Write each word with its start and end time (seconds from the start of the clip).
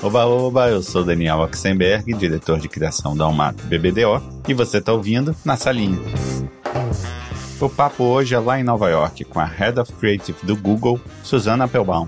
Oba, 0.00 0.26
oba, 0.26 0.68
eu 0.68 0.80
sou 0.80 1.02
Daniel 1.02 1.38
Oxenberg, 1.38 2.14
diretor 2.14 2.60
de 2.60 2.68
criação 2.68 3.16
da 3.16 3.24
Almato 3.24 3.64
BBDO, 3.64 4.22
e 4.46 4.54
você 4.54 4.78
está 4.78 4.92
ouvindo 4.92 5.34
Na 5.44 5.56
Salinha. 5.56 5.98
O 7.60 7.68
papo 7.68 8.04
hoje 8.04 8.32
é 8.32 8.38
lá 8.38 8.60
em 8.60 8.62
Nova 8.62 8.88
York, 8.88 9.24
com 9.24 9.40
a 9.40 9.44
Head 9.44 9.80
of 9.80 9.92
Creative 9.94 10.38
do 10.44 10.54
Google, 10.54 11.00
Susana 11.24 11.64
Applebaum. 11.64 12.06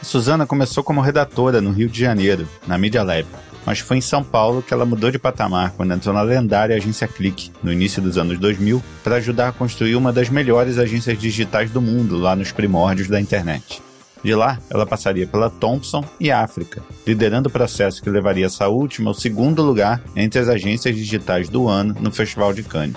Susana 0.00 0.46
começou 0.46 0.84
como 0.84 1.00
redatora 1.00 1.60
no 1.60 1.72
Rio 1.72 1.88
de 1.88 1.98
Janeiro, 1.98 2.46
na 2.68 2.78
Media 2.78 3.02
Lab, 3.02 3.26
mas 3.66 3.80
foi 3.80 3.96
em 3.96 4.00
São 4.00 4.22
Paulo 4.22 4.62
que 4.62 4.72
ela 4.72 4.86
mudou 4.86 5.10
de 5.10 5.18
patamar 5.18 5.72
quando 5.72 5.92
entrou 5.92 6.14
na 6.14 6.22
lendária 6.22 6.76
agência 6.76 7.08
Click, 7.08 7.50
no 7.64 7.72
início 7.72 8.00
dos 8.00 8.16
anos 8.16 8.38
2000, 8.38 8.80
para 9.02 9.16
ajudar 9.16 9.48
a 9.48 9.52
construir 9.52 9.96
uma 9.96 10.12
das 10.12 10.28
melhores 10.28 10.78
agências 10.78 11.18
digitais 11.18 11.68
do 11.68 11.82
mundo 11.82 12.16
lá 12.16 12.36
nos 12.36 12.52
primórdios 12.52 13.08
da 13.08 13.20
internet. 13.20 13.82
De 14.24 14.34
lá, 14.34 14.58
ela 14.70 14.86
passaria 14.86 15.26
pela 15.26 15.50
Thompson 15.50 16.02
e 16.18 16.30
África, 16.30 16.82
liderando 17.06 17.50
o 17.50 17.52
processo 17.52 18.02
que 18.02 18.08
levaria 18.08 18.46
essa 18.46 18.68
última 18.68 19.10
ao 19.10 19.14
segundo 19.14 19.62
lugar 19.62 20.02
entre 20.16 20.40
as 20.40 20.48
agências 20.48 20.96
digitais 20.96 21.50
do 21.50 21.68
ano 21.68 21.94
no 22.00 22.10
Festival 22.10 22.54
de 22.54 22.62
Cannes. 22.62 22.96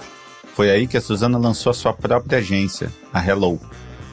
Foi 0.56 0.72
aí 0.72 0.88
que 0.88 0.96
a 0.96 1.02
Susana 1.02 1.38
lançou 1.38 1.70
a 1.70 1.74
sua 1.74 1.92
própria 1.92 2.40
agência, 2.40 2.90
a 3.14 3.24
Hello. 3.24 3.60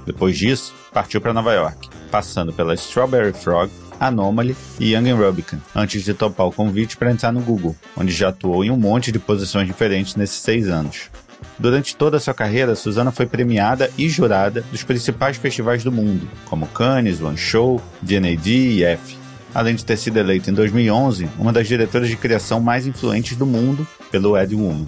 Depois 0.05 0.37
disso, 0.37 0.75
partiu 0.93 1.21
para 1.21 1.33
Nova 1.33 1.55
York, 1.55 1.89
passando 2.11 2.53
pela 2.53 2.75
Strawberry 2.75 3.33
Frog, 3.33 3.71
Anomaly 4.01 4.57
e 4.81 4.93
Young 4.93 5.13
Rubicon, 5.13 5.59
antes 5.73 6.03
de 6.03 6.15
topar 6.15 6.49
o 6.49 6.53
convite 6.53 6.97
para 6.97 7.13
entrar 7.13 7.31
no 7.31 7.41
Google, 7.41 7.77
onde 7.97 8.13
já 8.13 8.31
atuou 8.31 8.65
em 8.65 8.73
um 8.73 8.77
monte 8.77 9.13
de 9.13 9.21
posições 9.21 9.69
diferentes 9.69 10.17
nesses 10.17 10.41
seis 10.41 10.69
anos. 10.69 11.11
Durante 11.59 11.95
toda 11.95 12.17
a 12.17 12.21
sua 12.21 12.35
carreira, 12.35 12.75
Susana 12.75 13.13
foi 13.13 13.27
premiada 13.27 13.91
e 13.97 14.09
jurada 14.09 14.65
dos 14.73 14.83
principais 14.83 15.37
festivais 15.37 15.85
do 15.85 15.93
mundo, 15.93 16.29
como 16.47 16.67
Cannes, 16.67 17.21
One 17.21 17.37
Show, 17.37 17.81
DNAD 18.03 18.49
e 18.49 18.85
F. 18.85 19.17
Além 19.55 19.77
de 19.77 19.85
ter 19.85 19.97
sido 19.97 20.17
eleita 20.17 20.51
em 20.51 20.55
2011 20.55 21.29
uma 21.39 21.53
das 21.53 21.69
diretoras 21.69 22.09
de 22.09 22.17
criação 22.17 22.59
mais 22.59 22.87
influentes 22.87 23.37
do 23.37 23.47
mundo 23.47 23.87
pelo 24.11 24.37
Ed 24.37 24.55
Woman. 24.55 24.87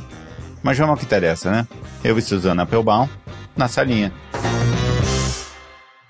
Mas 0.63 0.77
vamos 0.77 0.91
ao 0.93 0.97
que 0.97 1.05
interessa, 1.05 1.51
né? 1.51 1.69
Eu 2.03 2.19
e 2.19 2.23
Susana 2.23 2.65
Applebaum, 2.65 3.09
na 3.57 3.69
salinha. 3.69 4.13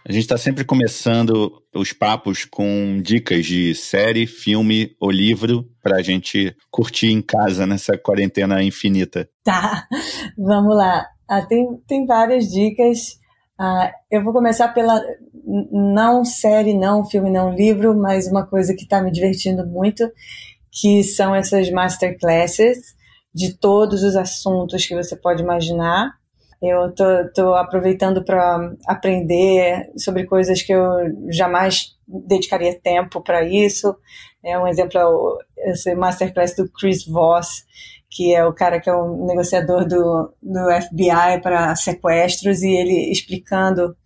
A 0.08 0.12
gente 0.12 0.22
está 0.22 0.38
sempre 0.38 0.64
começando 0.64 1.60
os 1.74 1.92
papos 1.92 2.44
com 2.44 3.00
dicas 3.02 3.44
de 3.44 3.74
série, 3.74 4.24
filme 4.24 4.94
ou 5.00 5.10
livro 5.10 5.68
para 5.82 5.96
a 5.96 6.02
gente 6.02 6.56
curtir 6.70 7.08
em 7.08 7.20
casa 7.20 7.66
nessa 7.66 7.98
quarentena 7.98 8.62
infinita. 8.62 9.28
Tá, 9.42 9.88
vamos 10.38 10.76
lá. 10.76 11.04
Ah, 11.28 11.42
tem, 11.42 11.66
tem 11.88 12.06
várias 12.06 12.44
dicas. 12.48 13.18
Ah, 13.58 13.90
eu 14.08 14.22
vou 14.22 14.32
começar 14.32 14.68
pela 14.68 15.02
não 15.72 16.24
série, 16.24 16.72
não 16.72 17.04
filme, 17.04 17.28
não 17.28 17.52
livro, 17.52 17.92
mas 17.98 18.28
uma 18.28 18.46
coisa 18.46 18.74
que 18.76 18.84
está 18.84 19.02
me 19.02 19.10
divertindo 19.10 19.66
muito, 19.66 20.08
que 20.70 21.02
são 21.02 21.34
essas 21.34 21.68
masterclasses 21.68 22.94
de 23.34 23.54
todos 23.54 24.04
os 24.04 24.14
assuntos 24.14 24.86
que 24.86 24.94
você 24.94 25.16
pode 25.16 25.42
imaginar. 25.42 26.12
Eu 26.62 26.94
tô, 26.94 27.04
tô 27.34 27.54
aproveitando 27.54 28.24
para 28.24 28.72
aprender 28.86 29.90
sobre 29.96 30.24
coisas 30.24 30.62
que 30.62 30.72
eu 30.72 30.88
jamais 31.30 31.96
dedicaria 32.06 32.78
tempo 32.80 33.20
para 33.20 33.44
isso. 33.44 33.94
É 34.42 34.58
um 34.58 34.66
exemplo 34.66 35.38
é 35.58 35.72
esse 35.72 35.94
masterclass 35.94 36.54
do 36.54 36.70
Chris 36.70 37.06
Voss, 37.06 37.64
que 38.10 38.34
é 38.34 38.44
o 38.44 38.52
cara 38.52 38.80
que 38.80 38.88
é 38.88 38.94
o 38.94 39.26
negociador 39.26 39.86
do, 39.86 40.32
do 40.42 40.60
FBI 40.82 41.40
para 41.42 41.74
sequestros 41.76 42.62
e 42.62 42.70
ele 42.70 43.10
explicando 43.10 43.96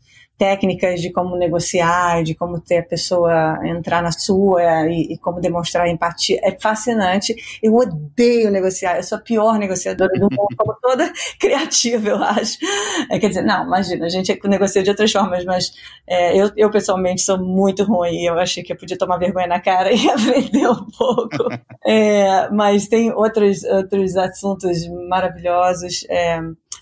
técnicas 0.40 1.02
de 1.02 1.12
como 1.12 1.36
negociar, 1.36 2.24
de 2.24 2.34
como 2.34 2.58
ter 2.58 2.78
a 2.78 2.82
pessoa 2.82 3.60
entrar 3.62 4.02
na 4.02 4.10
sua 4.10 4.88
e, 4.88 5.12
e, 5.12 5.18
como 5.18 5.38
demonstrar 5.38 5.86
empatia. 5.86 6.40
É 6.42 6.58
fascinante. 6.58 7.36
Eu 7.62 7.74
odeio 7.74 8.50
negociar. 8.50 8.96
Eu 8.96 9.02
sou 9.02 9.18
a 9.18 9.20
pior 9.20 9.58
negociadora 9.58 10.10
do 10.14 10.30
mundo, 10.30 10.56
como 10.56 10.74
toda 10.80 11.12
criativa, 11.38 12.08
eu 12.08 12.22
acho. 12.22 12.56
É, 13.10 13.18
quer 13.18 13.28
dizer, 13.28 13.42
não, 13.42 13.66
imagina, 13.66 14.06
a 14.06 14.08
gente 14.08 14.40
negocia 14.44 14.82
de 14.82 14.88
outras 14.88 15.12
formas, 15.12 15.44
mas 15.44 15.72
é, 16.06 16.34
eu, 16.34 16.50
eu 16.56 16.70
pessoalmente 16.70 17.20
sou 17.20 17.36
muito 17.36 17.84
ruim. 17.84 18.22
Eu 18.22 18.38
achei 18.38 18.62
que 18.62 18.72
eu 18.72 18.78
podia 18.78 18.96
tomar 18.96 19.18
vergonha 19.18 19.46
na 19.46 19.60
cara 19.60 19.92
e 19.92 20.08
aprender 20.08 20.68
um 20.70 20.86
pouco. 20.86 21.36
É, 21.82 22.48
mas 22.50 22.86
tem 22.88 23.10
outros, 23.10 23.64
outros 23.64 24.14
assuntos 24.14 24.86
maravilhosos. 25.08 26.04
É, 26.10 26.38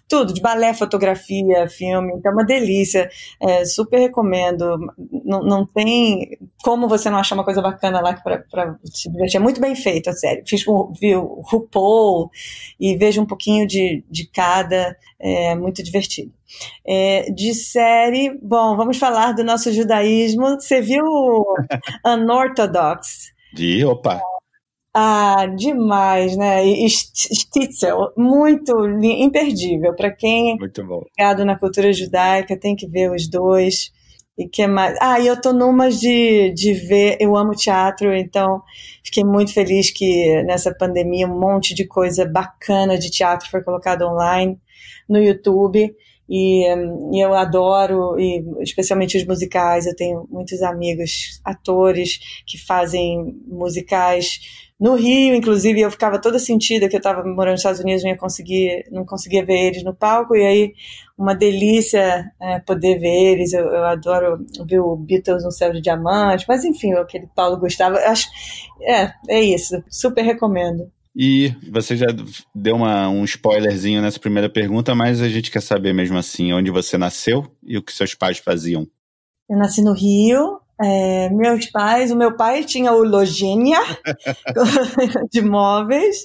tudo, 0.08 0.32
de 0.32 0.40
balé, 0.40 0.72
fotografia, 0.72 1.68
filme, 1.68 2.14
então 2.16 2.32
é 2.32 2.34
uma 2.34 2.44
delícia, 2.44 3.10
é, 3.40 3.64
super 3.64 3.98
recomendo, 3.98 4.78
não, 5.24 5.42
não 5.42 5.66
tem 5.66 6.38
como 6.62 6.88
você 6.88 7.10
não 7.10 7.18
achar 7.18 7.34
uma 7.34 7.44
coisa 7.44 7.60
bacana 7.60 8.00
lá 8.00 8.14
para 8.14 8.78
se 8.84 9.10
divertir, 9.10 9.36
é 9.36 9.40
muito 9.40 9.60
bem 9.60 9.76
feito, 9.76 10.08
a 10.08 10.12
sério, 10.12 10.42
fiz 10.46 10.64
com, 10.64 10.92
vi 10.98 11.14
o 11.14 11.42
RuPaul 11.44 12.30
e 12.80 12.96
vejo 12.96 13.20
um 13.20 13.26
pouquinho 13.26 13.66
de, 13.66 14.02
de 14.10 14.26
cada, 14.26 14.96
é 15.20 15.54
muito 15.54 15.82
divertido. 15.82 16.32
É, 16.86 17.30
de 17.30 17.52
série, 17.52 18.30
bom, 18.42 18.74
vamos 18.76 18.96
falar 18.96 19.32
do 19.32 19.44
nosso 19.44 19.70
judaísmo, 19.72 20.54
você 20.58 20.80
viu 20.80 21.04
Unorthodox? 22.06 23.32
Vi, 23.54 23.84
opa! 23.84 24.20
Ah, 24.94 25.46
demais, 25.46 26.36
né? 26.36 26.66
E 26.66 26.88
Stitzel, 26.88 28.12
muito 28.16 28.72
imperdível. 29.02 29.94
Para 29.94 30.10
quem 30.10 30.56
muito 30.58 30.84
bom. 30.84 31.02
é 31.16 31.22
ligado 31.22 31.44
na 31.44 31.58
cultura 31.58 31.92
judaica, 31.92 32.58
tem 32.58 32.74
que 32.74 32.86
ver 32.86 33.10
os 33.10 33.28
dois. 33.28 33.92
E 34.36 34.48
que 34.48 34.66
mais? 34.66 34.96
Ah, 35.00 35.18
e 35.18 35.26
eu 35.26 35.40
tô 35.40 35.52
numa 35.52 35.90
de, 35.90 36.50
de 36.52 36.72
ver, 36.72 37.16
eu 37.20 37.36
amo 37.36 37.52
teatro, 37.56 38.14
então 38.14 38.62
fiquei 39.04 39.24
muito 39.24 39.52
feliz 39.52 39.90
que 39.90 40.42
nessa 40.44 40.72
pandemia 40.72 41.26
um 41.26 41.38
monte 41.38 41.74
de 41.74 41.84
coisa 41.84 42.24
bacana 42.24 42.96
de 42.96 43.10
teatro 43.10 43.50
foi 43.50 43.62
colocado 43.62 44.02
online 44.02 44.58
no 45.08 45.18
YouTube. 45.18 45.92
E, 46.30 46.66
e, 47.12 47.24
eu 47.24 47.34
adoro, 47.34 48.18
e 48.20 48.44
especialmente 48.60 49.16
os 49.16 49.24
musicais. 49.24 49.86
Eu 49.86 49.96
tenho 49.96 50.26
muitos 50.30 50.62
amigos 50.62 51.40
atores 51.44 52.18
que 52.46 52.58
fazem 52.58 53.34
musicais 53.46 54.67
no 54.80 54.94
Rio, 54.94 55.34
inclusive, 55.34 55.80
eu 55.80 55.90
ficava 55.90 56.20
toda 56.20 56.38
sentida 56.38 56.88
que 56.88 56.94
eu 56.94 56.98
estava 56.98 57.24
morando 57.24 57.52
nos 57.52 57.60
Estados 57.60 57.80
Unidos, 57.80 58.04
não 58.04 58.10
ia 58.10 58.16
conseguir, 58.16 58.84
não 58.92 59.04
conseguia 59.04 59.44
ver 59.44 59.58
eles 59.58 59.82
no 59.82 59.92
palco, 59.92 60.36
e 60.36 60.46
aí 60.46 60.72
uma 61.16 61.34
delícia 61.34 62.30
é, 62.40 62.60
poder 62.60 62.98
ver 63.00 63.32
eles. 63.32 63.52
Eu, 63.52 63.66
eu, 63.66 63.84
adoro 63.84 64.46
ver 64.64 64.78
o 64.78 64.94
Beatles 64.94 65.42
no 65.42 65.50
Céu 65.50 65.72
de 65.72 65.80
Diamante, 65.80 66.44
mas 66.48 66.64
enfim, 66.64 66.92
aquele 66.92 67.26
Paulo 67.34 67.58
Gustavo, 67.58 67.96
acho, 67.96 68.28
é, 68.82 69.12
é 69.28 69.42
isso, 69.42 69.82
super 69.90 70.22
recomendo. 70.22 70.88
E 71.20 71.52
você 71.72 71.96
já 71.96 72.06
deu 72.54 72.76
uma, 72.76 73.08
um 73.08 73.24
spoilerzinho 73.24 74.00
nessa 74.00 74.20
primeira 74.20 74.48
pergunta, 74.48 74.94
mas 74.94 75.20
a 75.20 75.28
gente 75.28 75.50
quer 75.50 75.60
saber 75.60 75.92
mesmo 75.92 76.16
assim 76.16 76.52
onde 76.52 76.70
você 76.70 76.96
nasceu 76.96 77.50
e 77.64 77.76
o 77.76 77.82
que 77.82 77.92
seus 77.92 78.14
pais 78.14 78.38
faziam. 78.38 78.86
Eu 79.50 79.58
nasci 79.58 79.82
no 79.82 79.92
Rio, 79.92 80.60
é, 80.80 81.28
meus 81.30 81.66
pais, 81.66 82.10
o 82.10 82.16
meu 82.16 82.36
pai 82.36 82.64
tinha 82.64 82.92
o 82.92 83.02
Lojinha 83.02 83.80
de 85.30 85.42
móveis, 85.42 86.16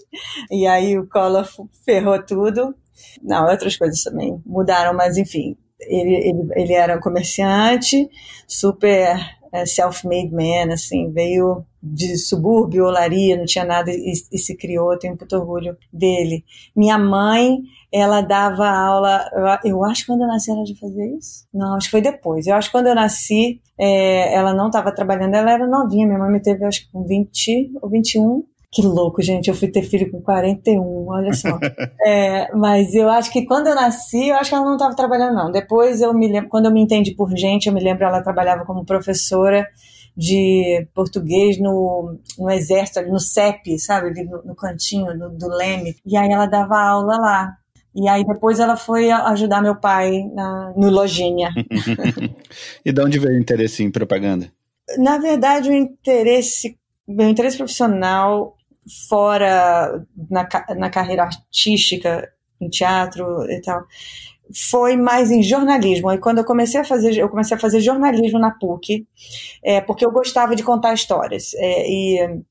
e 0.51 0.67
aí 0.67 0.97
o 0.97 1.07
Collor 1.07 1.47
ferrou 1.85 2.21
tudo. 2.23 2.75
Não, 3.21 3.47
outras 3.49 3.75
coisas 3.77 4.03
também 4.03 4.41
mudaram, 4.45 4.93
mas 4.93 5.17
enfim, 5.17 5.57
ele, 5.79 6.15
ele, 6.15 6.47
ele 6.55 6.73
era 6.73 6.95
um 6.95 6.99
comerciante, 6.99 8.09
super 8.47 9.17
é, 9.51 9.65
self-made 9.65 10.31
man, 10.31 10.73
assim, 10.73 11.11
veio 11.11 11.65
de 11.83 12.17
subúrbio, 12.17 12.85
olaria, 12.85 13.35
não 13.35 13.43
tinha 13.43 13.65
nada 13.65 13.91
e, 13.91 14.13
e 14.31 14.37
se 14.37 14.55
criou, 14.55 14.97
tenho 14.97 15.17
muito 15.19 15.35
orgulho 15.35 15.75
dele. 15.91 16.45
Minha 16.73 16.97
mãe 16.97 17.59
ela 17.91 18.21
dava 18.21 18.67
aula, 18.69 19.29
eu, 19.63 19.71
eu, 19.71 19.83
acho 19.83 20.01
que 20.01 20.07
quando 20.07 20.21
eu 20.21 20.27
nasci 20.27 20.49
ela 20.49 20.65
já 20.65 20.73
fazia 20.75 21.05
isso? 21.17 21.45
Não, 21.53 21.75
acho 21.75 21.87
que 21.87 21.91
foi 21.91 22.01
depois. 22.01 22.47
Eu 22.47 22.55
acho 22.55 22.69
que 22.69 22.71
quando 22.71 22.87
eu 22.87 22.95
nasci, 22.95 23.59
é, 23.77 24.33
ela 24.33 24.53
não 24.53 24.67
estava 24.67 24.95
trabalhando, 24.95 25.35
ela 25.35 25.51
era 25.51 25.67
novinha, 25.67 26.07
minha 26.07 26.17
mãe 26.17 26.31
me 26.31 26.41
teve 26.41 26.63
acho 26.63 26.85
que 26.85 26.91
com 26.91 27.03
20 27.03 27.71
ou 27.81 27.89
21. 27.89 28.43
Que 28.71 28.81
louco, 28.81 29.21
gente, 29.21 29.49
eu 29.49 29.53
fui 29.53 29.67
ter 29.67 29.83
filho 29.83 30.09
com 30.09 30.19
41, 30.21 30.81
olha 31.07 31.33
só. 31.33 31.59
é, 32.03 32.51
mas 32.55 32.95
eu 32.95 33.07
acho 33.09 33.31
que 33.31 33.45
quando 33.45 33.67
eu 33.67 33.75
nasci, 33.75 34.29
eu 34.29 34.35
acho 34.35 34.49
que 34.49 34.55
ela 34.55 34.65
não 34.65 34.73
estava 34.73 34.95
trabalhando 34.95 35.35
não. 35.35 35.51
Depois 35.51 36.01
eu 36.01 36.11
me 36.13 36.27
lembro, 36.27 36.49
quando 36.49 36.65
eu 36.65 36.71
me 36.71 36.81
entendi 36.81 37.11
por 37.13 37.29
gente, 37.37 37.67
eu 37.67 37.73
me 37.73 37.83
lembro 37.83 38.05
ela 38.05 38.23
trabalhava 38.23 38.65
como 38.65 38.85
professora 38.85 39.67
de 40.15 40.87
português 40.93 41.59
no, 41.59 42.17
no 42.37 42.49
exército, 42.49 42.99
ali 42.99 43.11
no 43.11 43.19
CEP, 43.19 43.79
sabe, 43.79 44.07
ali 44.07 44.23
no, 44.23 44.43
no 44.43 44.55
cantinho 44.55 45.17
do, 45.17 45.29
do 45.29 45.47
Leme. 45.47 45.95
E 46.05 46.15
aí 46.15 46.31
ela 46.31 46.45
dava 46.45 46.79
aula 46.79 47.17
lá. 47.17 47.57
E 47.95 48.07
aí 48.07 48.25
depois 48.25 48.59
ela 48.59 48.75
foi 48.75 49.11
ajudar 49.11 49.61
meu 49.61 49.75
pai 49.75 50.23
na, 50.33 50.73
no 50.75 50.89
Lojinha. 50.89 51.51
e 52.83 52.91
de 52.91 53.01
onde 53.01 53.19
veio 53.19 53.35
o 53.35 53.39
interesse 53.39 53.83
em 53.83 53.91
propaganda? 53.91 54.51
Na 54.97 55.17
verdade, 55.17 55.69
o 55.69 55.73
interesse, 55.73 56.77
meu 57.07 57.29
interesse 57.29 57.57
profissional 57.57 58.55
fora 59.07 60.05
na, 60.29 60.47
na 60.75 60.89
carreira 60.89 61.23
artística, 61.23 62.29
em 62.59 62.69
teatro 62.69 63.49
e 63.49 63.61
tal, 63.61 63.85
foi 64.51 64.95
mais 64.95 65.31
em 65.31 65.41
jornalismo. 65.41 66.11
E 66.11 66.17
quando 66.17 66.39
eu 66.39 66.45
comecei 66.45 66.79
a 66.79 66.83
fazer, 66.83 67.17
eu 67.17 67.29
comecei 67.29 67.55
a 67.55 67.59
fazer 67.59 67.79
jornalismo 67.79 68.39
na 68.39 68.51
PUC, 68.51 69.07
é, 69.63 69.81
porque 69.81 70.05
eu 70.05 70.11
gostava 70.11 70.55
de 70.55 70.63
contar 70.63 70.93
histórias. 70.93 71.53
É, 71.55 71.89
e, 71.89 72.43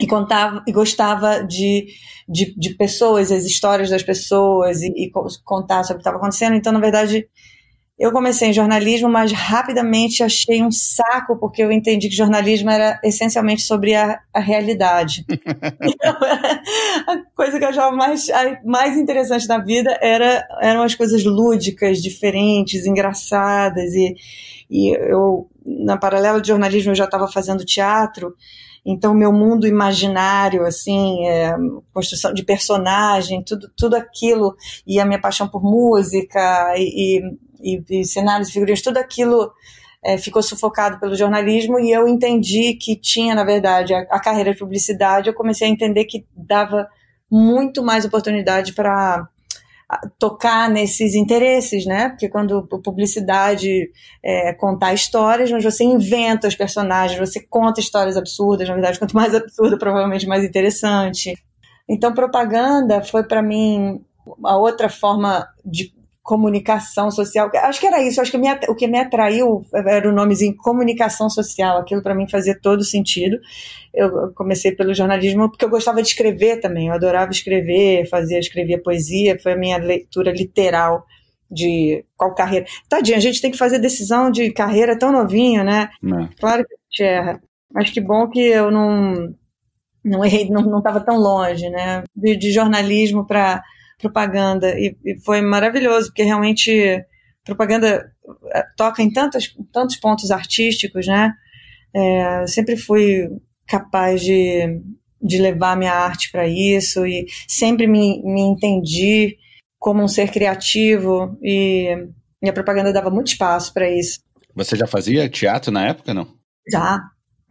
e, 0.00 0.06
contava, 0.06 0.62
e 0.66 0.72
gostava 0.72 1.44
de, 1.44 1.88
de, 2.28 2.54
de, 2.56 2.74
pessoas, 2.74 3.30
as 3.32 3.44
histórias 3.44 3.90
das 3.90 4.02
pessoas, 4.02 4.82
e, 4.82 4.88
e 4.96 5.10
contar 5.44 5.82
sobre 5.84 5.94
o 5.94 5.98
que 5.98 6.02
estava 6.02 6.16
acontecendo. 6.16 6.54
Então, 6.54 6.72
na 6.72 6.80
verdade, 6.80 7.28
eu 8.00 8.10
comecei 8.12 8.48
em 8.48 8.52
jornalismo, 8.54 9.10
mas 9.10 9.30
rapidamente 9.30 10.22
achei 10.22 10.62
um 10.62 10.70
saco, 10.70 11.36
porque 11.36 11.62
eu 11.62 11.70
entendi 11.70 12.08
que 12.08 12.16
jornalismo 12.16 12.70
era 12.70 12.98
essencialmente 13.04 13.60
sobre 13.60 13.94
a, 13.94 14.18
a 14.32 14.40
realidade. 14.40 15.26
então, 15.28 16.16
a 17.06 17.18
coisa 17.36 17.58
que 17.58 17.64
eu 17.64 17.68
achava 17.68 17.94
mais, 17.94 18.26
mais 18.64 18.96
interessante 18.96 19.46
na 19.46 19.58
vida 19.58 19.98
era, 20.00 20.48
eram 20.62 20.82
as 20.82 20.94
coisas 20.94 21.22
lúdicas, 21.24 22.00
diferentes, 22.00 22.86
engraçadas. 22.86 23.92
E, 23.92 24.16
e 24.70 24.96
eu, 24.96 25.46
na 25.66 25.98
paralela 25.98 26.40
de 26.40 26.48
jornalismo, 26.48 26.92
eu 26.92 26.96
já 26.96 27.04
estava 27.04 27.28
fazendo 27.28 27.66
teatro. 27.66 28.34
Então, 28.82 29.12
meu 29.12 29.30
mundo 29.30 29.66
imaginário, 29.66 30.64
assim, 30.64 31.26
é, 31.28 31.54
construção 31.92 32.32
de 32.32 32.42
personagem, 32.42 33.44
tudo, 33.44 33.70
tudo 33.76 33.94
aquilo, 33.94 34.56
e 34.86 34.98
a 34.98 35.04
minha 35.04 35.20
paixão 35.20 35.46
por 35.46 35.62
música, 35.62 36.72
e, 36.78 37.18
e 37.18 37.49
e, 37.62 37.82
e 37.90 38.04
cenários 38.04 38.48
e 38.48 38.52
figurinhas, 38.52 38.82
tudo 38.82 38.98
aquilo 38.98 39.52
é, 40.02 40.16
ficou 40.16 40.42
sufocado 40.42 40.98
pelo 40.98 41.14
jornalismo 41.14 41.78
e 41.78 41.90
eu 41.90 42.08
entendi 42.08 42.74
que 42.74 42.96
tinha, 42.96 43.34
na 43.34 43.44
verdade, 43.44 43.94
a, 43.94 44.00
a 44.10 44.20
carreira 44.20 44.52
de 44.52 44.58
publicidade. 44.58 45.28
Eu 45.28 45.34
comecei 45.34 45.68
a 45.68 45.70
entender 45.70 46.04
que 46.04 46.26
dava 46.34 46.88
muito 47.30 47.82
mais 47.82 48.04
oportunidade 48.04 48.72
para 48.72 49.28
tocar 50.18 50.70
nesses 50.70 51.14
interesses, 51.14 51.84
né? 51.84 52.10
Porque 52.10 52.28
quando 52.28 52.62
publicidade 52.82 53.90
é 54.22 54.52
contar 54.52 54.94
histórias, 54.94 55.50
mas 55.50 55.64
você 55.64 55.82
inventa 55.84 56.46
os 56.46 56.54
personagens, 56.54 57.18
você 57.18 57.40
conta 57.40 57.80
histórias 57.80 58.16
absurdas, 58.16 58.68
na 58.68 58.74
verdade, 58.74 58.98
quanto 58.98 59.16
mais 59.16 59.34
absurda, 59.34 59.76
provavelmente 59.76 60.26
mais 60.26 60.44
interessante. 60.44 61.34
Então, 61.88 62.14
propaganda 62.14 63.02
foi 63.02 63.24
para 63.24 63.42
mim 63.42 64.00
a 64.44 64.56
outra 64.56 64.88
forma 64.88 65.48
de 65.64 65.92
comunicação 66.30 67.10
social. 67.10 67.50
Acho 67.52 67.80
que 67.80 67.88
era 67.88 68.00
isso. 68.00 68.20
Acho 68.20 68.30
que 68.30 68.38
me, 68.38 68.46
o 68.68 68.74
que 68.76 68.86
me 68.86 69.00
atraiu 69.00 69.66
era 69.74 70.08
o 70.08 70.12
nomezinho 70.12 70.56
comunicação 70.56 71.28
social. 71.28 71.78
Aquilo 71.78 72.04
para 72.04 72.14
mim 72.14 72.28
fazia 72.28 72.56
todo 72.56 72.84
sentido. 72.84 73.36
Eu 73.92 74.32
comecei 74.32 74.70
pelo 74.70 74.94
jornalismo 74.94 75.50
porque 75.50 75.64
eu 75.64 75.68
gostava 75.68 76.00
de 76.00 76.06
escrever 76.06 76.60
também. 76.60 76.86
Eu 76.86 76.94
adorava 76.94 77.32
escrever, 77.32 78.08
fazia, 78.08 78.38
escrevia 78.38 78.80
poesia. 78.80 79.40
Foi 79.42 79.54
a 79.54 79.56
minha 79.56 79.76
leitura 79.76 80.30
literal 80.30 81.04
de 81.50 82.04
qual 82.16 82.32
carreira. 82.32 82.64
Tadinha, 82.88 83.16
a 83.18 83.20
gente 83.20 83.42
tem 83.42 83.50
que 83.50 83.58
fazer 83.58 83.80
decisão 83.80 84.30
de 84.30 84.52
carreira 84.52 84.96
tão 84.96 85.10
novinho, 85.10 85.64
né? 85.64 85.90
Não. 86.00 86.28
Claro 86.38 86.64
que 86.64 86.74
a 86.74 86.78
gente 86.88 87.02
erra. 87.02 87.42
Mas 87.74 87.90
que 87.90 88.00
bom 88.00 88.28
que 88.28 88.40
eu 88.40 88.70
não 88.70 89.34
não 90.04 90.24
errei, 90.24 90.48
não 90.48 90.78
estava 90.78 91.00
tão 91.00 91.16
longe, 91.16 91.68
né? 91.70 92.04
De, 92.14 92.36
de 92.36 92.52
jornalismo 92.52 93.26
para 93.26 93.64
propaganda 94.00 94.78
e, 94.78 94.96
e 95.04 95.20
foi 95.20 95.40
maravilhoso, 95.40 96.08
porque 96.08 96.22
realmente 96.22 97.04
propaganda 97.44 98.12
eh, 98.54 98.64
toca 98.76 99.02
em 99.02 99.12
tantos, 99.12 99.54
tantos 99.72 99.96
pontos 99.96 100.30
artísticos, 100.30 101.06
né? 101.06 101.32
É, 101.92 102.46
sempre 102.46 102.76
fui 102.76 103.28
capaz 103.66 104.20
de, 104.20 104.80
de 105.20 105.38
levar 105.38 105.76
minha 105.76 105.92
arte 105.92 106.30
para 106.30 106.46
isso 106.46 107.04
e 107.06 107.26
sempre 107.48 107.86
me, 107.86 108.22
me 108.22 108.42
entendi 108.42 109.36
como 109.78 110.02
um 110.02 110.08
ser 110.08 110.30
criativo 110.30 111.36
e 111.42 111.96
minha 112.40 112.52
propaganda 112.52 112.92
dava 112.92 113.10
muito 113.10 113.28
espaço 113.28 113.72
para 113.72 113.90
isso. 113.90 114.20
Você 114.54 114.76
já 114.76 114.86
fazia 114.86 115.28
teatro 115.28 115.72
na 115.72 115.86
época, 115.86 116.14
não? 116.14 116.34
Já. 116.70 117.00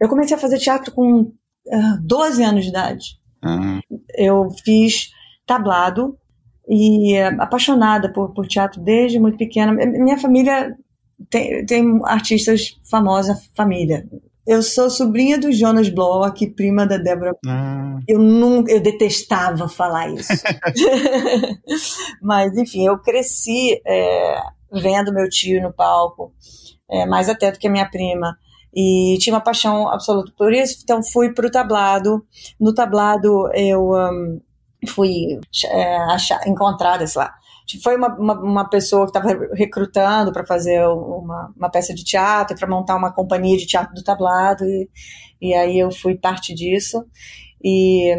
Eu 0.00 0.08
comecei 0.08 0.36
a 0.36 0.40
fazer 0.40 0.58
teatro 0.58 0.92
com 0.92 1.22
uh, 1.22 1.32
ah, 1.72 1.98
12 2.02 2.42
anos 2.42 2.64
de 2.64 2.70
idade. 2.70 3.04
Ah. 3.42 3.80
Eu 4.16 4.48
fiz 4.64 5.10
tablado 5.46 6.16
e 6.70 7.18
apaixonada 7.18 8.12
por, 8.12 8.32
por 8.32 8.46
teatro 8.46 8.80
desde 8.80 9.18
muito 9.18 9.36
pequena. 9.36 9.72
Minha 9.72 10.16
família 10.16 10.76
tem, 11.28 11.66
tem 11.66 12.00
artistas 12.04 12.78
famosa 12.88 13.36
família. 13.56 14.08
Eu 14.46 14.62
sou 14.62 14.88
sobrinha 14.88 15.36
do 15.36 15.52
Jonas 15.52 15.88
Bloch, 15.88 16.46
prima 16.52 16.86
da 16.86 16.96
Débora. 16.96 17.36
Ah. 17.46 17.98
Eu 18.06 18.20
nunca, 18.20 18.70
eu 18.70 18.80
detestava 18.80 19.68
falar 19.68 20.08
isso. 20.10 20.32
Mas 22.22 22.56
enfim, 22.56 22.86
eu 22.86 22.98
cresci 22.98 23.80
é, 23.84 24.40
vendo 24.72 25.12
meu 25.12 25.28
tio 25.28 25.60
no 25.60 25.72
palco, 25.72 26.32
é, 26.88 27.04
mais 27.04 27.28
até 27.28 27.50
do 27.50 27.58
que 27.58 27.66
a 27.66 27.70
minha 27.70 27.90
prima 27.90 28.36
e 28.74 29.18
tinha 29.18 29.34
uma 29.34 29.40
paixão 29.40 29.88
absoluta 29.88 30.32
por 30.36 30.52
isso, 30.52 30.78
então 30.82 31.02
fui 31.02 31.32
para 31.34 31.46
o 31.46 31.50
tablado. 31.50 32.24
No 32.58 32.72
tablado 32.72 33.50
eu 33.52 33.90
um, 33.92 34.40
fui 34.88 35.38
é, 35.66 35.96
achar, 36.12 36.46
encontrada, 36.46 37.06
sei 37.06 37.22
lá. 37.22 37.34
Foi 37.82 37.96
uma, 37.96 38.08
uma, 38.16 38.40
uma 38.40 38.68
pessoa 38.68 39.04
que 39.04 39.16
estava 39.16 39.28
recrutando 39.54 40.32
para 40.32 40.44
fazer 40.44 40.84
uma, 40.88 41.52
uma 41.56 41.70
peça 41.70 41.94
de 41.94 42.02
teatro, 42.04 42.56
para 42.58 42.68
montar 42.68 42.96
uma 42.96 43.12
companhia 43.12 43.56
de 43.56 43.66
teatro 43.66 43.94
do 43.94 44.02
tablado, 44.02 44.64
e, 44.64 44.88
e 45.40 45.54
aí 45.54 45.78
eu 45.78 45.92
fui 45.92 46.16
parte 46.16 46.52
disso. 46.54 47.04
E, 47.62 48.12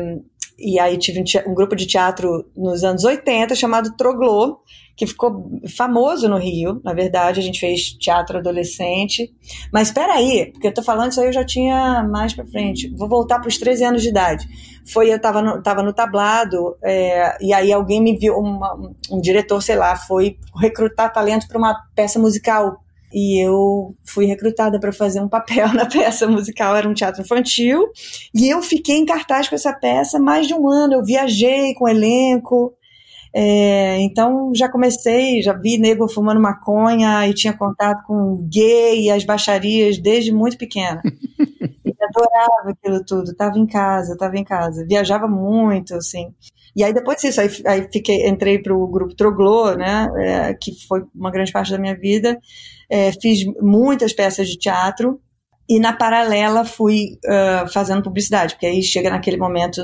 e 0.62 0.80
aí 0.80 0.98
tive 0.98 1.20
um, 1.20 1.52
um 1.52 1.54
grupo 1.54 1.76
de 1.76 1.86
teatro 1.86 2.46
nos 2.56 2.84
anos 2.84 3.04
80 3.04 3.56
chamado 3.56 3.96
Troglô, 3.96 4.62
que 4.96 5.08
ficou 5.08 5.50
famoso 5.76 6.30
no 6.30 6.38
Rio, 6.38 6.80
na 6.84 6.94
verdade, 6.94 7.40
a 7.40 7.44
gente 7.44 7.60
fez 7.60 7.92
teatro 7.94 8.38
adolescente. 8.38 9.34
Mas 9.74 9.88
espera 9.88 10.14
aí, 10.14 10.52
porque 10.52 10.68
eu 10.68 10.74
tô 10.74 10.84
falando 10.84 11.12
isso 11.12 11.20
aí 11.20 11.28
eu 11.28 11.34
já 11.34 11.44
tinha 11.44 12.04
mais 12.04 12.34
para 12.34 12.46
frente. 12.46 12.94
Vou 12.96 13.10
voltar 13.10 13.40
para 13.40 13.48
os 13.48 13.58
13 13.58 13.84
anos 13.84 14.02
de 14.04 14.10
idade. 14.10 14.48
Foi, 14.86 15.12
eu 15.12 15.20
tava 15.20 15.42
no, 15.42 15.62
tava 15.62 15.82
no 15.82 15.92
tablado, 15.94 16.78
é, 16.84 17.36
e 17.42 17.54
aí 17.54 17.72
alguém 17.72 18.02
me 18.02 18.16
viu, 18.16 18.38
uma, 18.38 18.76
um 19.10 19.20
diretor, 19.20 19.62
sei 19.62 19.76
lá, 19.76 19.96
foi 19.96 20.38
recrutar 20.56 21.12
talento 21.12 21.48
para 21.48 21.58
uma 21.58 21.76
peça 21.96 22.20
musical. 22.20 22.84
E 23.14 23.44
eu 23.44 23.94
fui 24.06 24.26
recrutada 24.26 24.80
para 24.80 24.92
fazer 24.92 25.22
um 25.22 25.30
papel 25.30 25.72
na 25.74 25.86
peça 25.86 26.28
musical, 26.28 26.76
era 26.76 26.88
um 26.88 26.94
teatro 26.94 27.22
infantil, 27.22 27.88
e 28.34 28.50
eu 28.50 28.62
fiquei 28.62 28.98
em 28.98 29.06
cartaz 29.06 29.48
com 29.48 29.56
essa 29.56 29.74
peça 29.74 30.20
mais 30.20 30.48
de 30.48 30.54
um 30.54 30.70
ano. 30.70 30.94
Eu 30.94 31.04
viajei 31.04 31.74
com 31.74 31.86
o 31.86 31.90
elenco, 31.90 32.74
é, 33.34 34.02
então 34.02 34.52
já 34.54 34.68
comecei, 34.70 35.42
já 35.42 35.54
vi 35.54 35.78
nego 35.78 36.08
fumando 36.10 36.42
maconha 36.42 37.26
e 37.28 37.34
tinha 37.34 37.54
contato 37.54 38.06
com 38.06 38.46
gay 38.52 39.06
e 39.06 39.12
as 39.12 39.24
baixarias 39.24 39.98
desde 39.98 40.34
muito 40.34 40.58
pequena. 40.58 41.02
e 41.86 41.94
adorava 42.04 42.72
aquilo 42.72 43.04
tudo, 43.06 43.34
tava 43.36 43.58
em 43.58 43.66
casa, 43.66 44.18
tava 44.18 44.38
em 44.38 44.44
casa, 44.44 44.86
viajava 44.86 45.28
muito, 45.28 45.96
assim. 45.96 46.34
E 46.76 46.84
aí 46.84 46.94
depois 46.94 47.22
disso, 47.22 47.40
aí, 47.42 47.50
aí 47.66 47.88
fiquei, 47.92 48.28
entrei 48.28 48.60
para 48.60 48.74
o 48.74 48.88
grupo 48.88 49.16
Troglô, 49.16 49.76
né, 49.76 50.10
é, 50.18 50.54
que 50.54 50.72
foi 50.88 51.04
uma 51.16 51.32
grande 51.32 51.52
parte 51.52 51.72
da 51.72 51.78
minha 51.78 51.98
vida. 51.98 52.38
É, 52.92 53.12
fiz 53.14 53.46
muitas 53.62 54.12
peças 54.12 54.50
de 54.50 54.58
teatro 54.58 55.20
e 55.70 55.80
na 55.80 55.94
paralela 55.94 56.66
fui 56.66 57.18
uh, 57.26 57.72
fazendo 57.72 58.04
publicidade, 58.04 58.56
porque 58.56 58.66
aí 58.66 58.84
chega 58.84 59.10
naquele 59.10 59.38
momento 59.38 59.82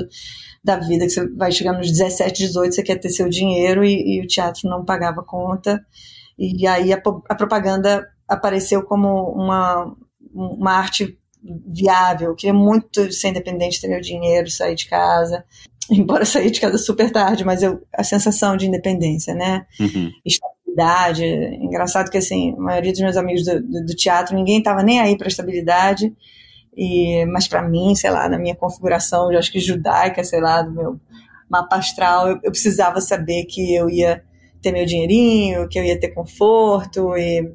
da 0.62 0.76
vida, 0.76 1.06
que 1.06 1.10
você 1.10 1.26
vai 1.30 1.50
chegar 1.50 1.72
nos 1.72 1.90
17, 1.90 2.46
18, 2.46 2.74
você 2.74 2.82
quer 2.82 2.96
ter 2.96 3.08
seu 3.08 3.28
dinheiro 3.28 3.82
e, 3.82 4.16
e 4.16 4.20
o 4.22 4.26
teatro 4.26 4.68
não 4.68 4.84
pagava 4.84 5.22
conta. 5.22 5.80
E 6.38 6.66
aí 6.66 6.92
a, 6.92 7.00
a 7.28 7.34
propaganda 7.34 8.06
apareceu 8.28 8.82
como 8.82 9.32
uma, 9.32 9.96
uma 10.34 10.72
arte 10.72 11.18
viável. 11.42 12.30
Eu 12.30 12.36
queria 12.36 12.54
muito 12.54 13.10
ser 13.10 13.28
independente, 13.28 13.80
ter 13.80 13.88
meu 13.88 14.00
dinheiro, 14.00 14.50
sair 14.50 14.74
de 14.74 14.86
casa. 14.86 15.42
Embora 15.90 16.26
sair 16.26 16.50
de 16.50 16.60
casa 16.60 16.76
super 16.76 17.10
tarde, 17.10 17.46
mas 17.46 17.62
eu, 17.62 17.80
a 17.94 18.04
sensação 18.04 18.58
de 18.58 18.66
independência, 18.66 19.34
né? 19.34 19.64
Uhum. 19.80 20.10
Estabilidade. 20.78 21.24
Engraçado 21.24 22.10
que, 22.10 22.18
assim, 22.18 22.54
a 22.56 22.60
maioria 22.60 22.92
dos 22.92 23.00
meus 23.00 23.16
amigos 23.16 23.44
do, 23.44 23.60
do, 23.60 23.86
do 23.86 23.94
teatro, 23.94 24.36
ninguém 24.36 24.58
estava 24.58 24.82
nem 24.82 25.00
aí 25.00 25.16
para 25.16 25.28
estabilidade. 25.28 26.14
E, 26.76 27.26
mas 27.26 27.48
para 27.48 27.62
mim, 27.62 27.94
sei 27.96 28.10
lá, 28.10 28.28
na 28.28 28.38
minha 28.38 28.54
configuração, 28.54 29.32
eu 29.32 29.38
acho 29.38 29.50
que 29.50 29.58
judaica, 29.58 30.22
sei 30.22 30.40
lá, 30.40 30.62
do 30.62 30.70
meu 30.70 31.00
mapa 31.50 31.76
astral, 31.76 32.28
eu, 32.28 32.40
eu, 32.44 32.50
precisava 32.50 33.00
saber 33.00 33.44
que 33.46 33.74
eu 33.74 33.90
ia 33.90 34.22
ter 34.62 34.70
meu 34.70 34.86
dinheirinho, 34.86 35.68
que 35.68 35.78
eu 35.78 35.84
ia 35.84 35.98
ter 35.98 36.08
conforto 36.08 37.16
e, 37.16 37.52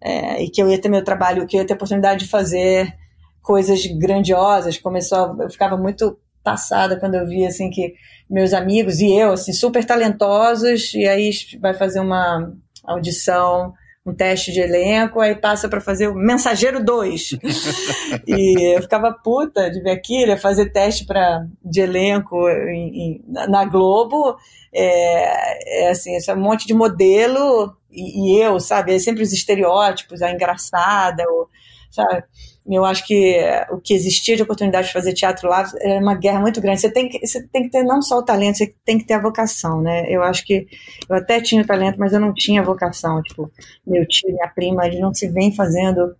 é, 0.00 0.42
e 0.42 0.48
que 0.48 0.62
eu 0.62 0.70
ia 0.70 0.80
ter 0.80 0.88
meu 0.88 1.04
trabalho, 1.04 1.46
que 1.46 1.56
eu 1.56 1.60
ia 1.60 1.66
ter 1.66 1.74
oportunidade 1.74 2.24
de 2.24 2.30
fazer 2.30 2.94
coisas 3.42 3.84
grandiosas. 3.84 4.78
Começou, 4.78 5.36
eu 5.42 5.50
ficava 5.50 5.76
muito 5.76 6.18
passada 6.44 7.00
quando 7.00 7.14
eu 7.14 7.26
via 7.26 7.48
assim 7.48 7.70
que 7.70 7.94
meus 8.30 8.52
amigos 8.52 9.00
e 9.00 9.12
eu 9.12 9.32
assim 9.32 9.52
super 9.52 9.84
talentosos 9.84 10.94
e 10.94 11.08
aí 11.08 11.30
vai 11.60 11.74
fazer 11.74 12.00
uma 12.00 12.52
audição 12.84 13.72
um 14.06 14.14
teste 14.14 14.52
de 14.52 14.60
elenco, 14.60 15.18
aí 15.18 15.34
passa 15.34 15.66
para 15.66 15.80
fazer 15.80 16.08
o 16.08 16.14
Mensageiro 16.14 16.84
2. 16.84 17.38
e 18.28 18.76
eu 18.76 18.82
ficava 18.82 19.10
puta 19.12 19.70
de 19.70 19.80
ver 19.80 19.92
aquilo, 19.92 20.36
fazer 20.36 20.70
teste 20.70 21.06
pra, 21.06 21.46
de 21.64 21.80
elenco 21.80 22.48
em, 22.48 22.98
em, 22.98 23.24
na 23.26 23.64
Globo. 23.64 24.36
É, 24.74 25.86
é 25.86 25.90
assim, 25.90 26.10
é 26.14 26.34
um 26.34 26.40
monte 26.40 26.66
de 26.66 26.74
modelo 26.74 27.74
e, 27.90 28.36
e, 28.36 28.42
eu, 28.42 28.60
sabe? 28.60 28.94
É 28.94 28.98
sempre 28.98 29.22
os 29.22 29.32
estereótipos, 29.32 30.20
a 30.20 30.30
engraçada, 30.30 31.24
o, 31.26 31.48
sabe? 31.90 32.24
Eu 32.66 32.84
acho 32.84 33.06
que 33.06 33.36
o 33.70 33.78
que 33.78 33.92
existia 33.92 34.36
de 34.36 34.42
oportunidade 34.42 34.86
de 34.86 34.92
fazer 34.92 35.12
teatro 35.12 35.48
lá 35.48 35.70
era 35.80 36.00
uma 36.00 36.14
guerra 36.14 36.40
muito 36.40 36.60
grande. 36.60 36.80
Você 36.80 36.90
tem 36.90 37.08
que, 37.08 37.26
você 37.26 37.46
tem 37.48 37.64
que 37.64 37.70
ter 37.70 37.82
não 37.82 38.00
só 38.00 38.18
o 38.18 38.22
talento, 38.22 38.56
você 38.56 38.74
tem 38.84 38.98
que 38.98 39.04
ter 39.04 39.14
a 39.14 39.20
vocação, 39.20 39.82
né? 39.82 40.06
Eu 40.08 40.22
acho 40.22 40.44
que 40.46 40.66
eu 41.08 41.16
até 41.16 41.40
tinha 41.42 41.66
talento, 41.66 41.98
mas 41.98 42.14
eu 42.14 42.20
não 42.20 42.32
tinha 42.32 42.62
vocação. 42.62 43.22
Tipo, 43.22 43.50
meu 43.86 44.06
tio, 44.08 44.32
minha 44.32 44.48
prima, 44.48 44.86
eles 44.86 44.98
não 44.98 45.14
se 45.14 45.28
vêm 45.28 45.54
fazendo 45.54 46.16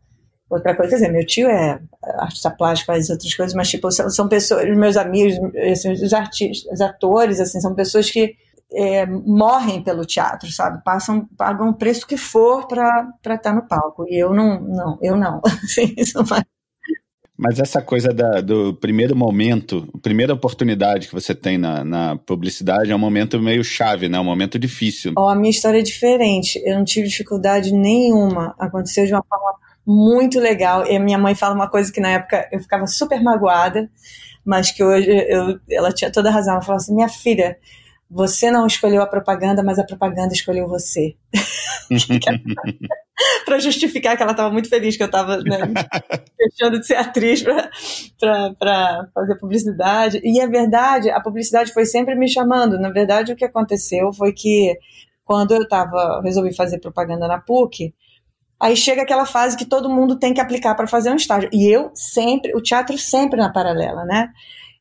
outra 0.50 0.74
coisa. 0.76 0.90
Quer 0.90 0.96
dizer, 0.96 1.12
meu 1.12 1.26
tio 1.26 1.48
é 1.48 1.80
artista 2.18 2.50
plástico, 2.50 2.92
faz 2.92 3.08
outras 3.08 3.34
coisas, 3.34 3.54
mas 3.54 3.70
tipo, 3.70 3.90
são, 3.90 4.10
são 4.10 4.28
pessoas, 4.28 4.64
meus 4.76 4.98
amigos, 4.98 5.38
assim, 5.72 5.92
os 5.92 6.12
artistas, 6.12 6.70
os 6.72 6.80
atores, 6.80 7.40
assim, 7.40 7.60
são 7.60 7.74
pessoas 7.74 8.10
que 8.10 8.36
é, 8.72 9.06
morrem 9.06 9.82
pelo 9.82 10.04
teatro, 10.04 10.50
sabe? 10.50 10.82
Passam, 10.84 11.28
pagam 11.36 11.68
o 11.68 11.74
preço 11.74 12.06
que 12.06 12.16
for 12.16 12.66
para 12.66 13.08
estar 13.18 13.38
tá 13.38 13.52
no 13.52 13.66
palco. 13.66 14.06
E 14.08 14.16
eu 14.16 14.32
não, 14.32 14.60
não, 14.60 14.98
eu 15.00 15.16
não. 15.16 15.40
Assim. 15.44 15.94
Mas 17.36 17.58
essa 17.58 17.82
coisa 17.82 18.12
da, 18.12 18.40
do 18.40 18.74
primeiro 18.74 19.16
momento, 19.16 19.88
a 19.92 19.98
primeira 19.98 20.32
oportunidade 20.32 21.08
que 21.08 21.14
você 21.14 21.34
tem 21.34 21.58
na, 21.58 21.82
na, 21.82 22.16
publicidade 22.16 22.92
é 22.92 22.96
um 22.96 22.98
momento 22.98 23.40
meio 23.40 23.64
chave, 23.64 24.08
né? 24.08 24.18
Um 24.20 24.24
momento 24.24 24.56
difícil. 24.56 25.12
Oh, 25.18 25.28
a 25.28 25.34
minha 25.34 25.50
história 25.50 25.80
é 25.80 25.82
diferente. 25.82 26.62
Eu 26.64 26.76
não 26.76 26.84
tive 26.84 27.08
dificuldade 27.08 27.72
nenhuma. 27.72 28.54
Aconteceu 28.56 29.04
de 29.04 29.12
uma 29.12 29.24
forma 29.28 29.54
muito 29.84 30.38
legal. 30.38 30.86
E 30.86 30.96
a 30.96 31.00
minha 31.00 31.18
mãe 31.18 31.34
fala 31.34 31.56
uma 31.56 31.68
coisa 31.68 31.92
que 31.92 32.00
na 32.00 32.10
época 32.10 32.48
eu 32.52 32.60
ficava 32.60 32.86
super 32.86 33.20
magoada, 33.20 33.90
mas 34.44 34.70
que 34.70 34.84
hoje 34.84 35.10
eu, 35.10 35.58
ela 35.68 35.92
tinha 35.92 36.12
toda 36.12 36.28
a 36.28 36.32
razão. 36.32 36.54
Ela 36.54 36.62
falou 36.62 36.76
assim: 36.76 36.94
minha 36.94 37.08
filha, 37.08 37.58
você 38.14 38.48
não 38.48 38.64
escolheu 38.64 39.02
a 39.02 39.06
propaganda, 39.08 39.60
mas 39.60 39.76
a 39.76 39.84
propaganda 39.84 40.32
escolheu 40.32 40.68
você. 40.68 41.16
para 43.44 43.58
justificar 43.58 44.16
que 44.16 44.22
ela 44.22 44.30
estava 44.30 44.52
muito 44.52 44.68
feliz 44.68 44.96
que 44.96 45.02
eu 45.02 45.06
estava 45.06 45.38
né, 45.38 45.58
deixando 46.38 46.78
de 46.78 46.86
ser 46.86 46.94
atriz 46.94 47.42
para 47.42 49.08
fazer 49.12 49.34
publicidade. 49.36 50.20
E 50.22 50.38
é 50.40 50.46
verdade, 50.46 51.10
a 51.10 51.20
publicidade 51.20 51.72
foi 51.72 51.86
sempre 51.86 52.14
me 52.14 52.28
chamando. 52.28 52.78
Na 52.78 52.90
verdade, 52.90 53.32
o 53.32 53.36
que 53.36 53.44
aconteceu 53.44 54.12
foi 54.12 54.32
que 54.32 54.78
quando 55.24 55.52
eu 55.52 55.66
tava, 55.66 56.20
resolvi 56.22 56.54
fazer 56.54 56.78
propaganda 56.78 57.26
na 57.26 57.40
PUC, 57.40 57.92
aí 58.60 58.76
chega 58.76 59.02
aquela 59.02 59.26
fase 59.26 59.56
que 59.56 59.64
todo 59.64 59.90
mundo 59.90 60.20
tem 60.20 60.32
que 60.32 60.40
aplicar 60.40 60.76
para 60.76 60.86
fazer 60.86 61.10
um 61.10 61.16
estágio. 61.16 61.50
E 61.52 61.68
eu 61.68 61.90
sempre, 61.94 62.54
o 62.54 62.62
teatro 62.62 62.96
sempre 62.96 63.40
na 63.40 63.50
paralela, 63.52 64.04
né? 64.04 64.28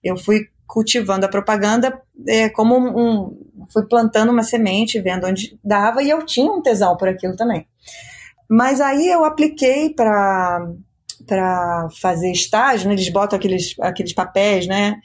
Eu 0.03 0.17
fui 0.17 0.52
cultivando 0.67 1.25
a 1.25 1.29
propaganda 1.29 2.01
é, 2.27 2.50
como 2.50 2.75
um, 2.77 3.38
fui 3.72 3.86
plantando 3.88 4.32
uma 4.32 4.43
semente, 4.43 5.01
vendo 5.01 5.27
onde 5.27 5.58
dava 5.63 6.01
e 6.01 6.10
eu 6.10 6.25
tinha 6.25 6.51
um 6.51 6.62
tesão 6.62 6.96
por 6.98 7.08
aquilo 7.08 7.36
também. 7.36 7.67
Mas 8.50 8.82
aí 8.82 9.08
eu 9.08 9.24
apliquei 9.24 9.89
para 9.93 10.67
para 11.25 11.88
fazer 12.01 12.32
estágio, 12.32 12.89
né? 12.89 12.96
eles 12.96 13.08
botam 13.08 13.38
aqueles, 13.38 13.75
aqueles 13.79 14.13
papéis, 14.13 14.67
né? 14.67 14.96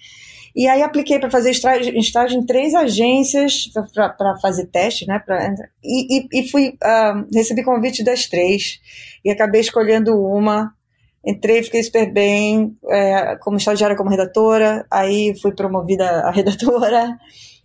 E 0.55 0.67
aí 0.67 0.83
apliquei 0.83 1.19
para 1.19 1.31
fazer 1.31 1.51
estágio, 1.51 1.97
estágio, 1.97 2.39
em 2.39 2.45
três 2.45 2.75
agências 2.75 3.71
para 3.95 4.37
fazer 4.43 4.67
teste, 4.67 5.07
né? 5.07 5.21
Pra, 5.21 5.55
e, 5.85 6.27
e, 6.33 6.49
fui 6.49 6.71
uh, 6.71 7.27
recebi 7.33 7.63
convite 7.63 8.03
das 8.03 8.27
três 8.27 8.81
e 9.25 9.31
acabei 9.31 9.61
escolhendo 9.61 10.21
uma 10.21 10.75
Entrei, 11.25 11.63
fiquei 11.63 11.83
super 11.83 12.13
bem, 12.13 12.77
é, 12.89 13.37
como 13.37 13.57
estagiária, 13.57 13.97
como 13.97 14.11
redatora, 14.11 14.87
aí 14.91 15.35
fui 15.41 15.55
promovida 15.55 16.23
a 16.23 16.31
redatora. 16.33 17.17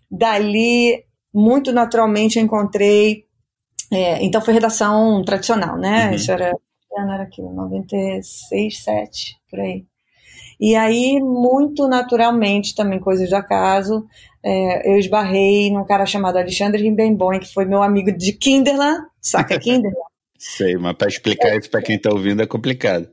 Dali, 0.10 1.04
muito 1.34 1.72
naturalmente, 1.72 2.40
encontrei. 2.40 3.26
É, 3.92 4.24
então, 4.24 4.42
foi 4.42 4.54
redação 4.54 5.24
tradicional, 5.24 5.78
né? 5.78 6.10
Uhum. 6.10 6.16
Isso 6.16 6.32
era, 6.32 6.52
era 6.98 7.24
aqui, 7.24 7.42
96, 7.42 8.84
7, 8.84 9.38
por 9.50 9.60
aí. 9.60 9.86
E 10.60 10.76
aí, 10.76 11.20
muito 11.20 11.88
naturalmente, 11.88 12.76
também 12.76 13.00
coisas 13.00 13.30
do 13.30 13.36
acaso, 13.36 14.06
é, 14.44 14.92
eu 14.92 14.98
esbarrei 14.98 15.72
num 15.72 15.86
cara 15.86 16.06
chamado 16.06 16.38
Alexandre 16.38 16.82
Rimbenboim, 16.84 17.40
que 17.40 17.54
foi 17.54 17.66
meu 17.66 17.82
amigo 17.82 18.12
de 18.12 18.34
Kinderland, 18.34 19.06
saca 19.22 19.58
Kinderland? 19.60 19.98
Sei, 20.38 20.76
mas 20.76 20.96
para 20.98 21.08
explicar 21.08 21.56
isso 21.58 21.70
para 21.70 21.82
quem 21.82 21.96
está 21.96 22.12
ouvindo 22.12 22.42
é 22.44 22.46
complicado. 22.46 23.10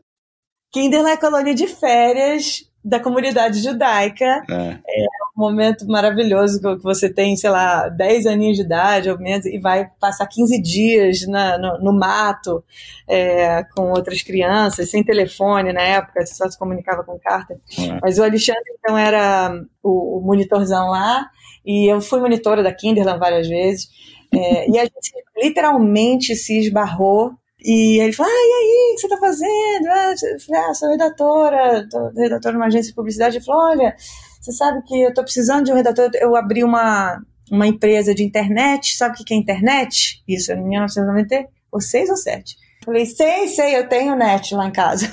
Kinderland 0.72 1.10
é 1.10 1.14
a 1.14 1.20
colônia 1.20 1.54
de 1.54 1.66
férias 1.66 2.64
da 2.82 2.98
comunidade 2.98 3.62
judaica. 3.62 4.42
É. 4.50 4.78
é. 4.86 5.06
um 5.36 5.40
momento 5.40 5.86
maravilhoso 5.86 6.60
que 6.60 6.82
você 6.82 7.12
tem, 7.12 7.36
sei 7.36 7.50
lá, 7.50 7.88
10 7.88 8.26
aninhos 8.26 8.56
de 8.56 8.62
idade 8.62 9.10
ou 9.10 9.18
menos, 9.18 9.46
e 9.46 9.58
vai 9.58 9.88
passar 10.00 10.26
15 10.26 10.60
dias 10.60 11.26
na, 11.26 11.58
no, 11.58 11.78
no, 11.78 11.92
mato 11.92 12.64
é, 13.06 13.64
com 13.74 13.90
outras 13.90 14.22
crianças, 14.22 14.90
sem 14.90 15.04
telefone 15.04 15.72
na 15.72 15.82
época, 15.82 16.24
só 16.26 16.48
se 16.48 16.58
comunicava 16.58 17.04
com 17.04 17.18
carta. 17.18 17.60
É. 17.78 17.98
Mas 18.02 18.18
o 18.18 18.24
Alexandre, 18.24 18.62
então, 18.78 18.96
era 18.96 19.62
o, 19.82 20.18
o, 20.18 20.20
monitorzão 20.20 20.88
lá, 20.88 21.28
e 21.64 21.92
eu 21.92 22.00
fui 22.00 22.20
monitora 22.20 22.62
da 22.62 22.72
Kinderland 22.72 23.18
várias 23.18 23.48
vezes. 23.48 23.88
É, 24.32 24.70
e 24.70 24.78
a 24.78 24.84
gente 24.84 25.12
literalmente 25.36 26.36
se 26.36 26.58
esbarrou 26.58 27.32
e 27.62 28.00
ele 28.00 28.12
falou, 28.12 28.32
ah, 28.32 28.34
e 28.34 28.52
aí, 28.52 28.92
o 28.92 28.94
que 28.94 29.00
você 29.00 29.06
está 29.06 29.18
fazendo? 29.18 29.88
Ah, 29.88 30.14
eu 30.32 30.40
falei, 30.40 30.60
ah, 30.62 30.74
sou 30.74 30.90
redatora, 30.90 31.88
tô 31.90 32.08
redatora 32.10 32.54
numa 32.54 32.66
agência 32.66 32.90
de 32.90 32.94
publicidade. 32.94 33.36
Ele 33.36 33.44
falou, 33.44 33.70
olha, 33.70 33.94
você 34.40 34.52
sabe 34.52 34.82
que 34.84 35.02
eu 35.02 35.10
estou 35.10 35.24
precisando 35.24 35.64
de 35.64 35.72
um 35.72 35.76
redator, 35.76 36.10
eu 36.14 36.34
abri 36.36 36.64
uma, 36.64 37.20
uma 37.50 37.66
empresa 37.66 38.14
de 38.14 38.24
internet, 38.24 38.96
sabe 38.96 39.20
o 39.20 39.24
que 39.24 39.34
é 39.34 39.36
internet? 39.36 40.22
Isso, 40.26 40.52
em 40.52 40.68
1996 40.68 41.48
ou 41.72 41.80
6 41.80 42.10
ou 42.10 42.16
7. 42.16 42.56
Falei, 42.84 43.04
sei, 43.04 43.46
sei, 43.48 43.76
eu 43.76 43.88
tenho 43.88 44.16
net 44.16 44.54
lá 44.54 44.66
em 44.66 44.72
casa. 44.72 45.06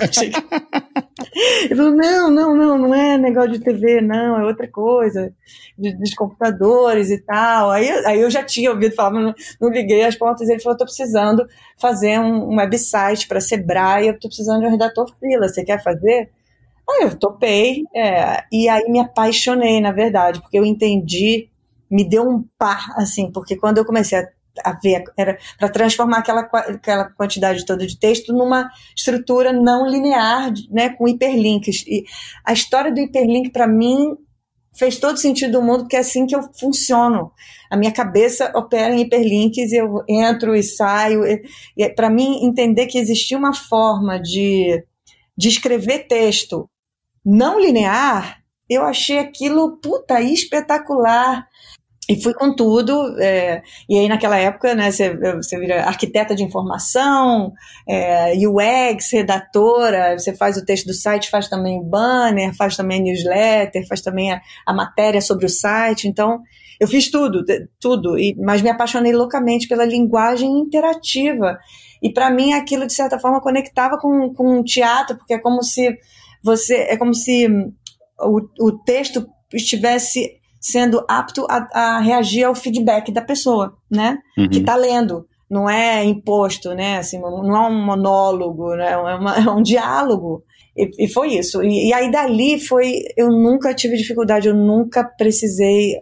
Ele 1.64 1.76
falou, 1.76 1.92
não, 1.94 2.30
não, 2.30 2.56
não, 2.56 2.78
não 2.78 2.94
é 2.94 3.18
negócio 3.18 3.52
de 3.52 3.60
TV, 3.60 4.00
não, 4.00 4.40
é 4.40 4.44
outra 4.44 4.66
coisa, 4.66 5.32
de, 5.76 5.92
dos 5.96 6.14
computadores 6.14 7.10
e 7.10 7.18
tal. 7.18 7.70
Aí, 7.70 7.88
aí 8.06 8.20
eu 8.20 8.30
já 8.30 8.42
tinha 8.42 8.70
ouvido 8.70 8.94
falar, 8.94 9.10
mas 9.10 9.24
não, 9.24 9.34
não 9.60 9.70
liguei 9.70 10.02
as 10.02 10.16
pontas. 10.16 10.48
Ele 10.48 10.60
falou, 10.60 10.74
estou 10.74 10.86
precisando 10.86 11.46
fazer 11.78 12.18
um, 12.18 12.52
um 12.52 12.56
website 12.56 13.28
para 13.28 13.40
Sebrae, 13.40 14.06
eu 14.06 14.14
estou 14.14 14.30
precisando 14.30 14.60
de 14.60 14.66
um 14.66 14.70
redator 14.70 15.06
freela, 15.18 15.48
você 15.48 15.62
quer 15.62 15.82
fazer? 15.82 16.30
Aí 16.90 17.02
eu 17.02 17.18
topei, 17.18 17.84
é, 17.94 18.44
e 18.50 18.66
aí 18.66 18.90
me 18.90 18.98
apaixonei, 18.98 19.78
na 19.78 19.92
verdade, 19.92 20.40
porque 20.40 20.58
eu 20.58 20.64
entendi, 20.64 21.50
me 21.90 22.08
deu 22.08 22.26
um 22.26 22.42
par, 22.58 22.94
assim, 22.96 23.30
porque 23.30 23.56
quando 23.56 23.76
eu 23.76 23.84
comecei 23.84 24.18
a 24.18 24.28
a 24.64 24.72
ver, 24.72 25.04
era 25.16 25.38
para 25.58 25.68
transformar 25.68 26.18
aquela, 26.18 26.42
aquela 26.42 27.04
quantidade 27.10 27.64
toda 27.64 27.86
de 27.86 27.98
texto 27.98 28.32
numa 28.32 28.68
estrutura 28.96 29.52
não 29.52 29.86
linear, 29.86 30.52
né, 30.70 30.90
com 30.90 31.08
hiperlinks. 31.08 31.84
E 31.86 32.04
a 32.44 32.52
história 32.52 32.92
do 32.92 33.00
hiperlink, 33.00 33.50
para 33.50 33.66
mim, 33.66 34.16
fez 34.76 34.98
todo 34.98 35.18
sentido 35.18 35.52
do 35.52 35.62
mundo, 35.62 35.80
porque 35.80 35.96
é 35.96 36.00
assim 36.00 36.26
que 36.26 36.36
eu 36.36 36.42
funciono. 36.58 37.32
A 37.70 37.76
minha 37.76 37.92
cabeça 37.92 38.52
opera 38.54 38.94
em 38.94 39.00
hiperlinks, 39.00 39.72
eu 39.72 40.04
entro 40.08 40.54
e 40.54 40.62
saio. 40.62 41.22
E 41.76 41.88
para 41.90 42.08
mim, 42.08 42.44
entender 42.44 42.86
que 42.86 42.98
existia 42.98 43.36
uma 43.36 43.54
forma 43.54 44.20
de, 44.20 44.84
de 45.36 45.48
escrever 45.48 46.06
texto 46.06 46.68
não 47.24 47.60
linear, 47.60 48.42
eu 48.68 48.84
achei 48.84 49.18
aquilo, 49.18 49.78
puta, 49.78 50.20
espetacular. 50.20 51.46
E 52.10 52.18
fui 52.22 52.32
com 52.32 52.54
tudo, 52.56 53.20
é, 53.20 53.62
e 53.86 53.98
aí 53.98 54.08
naquela 54.08 54.38
época, 54.38 54.74
né, 54.74 54.90
você, 54.90 55.10
vira 55.58 55.84
arquiteta 55.84 56.34
de 56.34 56.42
informação, 56.42 57.52
é, 57.86 58.32
UX, 58.48 59.12
redatora, 59.12 60.18
você 60.18 60.34
faz 60.34 60.56
o 60.56 60.64
texto 60.64 60.86
do 60.86 60.94
site, 60.94 61.28
faz 61.28 61.48
também 61.48 61.78
o 61.78 61.84
banner, 61.84 62.56
faz 62.56 62.78
também 62.78 63.00
a 63.00 63.02
newsletter, 63.04 63.86
faz 63.86 64.00
também 64.00 64.32
a, 64.32 64.40
a 64.66 64.72
matéria 64.72 65.20
sobre 65.20 65.44
o 65.44 65.50
site, 65.50 66.08
então 66.08 66.40
eu 66.80 66.88
fiz 66.88 67.10
tudo, 67.10 67.44
tudo, 67.78 68.18
e, 68.18 68.34
mas 68.38 68.62
me 68.62 68.70
apaixonei 68.70 69.12
loucamente 69.12 69.68
pela 69.68 69.84
linguagem 69.84 70.48
interativa, 70.48 71.58
e 72.02 72.10
para 72.10 72.30
mim 72.30 72.54
aquilo 72.54 72.86
de 72.86 72.94
certa 72.94 73.18
forma 73.18 73.42
conectava 73.42 73.98
com, 73.98 74.32
com 74.32 74.60
o 74.60 74.64
teatro, 74.64 75.18
porque 75.18 75.34
é 75.34 75.38
como 75.38 75.62
se 75.62 75.94
você, 76.42 76.86
é 76.88 76.96
como 76.96 77.12
se 77.12 77.46
o, 78.18 78.40
o 78.60 78.78
texto 78.78 79.28
estivesse 79.52 80.37
sendo 80.60 81.04
apto 81.08 81.46
a, 81.48 81.68
a 81.72 82.00
reagir 82.00 82.44
ao 82.44 82.54
feedback 82.54 83.12
da 83.12 83.22
pessoa, 83.22 83.76
né? 83.90 84.18
Uhum. 84.36 84.48
Que 84.48 84.58
está 84.58 84.76
lendo. 84.76 85.26
Não 85.50 85.68
é 85.68 86.04
imposto, 86.04 86.74
né? 86.74 86.98
Assim, 86.98 87.18
não 87.18 87.56
é 87.56 87.68
um 87.68 87.84
monólogo, 87.84 88.74
né? 88.74 88.92
é, 88.92 88.96
uma, 88.96 89.36
é 89.38 89.50
um 89.50 89.62
diálogo. 89.62 90.44
E, 90.78 91.06
e 91.06 91.08
foi 91.08 91.34
isso. 91.34 91.60
E, 91.62 91.88
e, 91.88 91.92
aí 91.92 92.08
dali 92.08 92.60
foi. 92.60 93.02
Eu 93.16 93.30
nunca 93.30 93.74
tive 93.74 93.96
dificuldade, 93.96 94.46
eu 94.46 94.54
nunca 94.54 95.02
precisei 95.02 95.98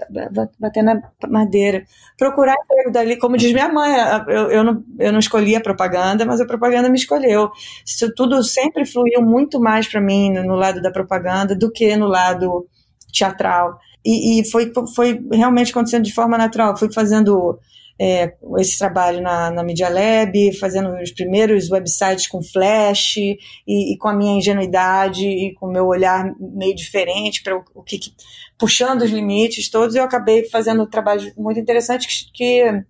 bater 0.60 0.82
na 0.82 1.00
madeira. 1.26 1.84
Procurar 2.18 2.54
emprego 2.62 2.92
dali, 2.92 3.16
como 3.16 3.38
diz 3.38 3.52
minha 3.52 3.72
mãe, 3.72 3.94
eu, 4.28 4.50
eu, 4.50 4.64
não, 4.64 4.84
eu 4.98 5.12
não 5.12 5.18
escolhi 5.18 5.56
a 5.56 5.62
propaganda, 5.62 6.26
mas 6.26 6.42
a 6.42 6.46
propaganda 6.46 6.90
me 6.90 6.98
escolheu. 6.98 7.50
Isso 7.86 8.12
tudo 8.14 8.42
sempre 8.42 8.84
fluiu 8.84 9.22
muito 9.22 9.58
mais 9.58 9.88
para 9.88 10.00
mim 10.00 10.30
no, 10.30 10.44
no, 10.44 10.54
lado 10.56 10.82
da 10.82 10.90
propaganda 10.90 11.56
do 11.56 11.72
que 11.72 11.96
no 11.96 12.06
lado 12.06 12.66
teatral. 13.10 13.78
E, 14.06 14.40
e 14.40 14.50
foi, 14.50 14.72
foi 14.94 15.20
realmente 15.32 15.72
acontecendo 15.72 16.04
de 16.04 16.14
forma 16.14 16.38
natural. 16.38 16.76
Fui 16.76 16.92
fazendo 16.92 17.58
é, 17.98 18.34
esse 18.58 18.78
trabalho 18.78 19.20
na, 19.20 19.50
na 19.50 19.64
Media 19.64 19.88
Lab, 19.88 20.52
fazendo 20.58 20.90
os 21.02 21.10
primeiros 21.10 21.70
websites 21.70 22.26
com 22.26 22.42
Flash 22.42 23.16
e, 23.16 23.38
e 23.66 23.98
com 23.98 24.08
a 24.08 24.14
minha 24.14 24.38
ingenuidade 24.38 25.26
e 25.26 25.54
com 25.54 25.66
o 25.66 25.72
meu 25.72 25.86
olhar 25.86 26.32
meio 26.38 26.74
diferente 26.74 27.42
para 27.42 27.56
o, 27.56 27.64
o 27.74 27.82
que, 27.82 27.98
que, 27.98 28.12
puxando 28.58 29.02
os 29.02 29.10
limites 29.10 29.70
todos, 29.70 29.96
eu 29.96 30.04
acabei 30.04 30.48
fazendo 30.48 30.82
um 30.82 30.90
trabalho 30.90 31.32
muito 31.36 31.58
interessante 31.58 32.06
que, 32.06 32.32
que 32.32 32.84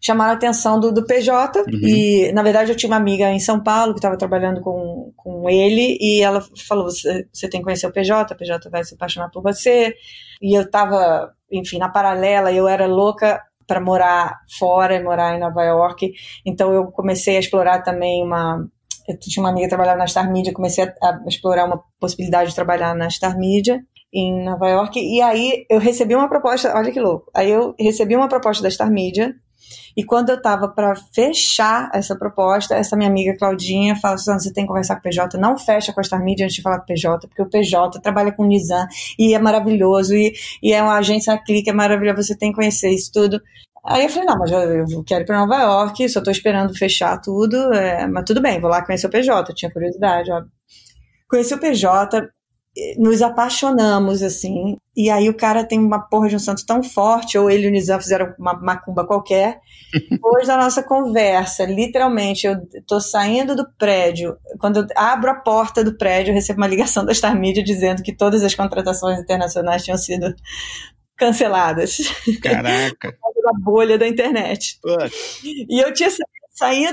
chamaram 0.00 0.32
a 0.32 0.34
atenção 0.34 0.80
do, 0.80 0.92
do 0.92 1.04
PJ. 1.04 1.60
Uhum. 1.60 1.66
E, 1.82 2.32
na 2.32 2.42
verdade, 2.42 2.72
eu 2.72 2.76
tinha 2.76 2.90
uma 2.90 2.96
amiga 2.96 3.30
em 3.30 3.38
São 3.38 3.62
Paulo 3.62 3.92
que 3.92 3.98
estava 3.98 4.16
trabalhando 4.16 4.60
com, 4.60 5.12
com 5.16 5.48
ele, 5.48 5.98
e 6.00 6.22
ela 6.22 6.42
falou: 6.66 6.84
você, 6.84 7.26
você 7.32 7.48
tem 7.48 7.60
que 7.60 7.64
conhecer 7.64 7.86
o 7.86 7.92
PJ, 7.92 8.32
o 8.32 8.36
PJ 8.36 8.70
vai 8.70 8.82
se 8.84 8.94
apaixonar 8.94 9.30
por 9.30 9.42
você. 9.42 9.94
E 10.40 10.56
eu 10.56 10.62
estava, 10.62 11.32
enfim, 11.52 11.78
na 11.78 11.88
paralela, 11.88 12.50
eu 12.52 12.66
era 12.66 12.86
louca 12.86 13.42
para 13.66 13.80
morar 13.80 14.40
fora, 14.58 15.02
morar 15.02 15.36
em 15.36 15.40
Nova 15.40 15.62
York. 15.62 16.12
Então 16.44 16.72
eu 16.72 16.86
comecei 16.86 17.36
a 17.36 17.40
explorar 17.40 17.82
também 17.82 18.24
uma. 18.24 18.66
Eu 19.08 19.18
tinha 19.18 19.42
uma 19.42 19.50
amiga 19.50 19.66
que 19.66 19.70
trabalhava 19.70 19.98
na 19.98 20.06
Star 20.06 20.30
Media, 20.30 20.52
comecei 20.52 20.84
a, 20.84 20.88
a 21.02 21.20
explorar 21.28 21.66
uma 21.66 21.82
possibilidade 21.98 22.50
de 22.50 22.56
trabalhar 22.56 22.94
na 22.94 23.08
Star 23.10 23.36
Media 23.38 23.80
em 24.12 24.44
Nova 24.44 24.68
York. 24.68 24.98
E 24.98 25.20
aí 25.20 25.66
eu 25.68 25.78
recebi 25.78 26.14
uma 26.14 26.28
proposta, 26.28 26.74
olha 26.76 26.90
que 26.90 27.00
louco. 27.00 27.30
Aí 27.34 27.50
eu 27.50 27.74
recebi 27.78 28.16
uma 28.16 28.28
proposta 28.28 28.62
da 28.62 28.70
Star 28.70 28.90
Media 28.90 29.34
e 29.96 30.04
quando 30.04 30.30
eu 30.30 30.36
estava 30.36 30.68
para 30.68 30.94
fechar 31.12 31.90
essa 31.94 32.16
proposta, 32.16 32.74
essa 32.74 32.96
minha 32.96 33.08
amiga 33.08 33.36
Claudinha 33.36 33.96
falou: 33.96 34.18
Susana, 34.18 34.38
você 34.38 34.52
tem 34.52 34.64
que 34.64 34.68
conversar 34.68 34.96
com 34.96 35.00
o 35.00 35.02
PJ, 35.02 35.38
não 35.38 35.58
fecha 35.58 35.92
com 35.92 36.00
a 36.00 36.04
Star 36.04 36.22
Media 36.22 36.44
antes 36.44 36.56
de 36.56 36.62
falar 36.62 36.78
com 36.78 36.84
o 36.84 36.86
PJ, 36.86 37.28
porque 37.28 37.42
o 37.42 37.48
PJ 37.48 38.00
trabalha 38.00 38.32
com 38.32 38.44
o 38.44 38.46
Nizam 38.46 38.86
e 39.18 39.34
é 39.34 39.38
maravilhoso, 39.38 40.14
e, 40.14 40.32
e 40.62 40.72
é 40.72 40.82
uma 40.82 40.96
agência 40.98 41.36
clique, 41.38 41.70
é 41.70 41.72
maravilhosa, 41.72 42.22
você 42.22 42.36
tem 42.36 42.50
que 42.50 42.56
conhecer 42.56 42.90
isso 42.90 43.10
tudo. 43.12 43.40
Aí 43.84 44.04
eu 44.04 44.10
falei, 44.10 44.26
não, 44.26 44.38
mas 44.38 44.50
eu 44.50 45.02
quero 45.04 45.22
ir 45.22 45.26
para 45.26 45.40
Nova 45.40 45.62
York, 45.62 46.08
só 46.08 46.18
estou 46.18 46.30
esperando 46.30 46.76
fechar 46.76 47.18
tudo, 47.18 47.72
é, 47.72 48.06
mas 48.06 48.24
tudo 48.26 48.42
bem, 48.42 48.60
vou 48.60 48.70
lá 48.70 48.84
conhecer 48.84 49.06
o 49.06 49.10
PJ, 49.10 49.54
tinha 49.54 49.70
curiosidade, 49.72 50.30
ó. 50.30 50.42
Conheci 51.28 51.54
o 51.54 51.58
PJ, 51.58 52.28
nos 52.98 53.20
apaixonamos, 53.20 54.22
assim. 54.22 54.76
E 54.96 55.10
aí 55.10 55.28
o 55.28 55.36
cara 55.36 55.64
tem 55.64 55.78
uma 55.78 55.98
porra 55.98 56.28
de 56.28 56.36
um 56.36 56.38
santo 56.38 56.64
tão 56.64 56.82
forte, 56.82 57.36
ou 57.36 57.50
ele 57.50 57.66
e 57.66 57.68
o 57.68 57.70
Nizam 57.70 58.00
fizeram 58.00 58.34
uma 58.38 58.54
macumba 58.54 59.06
qualquer. 59.06 59.58
Depois 60.10 60.46
da 60.46 60.56
nossa 60.56 60.82
conversa, 60.82 61.64
literalmente, 61.64 62.46
eu 62.46 62.56
tô 62.86 63.00
saindo 63.00 63.56
do 63.56 63.66
prédio. 63.78 64.36
Quando 64.58 64.80
eu 64.80 64.86
abro 64.96 65.30
a 65.30 65.34
porta 65.34 65.82
do 65.82 65.96
prédio, 65.96 66.30
eu 66.30 66.34
recebo 66.34 66.60
uma 66.60 66.68
ligação 66.68 67.04
da 67.04 67.14
Star 67.14 67.38
Media 67.38 67.62
dizendo 67.62 68.02
que 68.02 68.14
todas 68.14 68.42
as 68.42 68.54
contratações 68.54 69.18
internacionais 69.18 69.84
tinham 69.84 69.98
sido 69.98 70.32
canceladas. 71.16 71.98
Caraca! 72.40 73.14
da 73.40 73.52
bolha 73.58 73.98
da 73.98 74.06
internet. 74.06 74.78
E 75.42 75.82
eu 75.82 75.92
tinha 75.92 76.10
saído 76.10 76.39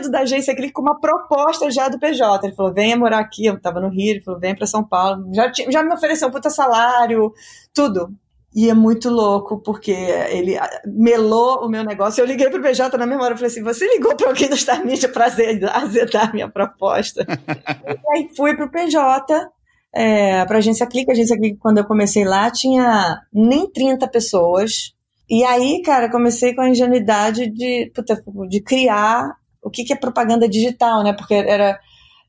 da 0.10 0.20
agência 0.20 0.56
Clique 0.56 0.74
com 0.74 0.82
uma 0.82 1.00
proposta 1.00 1.70
já 1.70 1.88
do 1.88 2.00
PJ. 2.00 2.46
Ele 2.46 2.56
falou: 2.56 2.74
venha 2.74 2.98
morar 2.98 3.20
aqui. 3.20 3.46
Eu 3.46 3.56
estava 3.56 3.80
no 3.80 3.90
Rio, 3.90 4.12
ele 4.12 4.22
falou: 4.22 4.40
vem 4.40 4.56
para 4.56 4.68
São 4.68 4.84
Paulo. 4.84 5.30
Já, 5.34 5.52
tinha, 5.52 5.72
já 5.72 5.84
me 5.84 5.94
ofereceu 5.94 6.28
um 6.28 6.32
puta 6.32 6.50
salário, 6.50 7.34
tudo. 7.74 8.10
E 8.56 8.70
é 8.70 8.74
muito 8.74 9.10
louco, 9.10 9.60
porque 9.60 9.92
ele 9.92 10.58
melou 10.86 11.66
o 11.66 11.70
meu 11.70 11.84
negócio. 11.84 12.22
Eu 12.22 12.26
liguei 12.26 12.50
pro 12.50 12.62
PJ 12.62 12.98
na 12.98 13.06
mesma 13.06 13.24
hora. 13.24 13.34
Eu 13.34 13.38
falei 13.38 13.52
assim: 13.52 13.64
você 13.64 13.88
ligou 13.88 14.16
para 14.16 14.30
alguém 14.30 14.50
do 14.50 14.58
Star 14.58 14.86
Media 14.86 15.10
para 15.10 15.26
azedar 15.26 16.30
a 16.30 16.34
minha 16.34 16.50
proposta? 16.50 17.26
e 17.28 18.18
aí 18.18 18.30
fui 18.36 18.56
pro 18.56 18.72
PJ. 18.72 19.50
É, 19.94 20.46
para 20.46 20.58
a 20.58 20.60
agência 20.60 20.86
Clique, 20.86 21.10
a 21.10 21.14
agência 21.14 21.38
Clique, 21.38 21.58
quando 21.58 21.80
eu 21.80 21.86
comecei 21.86 22.24
lá, 22.24 22.50
tinha 22.52 23.20
nem 23.34 23.70
30 23.70 24.08
pessoas. 24.08 24.94
E 25.30 25.44
aí, 25.44 25.82
cara, 25.84 26.10
comecei 26.10 26.56
com 26.56 26.62
a 26.62 26.70
ingenuidade 26.70 27.50
de, 27.52 27.92
puta, 27.94 28.24
de 28.48 28.62
criar 28.62 29.36
o 29.68 29.70
que, 29.70 29.84
que 29.84 29.94
é 29.94 29.96
propaganda 29.96 30.48
digital, 30.48 31.04
né? 31.04 31.14
Porque 31.14 31.34
era, 31.34 31.80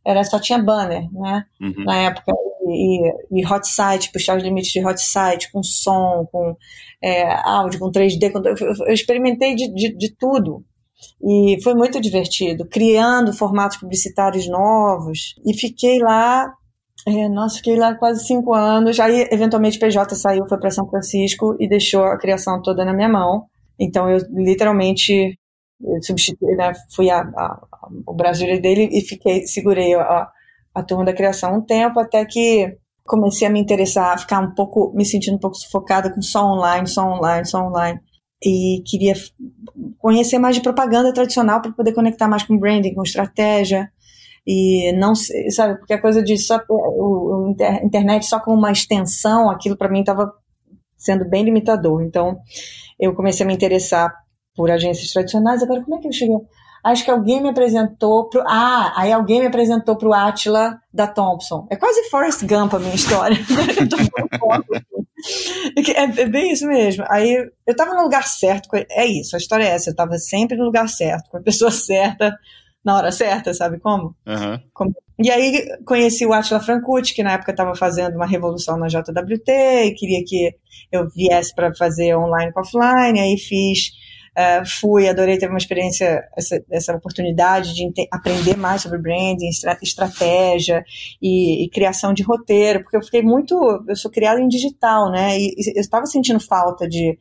era 0.04 0.25
só 0.25 0.38
tinha 0.40 0.59
banner, 0.59 1.09
né? 1.12 1.45
Uhum. 1.61 1.85
Na 1.85 1.97
época. 1.97 2.33
E, 2.71 3.00
e, 3.30 3.47
hot 3.47 3.66
site, 3.66 4.12
puxar 4.12 4.37
os 4.37 4.42
limites 4.42 4.73
de 4.73 4.85
hot 4.85 5.00
site, 5.00 5.50
com 5.50 5.62
som, 5.62 6.28
com 6.30 6.54
é, 7.02 7.32
áudio, 7.49 7.80
com 7.80 7.91
3D. 7.91 8.30
Com, 8.30 8.43
eu 8.86 8.93
experimentei 8.93 9.54
de, 9.54 9.73
de, 9.73 9.97
de 9.97 10.15
tudo. 10.15 10.63
E 11.23 11.58
foi 11.63 11.75
muito 11.75 12.00
divertido, 12.00 12.67
criando 12.67 13.32
formatos 13.32 13.78
publicitários 13.78 14.47
novos. 14.49 15.34
E 15.47 15.54
fiquei 15.54 15.99
lá 15.99 16.52
é, 17.06 17.28
nossa, 17.28 17.56
fiquei 17.56 17.76
lá 17.76 17.95
quase 17.95 18.26
cinco 18.26 18.52
anos. 18.52 18.99
Aí, 19.00 19.28
eventualmente, 19.30 19.78
PJ 19.78 20.15
saiu, 20.15 20.47
foi 20.49 20.58
para 20.58 20.71
São 20.71 20.89
Francisco 20.89 21.56
e 21.58 21.69
deixou 21.69 22.04
a 22.04 22.19
criação 22.19 22.60
toda 22.60 22.84
na 22.84 22.93
minha 22.93 23.08
mão. 23.08 23.47
Então, 23.78 24.10
eu 24.10 24.19
literalmente 24.30 25.39
substituí, 26.02 26.56
né, 26.56 26.73
fui 26.95 27.10
a, 27.10 27.21
a, 27.21 27.69
o 28.06 28.14
brasileiro 28.14 28.60
dele 28.60 28.88
e 28.93 29.00
fiquei, 29.00 29.47
segurei 29.47 29.95
a, 29.95 30.28
a 30.75 30.82
turma 30.82 31.04
da 31.04 31.12
criação 31.12 31.56
um 31.56 31.60
tempo 31.60 32.00
até 32.00 32.25
que 32.25 32.76
comecei 33.04 33.49
a 33.49 33.50
me 33.50 33.58
interessar, 33.58 34.14
a 34.14 34.19
ficar 34.19 34.41
um 34.41 34.54
pouco, 34.54 34.93
me 34.95 35.04
sentindo 35.04 35.36
um 35.36 35.41
pouco 35.41 35.56
sufocada 35.56 36.12
com 36.12 36.21
só 36.21 36.45
online, 36.45 36.86
só 36.86 37.04
online, 37.04 37.47
só 37.47 37.67
online. 37.67 37.99
E 38.45 38.82
queria 38.86 39.14
conhecer 39.99 40.38
mais 40.38 40.54
de 40.54 40.62
propaganda 40.62 41.12
tradicional 41.12 41.60
para 41.60 41.73
poder 41.73 41.93
conectar 41.93 42.28
mais 42.28 42.45
com 42.45 42.56
branding, 42.56 42.95
com 42.95 43.02
estratégia. 43.02 43.91
E 44.47 44.93
não 44.93 45.14
sabe, 45.14 45.78
porque 45.78 45.95
a 45.95 46.00
coisa 46.00 46.23
de 46.23 46.36
só 46.38 46.60
o, 46.69 47.49
o 47.49 47.54
internet 47.82 48.26
só 48.26 48.38
como 48.38 48.56
uma 48.56 48.71
extensão, 48.71 49.50
aquilo 49.50 49.76
para 49.76 49.91
mim 49.91 50.00
estava 50.00 50.32
sendo 50.97 51.28
bem 51.28 51.45
limitador. 51.45 52.02
Então, 52.02 52.38
eu 53.00 53.14
comecei 53.14 53.45
a 53.45 53.47
me 53.47 53.54
interessar 53.54 54.14
por 54.58 54.71
agências 54.73 55.12
tradicionais. 55.12 55.62
Agora, 55.62 55.84
como 55.84 55.97
é 55.97 56.00
que 56.00 56.08
eu 56.08 56.12
cheguei? 56.12 56.36
Acho 56.84 57.04
que 57.04 57.10
alguém 57.12 57.40
me 57.40 57.49
apresentou 57.49 58.28
pro. 58.28 58.42
Ah, 58.44 58.92
aí 58.97 59.12
alguém 59.12 59.40
me 59.40 59.47
apresentou 59.47 59.97
pro 59.97 60.12
Atila 60.12 60.80
da 60.92 61.06
Thompson. 61.06 61.68
É 61.71 61.76
quase 61.76 62.10
Forrest 62.10 62.44
Gump 62.44 62.75
a 62.75 62.78
minha 62.80 62.94
história. 62.94 63.38
é, 65.94 66.23
é 66.23 66.26
bem 66.26 66.52
isso 66.52 66.66
mesmo. 66.66 67.04
Aí 67.08 67.34
eu 67.34 67.73
estava 67.73 67.94
no 67.94 68.02
lugar 68.02 68.26
certo. 68.26 68.68
É 68.90 69.06
isso, 69.06 69.36
a 69.36 69.38
história 69.38 69.64
é 69.64 69.68
essa. 69.68 69.90
Eu 69.90 69.92
estava 69.92 70.18
sempre 70.18 70.56
no 70.56 70.64
lugar 70.64 70.88
certo, 70.88 71.30
com 71.30 71.36
a 71.36 71.42
pessoa 71.42 71.71
certa, 71.71 72.36
na 72.84 72.97
hora 72.97 73.12
certa, 73.12 73.54
sabe 73.54 73.78
como? 73.78 74.16
Uhum. 74.26 74.60
como? 74.75 74.92
E 75.21 75.30
aí 75.30 75.66
conheci 75.84 76.25
o 76.25 76.32
Atila 76.32 76.60
Francucci, 76.60 77.14
que 77.14 77.25
na 77.25 77.32
época 77.32 77.50
estava 77.50 77.75
fazendo 77.75 78.14
uma 78.14 78.26
revolução 78.26 78.76
na 78.76 78.86
JWT 78.86 79.50
e 79.50 79.94
queria 79.94 80.25
que 80.25 80.54
eu 80.92 81.08
viesse 81.10 81.52
para 81.54 81.75
fazer 81.75 82.16
online 82.16 82.52
com 82.52 82.60
offline. 82.60 83.18
Aí 83.18 83.36
fiz 83.36 83.90
Uh, 84.39 84.65
fui, 84.65 85.09
adorei 85.09 85.37
ter 85.37 85.49
uma 85.49 85.59
experiência, 85.59 86.23
essa, 86.37 86.63
essa 86.71 86.95
oportunidade 86.95 87.75
de 87.75 87.91
aprender 88.09 88.57
mais 88.57 88.83
sobre 88.83 88.97
branding, 88.99 89.49
estra 89.49 89.77
estratégia 89.83 90.85
e, 91.21 91.65
e, 91.65 91.71
criação 91.71 92.15
de 92.15 92.23
roteiro, 92.23 92.85
porque 92.85 92.97
eu 92.97 93.03
fiquei 93.03 93.21
muito, 93.21 93.57
eu 93.89 93.97
sou 93.97 94.09
criada 94.09 94.41
em 94.41 94.47
digital, 94.47 95.11
né, 95.11 95.37
e, 95.37 95.49
e 95.57 95.73
eu 95.77 95.81
estava 95.81 96.07
sentindo 96.07 96.39
falta 96.39 96.89
de 96.89 97.19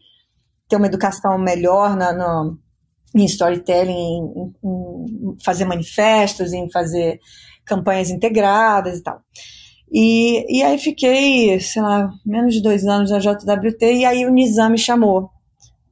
ter 0.70 0.76
uma 0.76 0.86
educação 0.86 1.40
melhor 1.40 1.96
na, 1.98 2.54
em 3.16 3.26
storytelling, 3.26 3.94
em, 3.94 4.54
em 4.64 5.38
fazer 5.44 5.66
manifestos, 5.66 6.54
em 6.54 6.70
fazer 6.70 7.20
campanhas 7.66 8.12
integradas 8.12 9.00
e 9.00 9.02
tal. 9.02 9.20
E, 9.92 10.60
e 10.60 10.62
aí 10.62 10.78
fiquei, 10.78 11.60
sei 11.62 11.82
lá, 11.82 12.12
menos 12.24 12.54
de 12.54 12.62
dois 12.62 12.86
anos 12.86 13.10
na 13.10 13.18
JWT, 13.18 13.82
e 13.82 14.06
aí 14.06 14.24
o 14.24 14.30
Nizam 14.30 14.70
me 14.70 14.78
chamou 14.78 15.32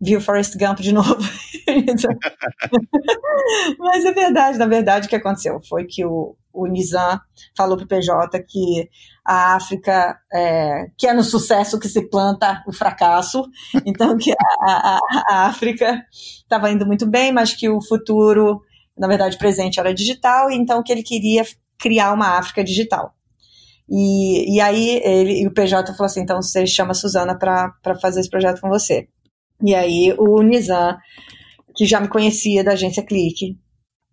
viu 0.05 0.21
Forrest 0.21 0.55
Gump 0.57 0.79
de 0.79 0.93
novo. 0.93 1.17
Mas 3.79 4.05
é 4.05 4.11
verdade, 4.11 4.57
na 4.57 4.67
verdade, 4.67 5.07
o 5.07 5.09
que 5.09 5.15
aconteceu 5.15 5.59
foi 5.67 5.85
que 5.85 6.05
o, 6.05 6.35
o 6.53 6.67
Nizam 6.67 7.19
falou 7.57 7.75
para 7.75 7.85
o 7.85 7.87
PJ 7.87 8.39
que 8.47 8.87
a 9.25 9.55
África, 9.55 10.17
é, 10.31 10.85
que 10.97 11.07
é 11.07 11.13
no 11.13 11.23
sucesso 11.23 11.79
que 11.79 11.89
se 11.89 12.07
planta 12.09 12.63
o 12.67 12.73
fracasso, 12.73 13.43
então 13.85 14.17
que 14.17 14.31
a, 14.31 14.35
a, 14.61 14.99
a 15.27 15.47
África 15.47 16.05
estava 16.11 16.69
indo 16.69 16.85
muito 16.85 17.07
bem, 17.07 17.31
mas 17.31 17.53
que 17.53 17.67
o 17.67 17.81
futuro, 17.81 18.61
na 18.95 19.07
verdade, 19.07 19.37
presente 19.37 19.79
era 19.79 19.93
digital, 19.93 20.51
então 20.51 20.83
que 20.83 20.91
ele 20.91 21.01
queria 21.01 21.43
criar 21.79 22.13
uma 22.13 22.37
África 22.37 22.63
digital. 22.63 23.15
E, 23.89 24.55
e 24.55 24.61
aí 24.61 25.01
ele, 25.03 25.43
e 25.43 25.47
o 25.47 25.53
PJ 25.53 25.91
falou 25.93 26.05
assim, 26.05 26.21
então 26.21 26.41
você 26.41 26.65
chama 26.65 26.91
a 26.91 26.95
Suzana 26.95 27.37
para 27.37 27.73
fazer 28.01 28.19
esse 28.19 28.29
projeto 28.29 28.61
com 28.61 28.69
você. 28.69 29.07
E 29.63 29.73
aí 29.73 30.13
o 30.17 30.41
Nizam, 30.41 30.97
que 31.75 31.85
já 31.85 31.99
me 31.99 32.07
conhecia 32.07 32.63
da 32.63 32.71
agência 32.71 33.03
Clique, 33.03 33.57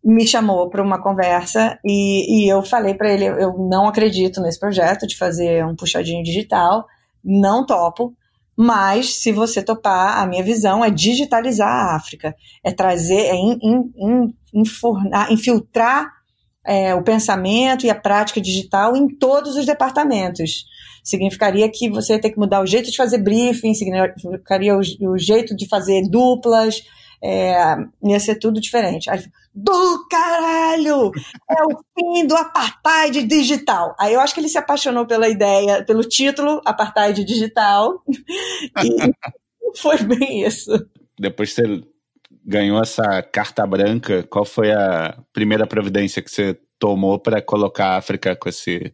me 0.05 0.27
chamou 0.27 0.69
para 0.69 0.83
uma 0.83 1.01
conversa 1.01 1.79
e, 1.85 2.45
e 2.45 2.49
eu 2.49 2.63
falei 2.63 2.95
para 2.95 3.13
ele: 3.13 3.27
eu 3.27 3.57
não 3.59 3.87
acredito 3.87 4.41
nesse 4.41 4.59
projeto 4.59 5.07
de 5.07 5.17
fazer 5.17 5.65
um 5.65 5.77
puxadinho 5.77 6.23
digital, 6.23 6.87
não 7.25 7.65
topo. 7.65 8.15
Mas, 8.55 9.15
se 9.15 9.33
você 9.33 9.63
topar, 9.63 10.19
a 10.19 10.27
minha 10.27 10.43
visão 10.43 10.85
é 10.85 10.91
digitalizar 10.91 11.69
a 11.69 11.97
África, 11.97 12.35
é 12.63 12.71
trazer, 12.71 13.15
é 13.15 13.35
in, 13.35 13.59
in, 13.63 13.93
in, 13.97 14.35
infurnar, 14.53 15.33
infiltrar 15.33 16.13
é, 16.65 16.95
o 16.95 17.03
pensamento 17.03 17.87
e 17.87 17.91
a 17.91 17.95
prática 17.95 18.41
digital 18.41 18.95
em 18.95 19.09
todos 19.09 19.57
os 19.57 19.65
departamentos. 19.65 20.67
Significaria 21.03 21.69
que 21.69 21.89
você 21.91 22.15
ia 22.15 22.21
ter 22.21 22.31
que 22.31 22.39
mudar 22.39 22.63
o 22.63 22.67
jeito 22.67 22.91
de 22.91 22.97
fazer 22.97 23.19
briefing, 23.19 23.75
significaria 23.75 24.77
o, 24.77 24.81
o 24.81 25.19
jeito 25.19 25.57
de 25.57 25.69
fazer 25.69 26.03
duplas, 26.09 26.83
é, 27.23 27.55
ia 28.03 28.21
ser 28.21 28.37
tudo 28.37 28.61
diferente. 28.61 29.09
Aí, 29.11 29.23
do 29.55 30.07
caralho! 30.09 31.13
É 31.51 31.63
o 31.65 31.79
fim 31.95 32.27
do 32.27 32.37
apartheid 32.37 33.23
digital. 33.25 33.95
Aí 33.99 34.15
eu 34.15 34.21
acho 34.21 34.35
que 34.35 34.41
ele 34.41 34.49
se 34.49 34.59
apaixonou 34.59 35.07
pela 35.07 35.29
ideia, 35.29 35.85
pelo 35.85 36.03
título, 36.03 36.61
apartheid 36.65 37.25
digital, 37.25 38.03
e 38.09 39.13
foi 39.79 39.99
bem 39.99 40.45
isso. 40.45 40.71
Depois 41.19 41.53
você 41.53 41.83
ganhou 42.45 42.81
essa 42.81 43.23
carta 43.23 43.67
branca, 43.67 44.25
qual 44.25 44.45
foi 44.45 44.73
a 44.73 45.17
primeira 45.33 45.67
providência 45.67 46.23
que 46.23 46.31
você 46.31 46.59
tomou 46.79 47.19
para 47.19 47.41
colocar 47.41 47.91
a 47.91 47.97
África 47.99 48.35
com 48.35 48.49
esse 48.49 48.93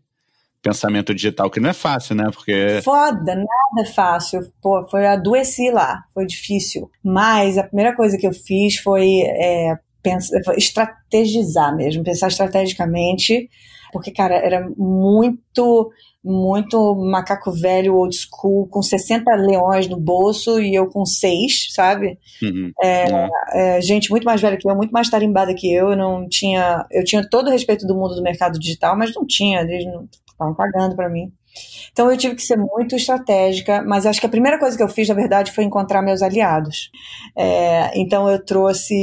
pensamento 0.62 1.14
digital, 1.14 1.50
que 1.50 1.60
não 1.60 1.70
é 1.70 1.72
fácil, 1.72 2.14
né? 2.14 2.24
Porque. 2.32 2.80
Foda, 2.82 3.34
nada 3.34 3.46
é 3.80 3.84
fácil. 3.84 4.40
Pô, 4.60 4.86
foi 4.88 5.06
adoeci 5.06 5.70
lá, 5.70 6.04
foi 6.12 6.26
difícil. 6.26 6.90
Mas 7.02 7.58
a 7.58 7.64
primeira 7.64 7.94
coisa 7.94 8.18
que 8.18 8.26
eu 8.26 8.32
fiz 8.32 8.76
foi, 8.76 9.22
é, 9.22 9.78
pensar, 10.02 10.40
estrategizar 10.56 11.74
mesmo, 11.76 12.04
pensar 12.04 12.28
estrategicamente, 12.28 13.48
porque, 13.92 14.10
cara, 14.10 14.34
era 14.34 14.68
muito 14.76 15.90
muito 16.22 16.94
macaco 16.96 17.50
velho, 17.52 17.94
old 17.94 18.14
school, 18.14 18.66
com 18.68 18.82
60 18.82 19.34
leões 19.36 19.88
no 19.88 19.98
bolso 19.98 20.60
e 20.60 20.74
eu 20.74 20.88
com 20.88 21.06
seis, 21.06 21.68
sabe? 21.70 22.18
Uhum. 22.42 22.72
É, 22.82 23.04
uhum. 23.04 23.28
É, 23.54 23.80
gente 23.80 24.10
muito 24.10 24.24
mais 24.24 24.40
velha 24.40 24.56
que 24.56 24.68
eu, 24.68 24.74
muito 24.74 24.90
mais 24.90 25.08
tarimbada 25.08 25.54
que 25.54 25.72
eu, 25.72 25.90
eu 25.90 25.96
não 25.96 26.28
tinha, 26.28 26.84
eu 26.90 27.04
tinha 27.04 27.26
todo 27.26 27.48
o 27.48 27.50
respeito 27.50 27.86
do 27.86 27.94
mundo 27.94 28.14
do 28.14 28.22
mercado 28.22 28.58
digital, 28.58 28.96
mas 28.98 29.14
não 29.14 29.24
tinha, 29.24 29.60
eles 29.60 29.86
não 29.86 30.08
estavam 30.38 30.54
pagando 30.54 30.94
para 30.94 31.08
mim. 31.08 31.32
Então 31.90 32.10
eu 32.10 32.16
tive 32.16 32.36
que 32.36 32.42
ser 32.42 32.56
muito 32.56 32.94
estratégica, 32.94 33.82
mas 33.82 34.06
acho 34.06 34.20
que 34.20 34.26
a 34.26 34.30
primeira 34.30 34.58
coisa 34.58 34.76
que 34.76 34.82
eu 34.82 34.88
fiz, 34.88 35.08
na 35.08 35.14
verdade, 35.14 35.50
foi 35.50 35.64
encontrar 35.64 36.00
meus 36.00 36.22
aliados. 36.22 36.90
É, 37.36 37.98
então 37.98 38.30
eu 38.30 38.44
trouxe 38.44 38.94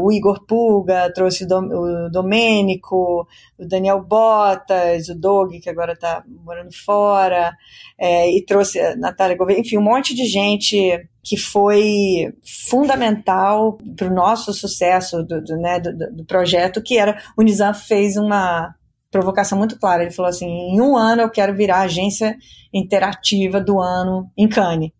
o 0.00 0.10
Igor 0.10 0.44
Puga, 0.44 1.12
trouxe 1.12 1.44
o 1.44 2.08
Domênico, 2.10 3.26
o 3.58 3.66
Daniel 3.66 4.02
Botas, 4.02 5.08
o 5.08 5.14
Doug, 5.14 5.52
que 5.62 5.70
agora 5.70 5.92
está 5.92 6.24
morando 6.26 6.72
fora, 6.84 7.52
é, 7.96 8.28
e 8.28 8.44
trouxe 8.44 8.80
a 8.80 8.96
Natália 8.96 9.36
Gouveia, 9.36 9.60
enfim, 9.60 9.78
um 9.78 9.82
monte 9.82 10.14
de 10.14 10.24
gente 10.24 11.08
que 11.22 11.36
foi 11.36 12.34
fundamental 12.68 13.78
para 13.96 14.08
o 14.08 14.14
nosso 14.14 14.52
sucesso 14.52 15.22
do, 15.22 15.40
do, 15.40 15.56
né, 15.56 15.78
do, 15.78 15.92
do 16.10 16.24
projeto, 16.24 16.82
que 16.82 16.98
era 16.98 17.16
o 17.36 17.42
Nizam 17.42 17.72
fez 17.72 18.16
uma 18.16 18.74
provocação 19.12 19.58
muito 19.58 19.78
clara. 19.78 20.02
Ele 20.02 20.10
falou 20.10 20.30
assim: 20.30 20.46
em 20.46 20.80
um 20.80 20.96
ano 20.96 21.22
eu 21.22 21.30
quero 21.30 21.54
virar 21.54 21.82
agência 21.82 22.36
interativa 22.74 23.60
do 23.60 23.78
ano 23.78 24.28
em 24.36 24.48
Cannes. 24.48 24.90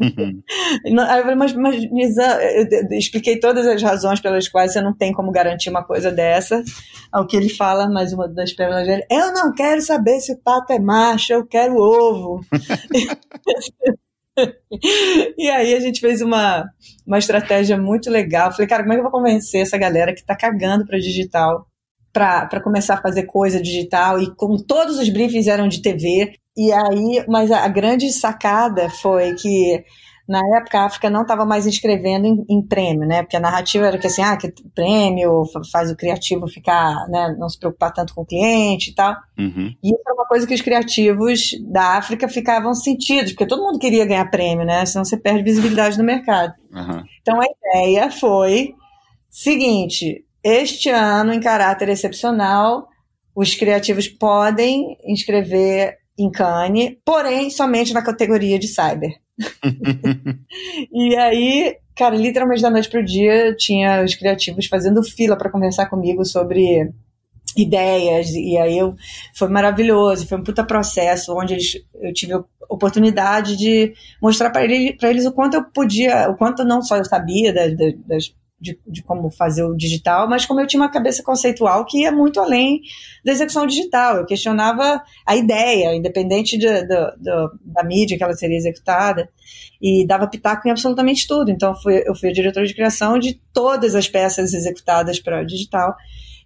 Uhum. 0.00 0.42
Aí 1.06 1.18
eu 1.18 1.22
falei, 1.22 1.36
mas, 1.36 1.52
mas 1.52 2.16
eu 2.16 2.98
expliquei 2.98 3.38
todas 3.38 3.66
as 3.66 3.82
razões 3.82 4.20
pelas 4.20 4.48
quais 4.48 4.72
você 4.72 4.80
não 4.80 4.96
tem 4.96 5.12
como 5.12 5.30
garantir 5.30 5.68
uma 5.68 5.84
coisa 5.84 6.10
dessa. 6.10 6.62
Ao 7.12 7.26
que 7.26 7.36
ele 7.36 7.50
fala, 7.50 7.88
mais 7.88 8.14
uma 8.14 8.26
das 8.26 8.54
pérolas 8.54 8.86
dele: 8.86 9.04
eu 9.10 9.32
não 9.32 9.52
quero 9.52 9.82
saber 9.82 10.18
se 10.20 10.32
o 10.32 10.38
pato 10.38 10.72
é 10.72 10.78
macho, 10.78 11.34
eu 11.34 11.46
quero 11.46 11.76
ovo. 11.76 12.40
e 15.38 15.50
aí 15.50 15.74
a 15.74 15.80
gente 15.80 16.00
fez 16.00 16.22
uma, 16.22 16.64
uma 17.06 17.18
estratégia 17.18 17.76
muito 17.76 18.10
legal. 18.10 18.50
Falei, 18.52 18.66
cara, 18.66 18.82
como 18.82 18.94
é 18.94 18.96
que 18.96 19.00
eu 19.00 19.10
vou 19.10 19.12
convencer 19.12 19.60
essa 19.60 19.76
galera 19.76 20.14
que 20.14 20.24
tá 20.24 20.34
cagando 20.34 20.86
para 20.86 20.98
digital 20.98 21.66
para 22.16 22.62
começar 22.62 22.94
a 22.94 23.02
fazer 23.02 23.24
coisa 23.24 23.60
digital 23.60 24.18
e 24.18 24.34
com 24.34 24.56
todos 24.56 24.98
os 24.98 25.10
briefings 25.10 25.46
eram 25.46 25.68
de 25.68 25.82
TV. 25.82 26.32
E 26.56 26.72
aí, 26.72 27.22
mas 27.28 27.50
a, 27.50 27.68
grande 27.68 28.10
sacada 28.10 28.88
foi 28.88 29.34
que 29.34 29.84
na 30.26 30.40
época 30.56 30.78
a 30.78 30.86
África 30.86 31.10
não 31.10 31.22
estava 31.22 31.44
mais 31.44 31.66
inscrevendo 31.66 32.26
em, 32.26 32.44
em, 32.48 32.66
prêmio, 32.66 33.06
né? 33.06 33.22
Porque 33.22 33.36
a 33.36 33.40
narrativa 33.40 33.86
era 33.86 33.98
que 33.98 34.06
assim, 34.06 34.22
ah, 34.22 34.34
que 34.34 34.50
prêmio 34.74 35.42
faz 35.70 35.90
o 35.90 35.96
criativo 35.96 36.48
ficar, 36.48 37.06
né, 37.10 37.36
não 37.38 37.50
se 37.50 37.58
preocupar 37.58 37.92
tanto 37.92 38.14
com 38.14 38.22
o 38.22 38.26
cliente 38.26 38.92
e 38.92 38.94
tal. 38.94 39.14
Uhum. 39.38 39.74
E 39.84 39.88
isso 39.88 40.02
era 40.06 40.14
uma 40.14 40.26
coisa 40.26 40.46
que 40.46 40.54
os 40.54 40.62
criativos 40.62 41.50
da 41.70 41.98
África 41.98 42.26
ficavam 42.28 42.72
sentidos, 42.72 43.32
porque 43.32 43.46
todo 43.46 43.62
mundo 43.62 43.78
queria 43.78 44.06
ganhar 44.06 44.30
prêmio, 44.30 44.64
né? 44.64 44.86
Senão 44.86 45.04
você 45.04 45.18
perde 45.18 45.42
visibilidade 45.42 45.98
no 45.98 46.04
mercado. 46.04 46.54
Uhum. 46.72 47.04
Então 47.20 47.38
a 47.38 47.44
ideia 47.44 48.10
foi 48.10 48.74
seguinte, 49.28 50.24
este 50.46 50.88
ano, 50.88 51.32
em 51.32 51.40
caráter 51.40 51.88
excepcional, 51.88 52.88
os 53.34 53.56
criativos 53.56 54.06
podem 54.06 54.96
inscrever 55.04 55.98
em 56.16 56.30
Cane, 56.30 57.00
porém 57.04 57.50
somente 57.50 57.92
na 57.92 58.00
categoria 58.00 58.56
de 58.56 58.68
cyber. 58.68 59.10
e 60.92 61.16
aí, 61.16 61.76
cara, 61.96 62.14
literalmente 62.14 62.62
da 62.62 62.70
noite 62.70 62.88
pro 62.88 63.04
dia, 63.04 63.56
tinha 63.56 64.04
os 64.04 64.14
criativos 64.14 64.66
fazendo 64.66 65.02
fila 65.02 65.36
para 65.36 65.50
conversar 65.50 65.86
comigo 65.86 66.24
sobre 66.24 66.90
ideias, 67.56 68.30
e 68.30 68.56
aí 68.56 68.78
eu, 68.78 68.94
foi 69.34 69.48
maravilhoso, 69.48 70.28
foi 70.28 70.38
um 70.38 70.44
puta 70.44 70.62
processo, 70.62 71.36
onde 71.36 71.54
eles, 71.54 71.72
eu 71.94 72.12
tive 72.12 72.34
a 72.34 72.44
oportunidade 72.68 73.56
de 73.56 73.94
mostrar 74.22 74.50
para 74.50 74.62
eles, 74.62 74.96
eles 75.02 75.26
o 75.26 75.32
quanto 75.32 75.54
eu 75.54 75.64
podia, 75.64 76.30
o 76.30 76.36
quanto 76.36 76.64
não 76.64 76.82
só 76.82 76.96
eu 76.96 77.04
sabia 77.04 77.52
das, 77.52 77.76
das 78.06 78.34
de, 78.58 78.78
de, 78.86 79.02
como 79.02 79.30
fazer 79.30 79.62
o 79.64 79.76
digital, 79.76 80.28
mas 80.28 80.46
como 80.46 80.60
eu 80.60 80.66
tinha 80.66 80.80
uma 80.80 80.90
cabeça 80.90 81.22
conceitual 81.22 81.84
que 81.84 82.00
ia 82.02 82.10
muito 82.10 82.40
além 82.40 82.80
da 83.24 83.32
execução 83.32 83.66
digital. 83.66 84.16
Eu 84.16 84.26
questionava 84.26 85.02
a 85.26 85.36
ideia, 85.36 85.94
independente 85.94 86.56
de, 86.56 86.66
de, 86.66 87.12
da 87.64 87.84
mídia 87.84 88.16
que 88.16 88.24
ela 88.24 88.32
seria 88.32 88.56
executada, 88.56 89.28
e 89.80 90.06
dava 90.06 90.26
pitaco 90.26 90.66
em 90.66 90.70
absolutamente 90.70 91.26
tudo. 91.26 91.50
Então, 91.50 91.74
fui, 91.74 92.02
eu 92.06 92.14
fui 92.14 92.30
a 92.30 92.32
diretora 92.32 92.66
de 92.66 92.74
criação 92.74 93.18
de 93.18 93.40
todas 93.52 93.94
as 93.94 94.08
peças 94.08 94.54
executadas 94.54 95.20
para 95.20 95.42
o 95.42 95.46
digital. 95.46 95.94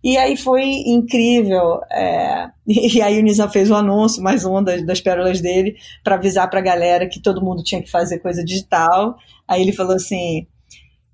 E 0.03 0.17
aí 0.17 0.37
foi 0.37 0.65
incrível. 0.87 1.81
É... 1.91 2.49
E 2.67 3.03
aí 3.03 3.19
o 3.19 3.23
Nizam 3.23 3.49
fez 3.51 3.71
o 3.71 3.75
um 3.75 3.77
anúncio, 3.77 4.23
mais 4.23 4.45
um 4.45 4.63
das, 4.63 4.85
das 4.85 5.01
pérolas 5.01 5.41
dele, 5.41 5.77
para 6.03 6.15
avisar 6.15 6.49
para 6.49 6.61
a 6.61 6.63
galera 6.63 7.09
que 7.09 7.21
todo 7.21 7.43
mundo 7.43 7.63
tinha 7.63 7.83
que 7.83 7.91
fazer 7.91 8.19
coisa 8.19 8.45
digital. 8.45 9.17
Aí 9.47 9.63
ele 9.63 9.73
falou 9.73 9.95
assim: 9.95 10.47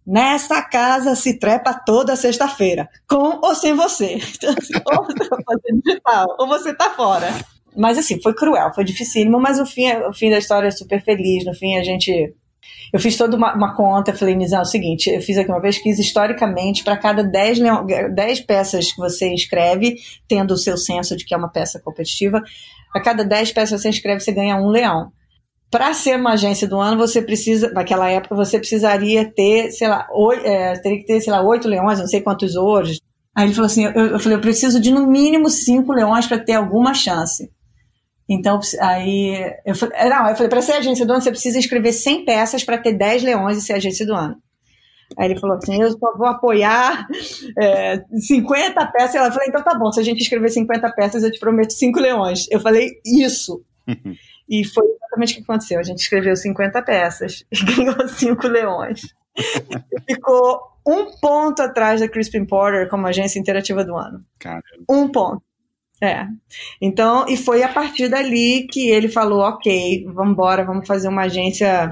Nesta 0.07 0.63
casa 0.63 1.17
se 1.17 1.37
trepa 1.37 1.75
toda 1.75 2.15
sexta-feira, 2.15 2.89
com 3.09 3.41
ou 3.43 3.55
sem 3.57 3.75
você. 3.75 4.19
Então, 4.37 4.55
assim, 4.57 4.75
ou 6.39 6.47
você 6.47 6.63
você 6.63 6.75
tá 6.75 6.91
fora. 6.91 7.29
Mas 7.77 7.99
assim, 7.99 8.21
foi 8.23 8.33
cruel, 8.33 8.73
foi 8.73 8.85
dificílimo, 8.85 9.41
mas 9.41 9.59
o 9.59 9.67
fim, 9.67 9.91
o 9.93 10.13
fim 10.13 10.31
da 10.31 10.39
história 10.39 10.69
é 10.69 10.71
super 10.71 11.03
feliz. 11.03 11.45
No 11.45 11.55
fim, 11.55 11.77
a 11.77 11.83
gente. 11.83 12.35
Eu 12.93 13.01
fiz 13.01 13.17
toda 13.17 13.37
uma, 13.37 13.55
uma 13.55 13.75
conta, 13.75 14.15
falei, 14.15 14.37
Nizam, 14.37 14.61
é 14.61 14.63
o 14.63 14.65
seguinte, 14.65 15.11
eu 15.11 15.21
fiz 15.21 15.37
aqui 15.37 15.51
uma 15.51 15.61
pesquisa 15.61 16.01
historicamente, 16.01 16.85
para 16.85 16.97
cada 16.97 17.23
10, 17.23 17.59
10 18.15 18.41
peças 18.41 18.93
que 18.93 18.99
você 18.99 19.33
escreve, 19.35 19.97
tendo 20.29 20.53
o 20.53 20.57
seu 20.57 20.77
senso 20.77 21.17
de 21.17 21.25
que 21.25 21.35
é 21.35 21.37
uma 21.37 21.51
peça 21.51 21.81
competitiva, 21.81 22.41
a 22.95 23.01
cada 23.01 23.25
10 23.25 23.53
peças 23.53 23.77
que 23.77 23.83
você 23.83 23.89
escreve, 23.89 24.21
você 24.21 24.33
ganha 24.33 24.57
um 24.57 24.69
leão 24.69 25.13
para 25.71 25.93
ser 25.93 26.19
uma 26.19 26.33
agência 26.33 26.69
do 26.69 26.79
ano, 26.79 26.97
você 26.97 27.21
precisa, 27.21 27.71
naquela 27.73 28.09
época, 28.09 28.35
você 28.35 28.59
precisaria 28.59 29.25
ter, 29.25 29.71
sei 29.73 29.89
lá, 29.89 30.07
oito, 30.13 30.47
é, 30.47 30.79
teria 30.79 30.99
que 30.99 31.07
ter, 31.07 31.21
sei 31.21 31.33
lá, 31.33 31.43
oito 31.43 31.69
leões, 31.69 31.99
não 31.99 32.07
sei 32.07 32.21
quantos 32.21 32.55
ouros. 32.55 33.01
Aí 33.35 33.47
ele 33.47 33.55
falou 33.55 33.67
assim: 33.67 33.85
eu, 33.85 33.93
eu 33.93 34.19
falei, 34.19 34.39
eu 34.39 34.41
preciso 34.41 34.81
de 34.81 34.91
no 34.91 35.07
mínimo 35.07 35.51
cinco 35.51 35.93
leões 35.93 36.27
para 36.27 36.39
ter 36.39 36.55
alguma 36.55 36.95
chance. 36.95 37.51
Então, 38.29 38.59
aí, 38.81 39.55
eu 39.65 39.75
falei, 39.75 40.09
não, 40.09 40.29
eu 40.29 40.35
falei, 40.35 40.49
para 40.49 40.63
ser 40.63 40.73
agência 40.73 41.07
do 41.07 41.13
ano, 41.13 41.23
você 41.23 41.31
precisa 41.31 41.59
escrever 41.59 41.93
100 41.93 42.25
peças 42.25 42.65
para 42.65 42.79
ter 42.79 42.93
10 42.93 43.23
leões 43.23 43.57
e 43.57 43.63
ser 43.63 43.75
agência 43.75 44.05
do 44.05 44.15
ano. 44.15 44.37
Aí 45.17 45.31
ele 45.31 45.39
falou 45.39 45.57
assim: 45.57 45.81
eu 45.81 45.91
só 45.91 46.17
vou 46.17 46.27
apoiar 46.27 47.07
é, 47.59 48.03
50 48.13 48.87
peças. 48.87 49.15
Ela 49.15 49.31
falou: 49.31 49.47
então 49.49 49.63
tá 49.63 49.79
bom, 49.79 49.93
se 49.93 50.01
a 50.01 50.03
gente 50.03 50.21
escrever 50.21 50.49
50 50.49 50.91
peças, 50.93 51.23
eu 51.23 51.31
te 51.31 51.39
prometo 51.39 51.73
5 51.73 52.01
leões. 52.01 52.47
Eu 52.51 52.61
falei: 52.61 52.91
isso. 53.05 53.63
E 54.49 54.65
foi 54.65 54.85
exatamente 54.87 55.33
o 55.33 55.37
que 55.37 55.43
aconteceu. 55.43 55.79
A 55.79 55.83
gente 55.83 55.99
escreveu 55.99 56.37
50 56.37 56.83
peças 56.83 57.45
e 57.51 57.65
ganhou 57.65 58.09
cinco 58.09 58.47
leões. 58.47 59.01
Ficou 60.09 60.61
um 60.87 61.19
ponto 61.21 61.61
atrás 61.61 62.01
da 62.01 62.09
Crispin 62.09 62.45
Porter 62.45 62.89
como 62.89 63.07
agência 63.07 63.39
interativa 63.39 63.85
do 63.85 63.97
ano. 63.97 64.25
Caramba. 64.39 64.63
Um 64.89 65.09
ponto. 65.09 65.43
É. 66.01 66.27
Então, 66.81 67.27
e 67.27 67.37
foi 67.37 67.63
a 67.63 67.69
partir 67.69 68.09
dali 68.09 68.67
que 68.71 68.89
ele 68.91 69.09
falou, 69.09 69.41
ok, 69.41 70.05
vamos 70.13 70.33
embora, 70.33 70.65
vamos 70.65 70.87
fazer 70.87 71.09
uma 71.09 71.23
agência 71.23 71.91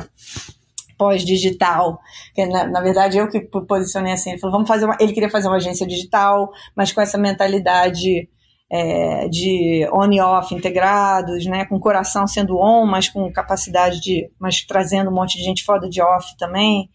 pós-digital. 0.98 1.98
Na, 2.36 2.66
na, 2.66 2.80
verdade, 2.80 3.18
eu 3.18 3.28
que 3.28 3.40
posicionei 3.40 4.12
assim, 4.12 4.30
ele 4.30 4.38
falou, 4.38 4.56
vamos 4.56 4.68
fazer 4.68 4.84
uma, 4.84 4.96
ele 5.00 5.12
queria 5.12 5.30
fazer 5.30 5.48
uma 5.48 5.56
agência 5.56 5.86
digital, 5.86 6.50
mas 6.76 6.92
com 6.92 7.00
essa 7.00 7.18
mentalidade 7.18 8.28
é, 8.76 9.28
de 9.28 9.88
on 9.92 10.10
e 10.10 10.20
off 10.20 10.52
integrados, 10.52 11.46
né, 11.46 11.64
com 11.64 11.78
coração 11.78 12.26
sendo 12.26 12.56
on, 12.56 12.84
mas 12.84 13.08
com 13.08 13.32
capacidade 13.32 14.00
de, 14.00 14.28
mas 14.36 14.66
trazendo 14.66 15.10
um 15.10 15.14
monte 15.14 15.38
de 15.38 15.44
gente 15.44 15.62
foda 15.62 15.88
de 15.88 16.02
off 16.02 16.36
também 16.36 16.90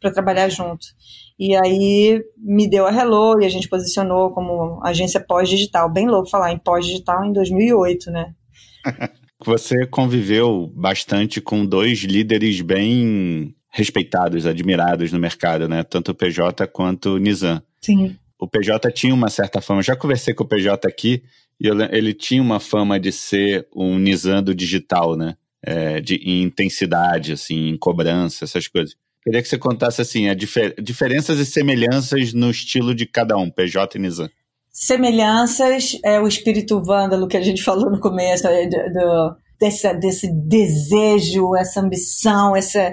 para 0.00 0.12
trabalhar 0.12 0.48
junto. 0.48 0.86
E 1.36 1.56
aí 1.56 2.22
me 2.38 2.70
deu 2.70 2.86
a 2.86 2.94
Hello 2.94 3.40
e 3.42 3.44
a 3.44 3.48
gente 3.48 3.68
posicionou 3.68 4.30
como 4.30 4.78
agência 4.84 5.18
pós-digital. 5.18 5.92
Bem 5.92 6.06
louco 6.06 6.30
falar 6.30 6.52
em 6.52 6.58
pós-digital 6.58 7.24
em 7.24 7.32
2008, 7.32 8.12
né? 8.12 8.32
Você 9.44 9.86
conviveu 9.88 10.70
bastante 10.72 11.40
com 11.40 11.66
dois 11.66 11.98
líderes 11.98 12.60
bem 12.60 13.52
respeitados, 13.68 14.46
admirados 14.46 15.10
no 15.10 15.18
mercado, 15.18 15.68
né? 15.68 15.82
Tanto 15.82 16.12
o 16.12 16.14
PJ 16.14 16.64
quanto 16.68 17.16
o 17.16 17.18
Nizam. 17.18 17.60
Sim. 17.80 18.16
O 18.44 18.48
PJ 18.48 18.92
tinha 18.92 19.14
uma 19.14 19.30
certa 19.30 19.58
fama. 19.60 19.82
Já 19.82 19.96
conversei 19.96 20.34
com 20.34 20.44
o 20.44 20.46
PJ 20.46 20.86
aqui 20.86 21.22
e 21.58 21.66
eu, 21.66 21.80
ele 21.90 22.12
tinha 22.12 22.42
uma 22.42 22.60
fama 22.60 23.00
de 23.00 23.10
ser 23.10 23.66
um 23.74 23.98
Nizam 23.98 24.42
do 24.42 24.54
digital, 24.54 25.16
né? 25.16 25.34
É, 25.66 25.98
de, 25.98 26.16
em 26.16 26.42
intensidade, 26.42 27.32
assim, 27.32 27.70
em 27.70 27.78
cobrança, 27.78 28.44
essas 28.44 28.68
coisas. 28.68 28.94
Queria 29.22 29.40
que 29.40 29.48
você 29.48 29.56
contasse 29.56 30.02
assim, 30.02 30.28
a 30.28 30.34
difer 30.34 30.74
diferenças 30.78 31.38
e 31.38 31.46
semelhanças 31.46 32.34
no 32.34 32.50
estilo 32.50 32.94
de 32.94 33.06
cada 33.06 33.34
um, 33.38 33.50
PJ 33.50 33.96
e 33.96 34.00
Nizam 34.00 34.28
semelhanças 34.74 35.96
é 36.04 36.20
o 36.20 36.26
espírito 36.26 36.82
vândalo 36.82 37.28
que 37.28 37.36
a 37.36 37.40
gente 37.40 37.62
falou 37.62 37.88
no 37.88 38.00
começo, 38.00 38.48
é, 38.48 38.66
do, 38.66 39.36
desse, 39.58 39.94
desse 39.94 40.32
desejo, 40.32 41.54
essa 41.54 41.80
ambição, 41.80 42.56
essa 42.56 42.92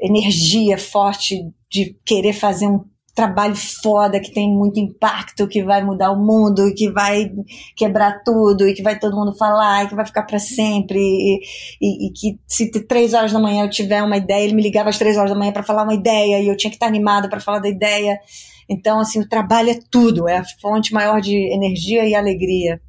energia 0.00 0.78
forte 0.78 1.42
de 1.68 1.96
querer 2.06 2.32
fazer 2.32 2.68
um 2.68 2.84
trabalho 3.18 3.56
foda 3.56 4.20
que 4.20 4.32
tem 4.32 4.48
muito 4.48 4.78
impacto, 4.78 5.48
que 5.48 5.60
vai 5.60 5.82
mudar 5.82 6.12
o 6.12 6.24
mundo, 6.24 6.72
que 6.72 6.88
vai 6.88 7.28
quebrar 7.74 8.22
tudo, 8.22 8.68
e 8.68 8.72
que 8.72 8.80
vai 8.80 8.96
todo 8.96 9.16
mundo 9.16 9.36
falar, 9.36 9.82
e 9.82 9.88
que 9.88 9.94
vai 9.96 10.06
ficar 10.06 10.22
para 10.22 10.38
sempre, 10.38 11.00
e, 11.00 11.40
e, 11.80 12.06
e, 12.06 12.12
que 12.12 12.38
se 12.46 12.70
três 12.84 13.14
horas 13.14 13.32
da 13.32 13.40
manhã 13.40 13.64
eu 13.64 13.70
tiver 13.70 14.04
uma 14.04 14.16
ideia, 14.16 14.44
ele 14.44 14.54
me 14.54 14.62
ligava 14.62 14.88
às 14.88 14.98
três 14.98 15.16
horas 15.16 15.32
da 15.32 15.36
manhã 15.36 15.50
para 15.50 15.64
falar 15.64 15.82
uma 15.82 15.94
ideia, 15.94 16.40
e 16.40 16.46
eu 16.46 16.56
tinha 16.56 16.70
que 16.70 16.76
estar 16.76 16.86
animada 16.86 17.28
para 17.28 17.40
falar 17.40 17.58
da 17.58 17.68
ideia. 17.68 18.20
Então, 18.68 19.00
assim, 19.00 19.18
o 19.18 19.28
trabalho 19.28 19.70
é 19.70 19.80
tudo, 19.90 20.28
é 20.28 20.36
a 20.36 20.44
fonte 20.62 20.94
maior 20.94 21.20
de 21.20 21.34
energia 21.52 22.06
e 22.06 22.14
alegria. 22.14 22.80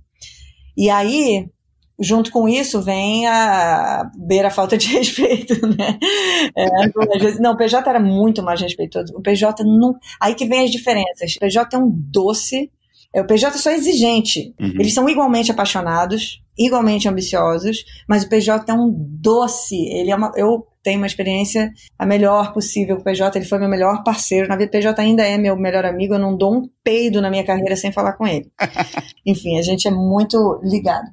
E 0.77 0.91
aí, 0.91 1.49
junto 1.99 2.31
com 2.31 2.47
isso 2.47 2.81
vem 2.81 3.27
a 3.27 4.09
beira 4.15 4.47
a 4.47 4.51
falta 4.51 4.77
de 4.77 4.87
respeito, 4.93 5.53
né? 5.67 5.99
É, 6.55 7.39
não, 7.39 7.53
o 7.53 7.57
PJ 7.57 7.89
era 7.89 7.99
muito 7.99 8.41
mais 8.41 8.61
respeitoso. 8.61 9.13
O 9.15 9.21
PJ 9.21 9.63
não. 9.63 9.95
Aí 10.19 10.33
que 10.33 10.45
vem 10.45 10.63
as 10.63 10.71
diferenças. 10.71 11.35
O 11.35 11.39
PJ 11.39 11.75
é 11.75 11.79
um 11.79 11.91
doce. 11.91 12.71
É, 13.13 13.21
o 13.21 13.27
PJ 13.27 13.55
é 13.55 13.59
só 13.59 13.71
exigente. 13.71 14.53
Uhum. 14.59 14.73
Eles 14.79 14.93
são 14.93 15.09
igualmente 15.09 15.51
apaixonados, 15.51 16.41
igualmente 16.57 17.07
ambiciosos, 17.07 17.83
mas 18.07 18.23
o 18.23 18.29
PJ 18.29 18.71
é 18.71 18.73
um 18.73 18.93
doce. 18.93 19.75
Ele 19.75 20.11
é 20.11 20.15
uma, 20.15 20.31
eu 20.35 20.67
tenho 20.83 20.99
uma 20.99 21.07
experiência 21.07 21.71
a 21.97 22.05
melhor 22.05 22.53
possível 22.53 22.95
com 22.95 23.01
o 23.01 23.05
PJ, 23.05 23.37
ele 23.37 23.45
foi 23.45 23.59
meu 23.59 23.67
melhor 23.67 24.03
parceiro. 24.03 24.47
Na 24.47 24.55
vida, 24.55 24.69
o 24.69 24.71
PJ 24.71 25.01
ainda 25.01 25.23
é 25.23 25.37
meu 25.37 25.55
melhor 25.55 25.85
amigo, 25.85 26.13
eu 26.13 26.19
não 26.19 26.37
dou 26.37 26.55
um 26.55 26.69
peido 26.83 27.21
na 27.21 27.29
minha 27.29 27.43
carreira 27.43 27.75
sem 27.75 27.91
falar 27.91 28.13
com 28.13 28.25
ele. 28.25 28.49
Enfim, 29.25 29.57
a 29.57 29.61
gente 29.61 29.87
é 29.87 29.91
muito 29.91 30.59
ligado. 30.63 31.07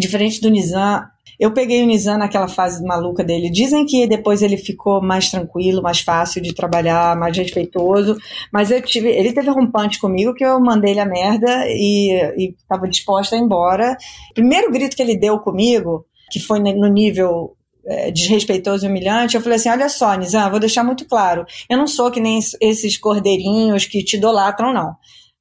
Diferente 0.00 0.40
do 0.40 0.50
Nizam, 0.50 1.02
eu 1.38 1.52
peguei 1.52 1.82
o 1.82 1.86
Nizam 1.86 2.18
naquela 2.18 2.48
fase 2.48 2.82
maluca 2.82 3.22
dele. 3.22 3.50
Dizem 3.50 3.84
que 3.84 4.06
depois 4.06 4.42
ele 4.42 4.56
ficou 4.56 5.02
mais 5.02 5.30
tranquilo, 5.30 5.82
mais 5.82 6.00
fácil 6.00 6.42
de 6.42 6.54
trabalhar, 6.54 7.16
mais 7.16 7.36
respeitoso. 7.36 8.16
Mas 8.52 8.70
eu 8.70 8.80
tive, 8.82 9.08
ele 9.08 9.32
teve 9.32 9.50
rompante 9.50 10.00
comigo 10.00 10.34
que 10.34 10.44
eu 10.44 10.58
mandei 10.58 10.92
ele 10.92 11.00
a 11.00 11.06
merda 11.06 11.64
e 11.68 12.54
estava 12.58 12.88
disposta 12.88 13.36
a 13.36 13.38
ir 13.38 13.42
embora. 13.42 13.96
Primeiro 14.34 14.72
grito 14.72 14.96
que 14.96 15.02
ele 15.02 15.16
deu 15.16 15.38
comigo, 15.38 16.06
que 16.30 16.40
foi 16.40 16.60
no 16.60 16.88
nível 16.88 17.56
é, 17.86 18.10
desrespeitoso 18.10 18.86
e 18.86 18.88
humilhante, 18.88 19.36
eu 19.36 19.42
falei 19.42 19.56
assim: 19.56 19.70
olha 19.70 19.88
só, 19.88 20.14
Nizam, 20.14 20.50
vou 20.50 20.60
deixar 20.60 20.84
muito 20.84 21.06
claro. 21.06 21.44
Eu 21.68 21.78
não 21.78 21.86
sou 21.86 22.10
que 22.10 22.20
nem 22.20 22.38
esses 22.60 22.96
cordeirinhos 22.96 23.84
que 23.84 24.02
te 24.02 24.16
idolatram, 24.16 24.72
não. 24.72 24.94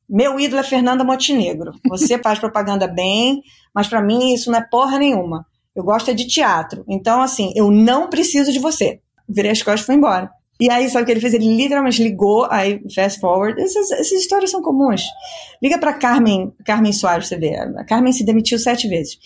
Meu 0.10 0.40
ídolo 0.40 0.62
é 0.62 0.64
Fernanda 0.64 1.04
Montenegro. 1.04 1.72
Você 1.88 2.18
faz 2.18 2.40
propaganda 2.40 2.88
bem, 2.88 3.44
mas 3.74 3.88
para 3.88 4.02
mim 4.02 4.34
isso 4.34 4.50
não 4.50 4.58
é 4.58 4.68
porra 4.70 4.98
nenhuma. 4.98 5.46
Eu 5.76 5.84
gosto 5.84 6.10
é 6.10 6.14
de 6.14 6.26
teatro. 6.26 6.84
Então, 6.88 7.22
assim, 7.22 7.54
eu 7.56 7.70
não 7.70 8.10
preciso 8.10 8.52
de 8.52 8.60
você. 8.60 9.00
Virei 9.28 9.52
as 9.52 9.62
costas 9.62 9.82
e 9.82 9.86
fui 9.86 9.96
embora. 9.96 10.30
E 10.60 10.70
aí, 10.70 10.90
sabe 10.90 11.04
o 11.04 11.06
que 11.06 11.12
ele 11.14 11.22
fez? 11.22 11.34
Ele 11.34 11.56
literalmente 11.56 12.04
ligou, 12.04 12.46
aí, 12.50 12.82
fast 12.94 13.20
forward, 13.22 13.62
essas, 13.62 13.92
essas 13.92 14.12
histórias 14.12 14.52
são 14.52 14.62
comuns. 14.62 15.04
Liga 15.64 15.78
para 15.78 15.94
Carmen, 15.94 16.52
Carmen 16.66 16.92
Soares, 16.92 17.28
você 17.28 17.38
vê. 17.38 17.56
A 17.56 17.86
Carmen 17.86 18.12
se 18.12 18.26
demitiu 18.26 18.60
sete 18.60 18.86
vezes. 18.90 19.18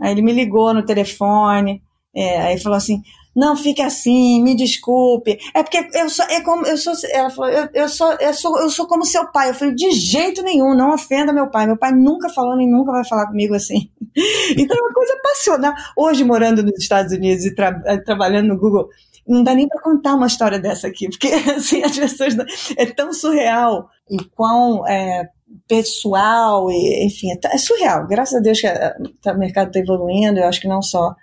Aí 0.00 0.10
ele 0.10 0.22
me 0.22 0.32
ligou 0.32 0.74
no 0.74 0.84
telefone, 0.84 1.80
é, 2.12 2.40
aí 2.40 2.58
falou 2.58 2.76
assim: 2.76 3.02
não 3.34 3.56
fique 3.56 3.80
assim, 3.80 4.42
me 4.42 4.54
desculpe. 4.54 5.38
É 5.54 5.62
porque 5.62 5.88
eu 5.94 6.08
sou, 6.10 6.24
é 6.26 6.40
como, 6.40 6.66
eu 6.66 6.76
sou, 6.76 6.92
ela 7.10 7.30
falou, 7.30 7.50
eu, 7.50 7.68
eu, 7.72 7.88
sou, 7.88 8.12
eu 8.14 8.34
sou, 8.34 8.60
eu 8.60 8.70
sou 8.70 8.86
como 8.86 9.04
seu 9.04 9.30
pai. 9.30 9.50
Eu 9.50 9.54
falei, 9.54 9.74
de 9.74 9.90
jeito 9.92 10.42
nenhum, 10.42 10.74
não 10.74 10.92
ofenda 10.92 11.32
meu 11.32 11.48
pai. 11.48 11.66
Meu 11.66 11.76
pai 11.76 11.92
nunca 11.92 12.28
falou 12.28 12.56
nem 12.56 12.68
nunca 12.68 12.92
vai 12.92 13.04
falar 13.04 13.26
comigo 13.26 13.54
assim. 13.54 13.90
Então 14.58 14.76
é 14.76 14.80
uma 14.80 14.92
coisa 14.92 15.16
passional. 15.22 15.72
Hoje, 15.96 16.24
morando 16.24 16.64
nos 16.64 16.76
Estados 16.78 17.12
Unidos 17.12 17.44
e 17.44 17.54
tra 17.54 17.80
eh, 17.86 17.98
trabalhando 17.98 18.48
no 18.48 18.58
Google, 18.58 18.88
não 19.26 19.44
dá 19.44 19.54
nem 19.54 19.68
para 19.68 19.80
contar 19.80 20.14
uma 20.14 20.26
história 20.26 20.58
dessa 20.58 20.88
aqui, 20.88 21.08
porque 21.08 21.28
assim, 21.54 21.82
as 21.84 21.96
pessoas, 21.96 22.34
é 22.76 22.86
tão 22.86 23.12
surreal 23.12 23.88
e 24.10 24.22
quão 24.34 24.86
é, 24.88 25.28
pessoal, 25.68 26.70
e, 26.70 27.06
enfim, 27.06 27.28
é, 27.30 27.54
é 27.54 27.58
surreal. 27.58 28.06
Graças 28.08 28.34
a 28.34 28.42
Deus 28.42 28.60
que 28.60 28.66
a, 28.66 28.96
a, 29.26 29.32
o 29.32 29.38
mercado 29.38 29.68
está 29.68 29.78
evoluindo, 29.78 30.40
eu 30.40 30.48
acho 30.48 30.60
que 30.60 30.68
não 30.68 30.82
só 30.82 31.14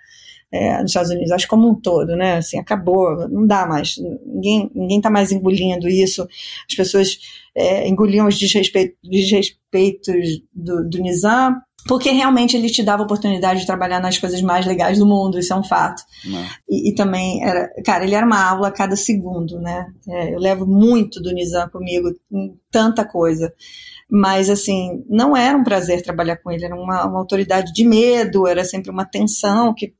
é, 0.50 0.80
nos 0.80 0.90
Estados 0.90 1.10
Unidos, 1.10 1.30
acho 1.30 1.48
como 1.48 1.68
um 1.68 1.74
todo, 1.74 2.16
né? 2.16 2.36
Assim, 2.36 2.58
acabou, 2.58 3.28
não 3.28 3.46
dá 3.46 3.66
mais. 3.66 3.96
Ninguém 4.24 4.70
ninguém 4.74 4.98
está 4.98 5.10
mais 5.10 5.30
engolindo 5.30 5.88
isso. 5.88 6.26
As 6.68 6.74
pessoas 6.74 7.18
é, 7.54 7.86
engoliam 7.86 8.26
os 8.26 8.38
desrespeito, 8.38 8.96
desrespeitos 9.04 10.42
do, 10.54 10.88
do 10.88 10.98
Nizam, 10.98 11.56
porque 11.86 12.10
realmente 12.10 12.56
ele 12.56 12.70
te 12.70 12.82
dava 12.82 13.02
oportunidade 13.02 13.60
de 13.60 13.66
trabalhar 13.66 14.00
nas 14.00 14.18
coisas 14.18 14.40
mais 14.40 14.66
legais 14.66 14.98
do 14.98 15.06
mundo, 15.06 15.38
isso 15.38 15.52
é 15.52 15.56
um 15.56 15.64
fato. 15.64 16.02
E, 16.68 16.90
e, 16.90 16.94
também 16.94 17.44
era, 17.44 17.70
cara, 17.84 18.04
ele 18.04 18.14
era 18.14 18.26
uma 18.26 18.42
aula 18.42 18.68
a 18.68 18.72
cada 18.72 18.96
segundo, 18.96 19.60
né? 19.60 19.86
É, 20.08 20.34
eu 20.34 20.38
levo 20.38 20.66
muito 20.66 21.20
do 21.20 21.32
Nizam 21.32 21.68
comigo 21.68 22.08
tanta 22.70 23.04
coisa 23.04 23.52
mas 24.10 24.48
assim, 24.48 25.04
não 25.06 25.36
era 25.36 25.56
um 25.56 25.62
prazer 25.62 26.02
trabalhar 26.02 26.36
com 26.38 26.50
ele, 26.50 26.64
era 26.64 26.74
uma, 26.74 27.04
uma 27.04 27.18
autoridade 27.18 27.72
de 27.74 27.84
medo, 27.84 28.46
era 28.46 28.64
sempre 28.64 28.90
uma 28.90 29.04
tensão 29.04 29.74
que 29.74 29.92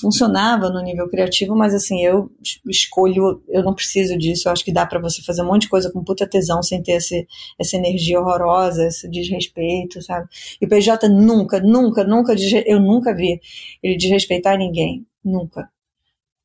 funcionava 0.00 0.68
no 0.70 0.82
nível 0.82 1.08
criativo, 1.08 1.54
mas 1.54 1.74
assim, 1.74 2.04
eu 2.04 2.30
escolho, 2.66 3.42
eu 3.48 3.62
não 3.62 3.74
preciso 3.74 4.18
disso, 4.18 4.48
eu 4.48 4.52
acho 4.52 4.64
que 4.64 4.72
dá 4.72 4.84
para 4.84 5.00
você 5.00 5.22
fazer 5.22 5.42
um 5.42 5.46
monte 5.46 5.62
de 5.62 5.68
coisa 5.68 5.90
com 5.90 6.02
puta 6.02 6.26
tesão 6.26 6.62
sem 6.62 6.82
ter 6.82 6.92
esse, 6.92 7.26
essa 7.58 7.76
energia 7.76 8.20
horrorosa, 8.20 8.86
esse 8.86 9.08
desrespeito, 9.08 10.02
sabe? 10.02 10.28
E 10.60 10.66
o 10.66 10.68
PJ 10.68 11.08
nunca, 11.08 11.60
nunca, 11.60 12.04
nunca, 12.04 12.34
eu 12.66 12.80
nunca 12.80 13.14
vi 13.14 13.40
ele 13.82 13.96
desrespeitar 13.96 14.58
ninguém, 14.58 15.06
nunca. 15.24 15.68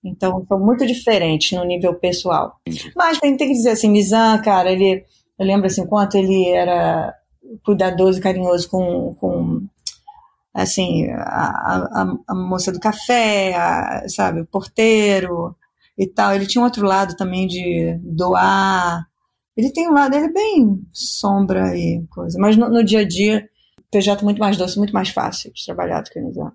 Então, 0.03 0.45
foi 0.47 0.57
muito 0.59 0.85
diferente 0.85 1.55
no 1.55 1.65
nível 1.65 1.93
pessoal. 1.95 2.59
Mas 2.95 3.19
tem, 3.19 3.35
tem 3.35 3.47
que 3.47 3.53
dizer 3.53 3.71
assim, 3.71 3.89
Mizan, 3.89 4.41
cara, 4.41 4.71
ele 4.71 5.03
eu 5.39 5.45
lembro 5.45 5.67
assim, 5.67 5.87
quanto 5.87 6.17
ele 6.17 6.49
era 6.49 7.15
cuidadoso 7.63 8.19
e 8.19 8.21
carinhoso 8.21 8.69
com, 8.69 9.15
com 9.15 9.38
assim, 10.61 11.07
a, 11.09 12.01
a, 12.01 12.17
a 12.27 12.35
moça 12.35 12.71
do 12.71 12.79
café, 12.79 13.55
a, 13.55 14.07
sabe, 14.07 14.41
o 14.41 14.45
porteiro 14.45 15.55
e 15.97 16.07
tal. 16.07 16.33
Ele 16.33 16.47
tinha 16.47 16.61
um 16.61 16.65
outro 16.65 16.85
lado 16.85 17.15
também 17.15 17.47
de 17.47 17.97
doar. 18.03 19.05
Ele 19.55 19.71
tem 19.71 19.89
um 19.89 19.93
lado, 19.93 20.15
ele 20.15 20.25
é 20.25 20.31
bem 20.31 20.81
sombra 20.91 21.75
e 21.77 22.05
coisa. 22.09 22.37
Mas 22.39 22.55
no, 22.55 22.69
no 22.69 22.83
dia 22.83 22.99
a 23.01 23.07
dia, 23.07 23.47
PJ 23.91 24.21
é 24.21 24.23
muito 24.23 24.39
mais 24.39 24.57
doce, 24.57 24.77
muito 24.77 24.93
mais 24.93 25.09
fácil 25.09 25.51
de 25.53 25.65
trabalhar 25.65 26.01
do 26.01 26.09
que 26.09 26.19
no 26.19 26.31
Zé. 26.31 26.51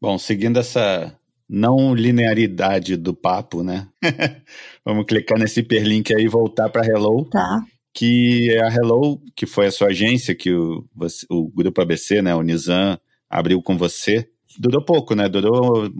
Bom, 0.00 0.16
seguindo 0.18 0.58
essa 0.58 1.16
não 1.48 1.94
linearidade 1.94 2.96
do 2.96 3.14
papo, 3.14 3.62
né? 3.62 3.88
Vamos 4.84 5.06
clicar 5.06 5.38
nesse 5.38 5.60
hiperlink 5.60 6.14
aí 6.14 6.24
e 6.24 6.28
voltar 6.28 6.68
para 6.68 6.86
Hello. 6.86 7.24
Tá 7.24 7.62
que 7.98 8.50
é 8.52 8.64
a 8.64 8.68
Hello, 8.68 9.20
que 9.34 9.44
foi 9.44 9.66
a 9.66 9.72
sua 9.72 9.88
agência, 9.88 10.32
que 10.32 10.52
o, 10.52 10.84
o 11.28 11.48
Grupo 11.48 11.82
ABC, 11.82 12.22
né, 12.22 12.32
o 12.32 12.42
Nizam, 12.42 12.96
abriu 13.28 13.62
com 13.62 13.76
você. 13.76 14.28
Durou 14.58 14.84
pouco, 14.84 15.14
né? 15.14 15.28
Durou 15.28 15.90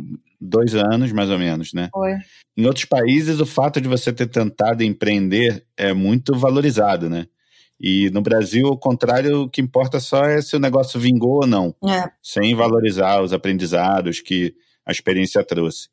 dois 0.40 0.74
anos, 0.74 1.12
mais 1.12 1.30
ou 1.30 1.38
menos, 1.38 1.72
né? 1.72 1.88
Foi. 1.92 2.16
Em 2.56 2.66
outros 2.66 2.84
países, 2.84 3.40
o 3.40 3.46
fato 3.46 3.80
de 3.80 3.88
você 3.88 4.12
ter 4.12 4.26
tentado 4.26 4.82
empreender 4.82 5.64
é 5.76 5.92
muito 5.92 6.34
valorizado, 6.36 7.08
né? 7.08 7.26
E 7.80 8.10
no 8.10 8.20
Brasil, 8.20 8.66
ao 8.66 8.76
contrário, 8.76 9.42
o 9.42 9.48
que 9.48 9.60
importa 9.60 10.00
só 10.00 10.24
é 10.24 10.42
se 10.42 10.56
o 10.56 10.60
negócio 10.60 10.98
vingou 10.98 11.42
ou 11.42 11.46
não, 11.46 11.74
é. 11.88 12.10
sem 12.20 12.54
valorizar 12.54 13.22
os 13.22 13.32
aprendizados 13.32 14.20
que 14.20 14.54
a 14.84 14.90
experiência 14.90 15.44
trouxe. 15.44 15.88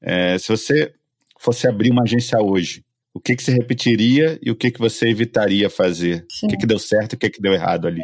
É, 0.00 0.38
se 0.38 0.48
você 0.48 0.94
fosse 1.40 1.66
abrir 1.66 1.90
uma 1.90 2.04
agência 2.04 2.40
hoje, 2.40 2.84
o 3.12 3.20
que, 3.20 3.34
que 3.34 3.42
você 3.42 3.52
repetiria 3.52 4.38
e 4.42 4.50
o 4.50 4.56
que, 4.56 4.70
que 4.70 4.78
você 4.78 5.08
evitaria 5.08 5.68
fazer? 5.68 6.24
Sim. 6.30 6.46
O 6.46 6.50
que, 6.50 6.56
que 6.58 6.66
deu 6.66 6.78
certo 6.78 7.14
e 7.14 7.16
o 7.16 7.18
que, 7.18 7.30
que 7.30 7.40
deu 7.40 7.52
errado 7.52 7.88
ali? 7.88 8.02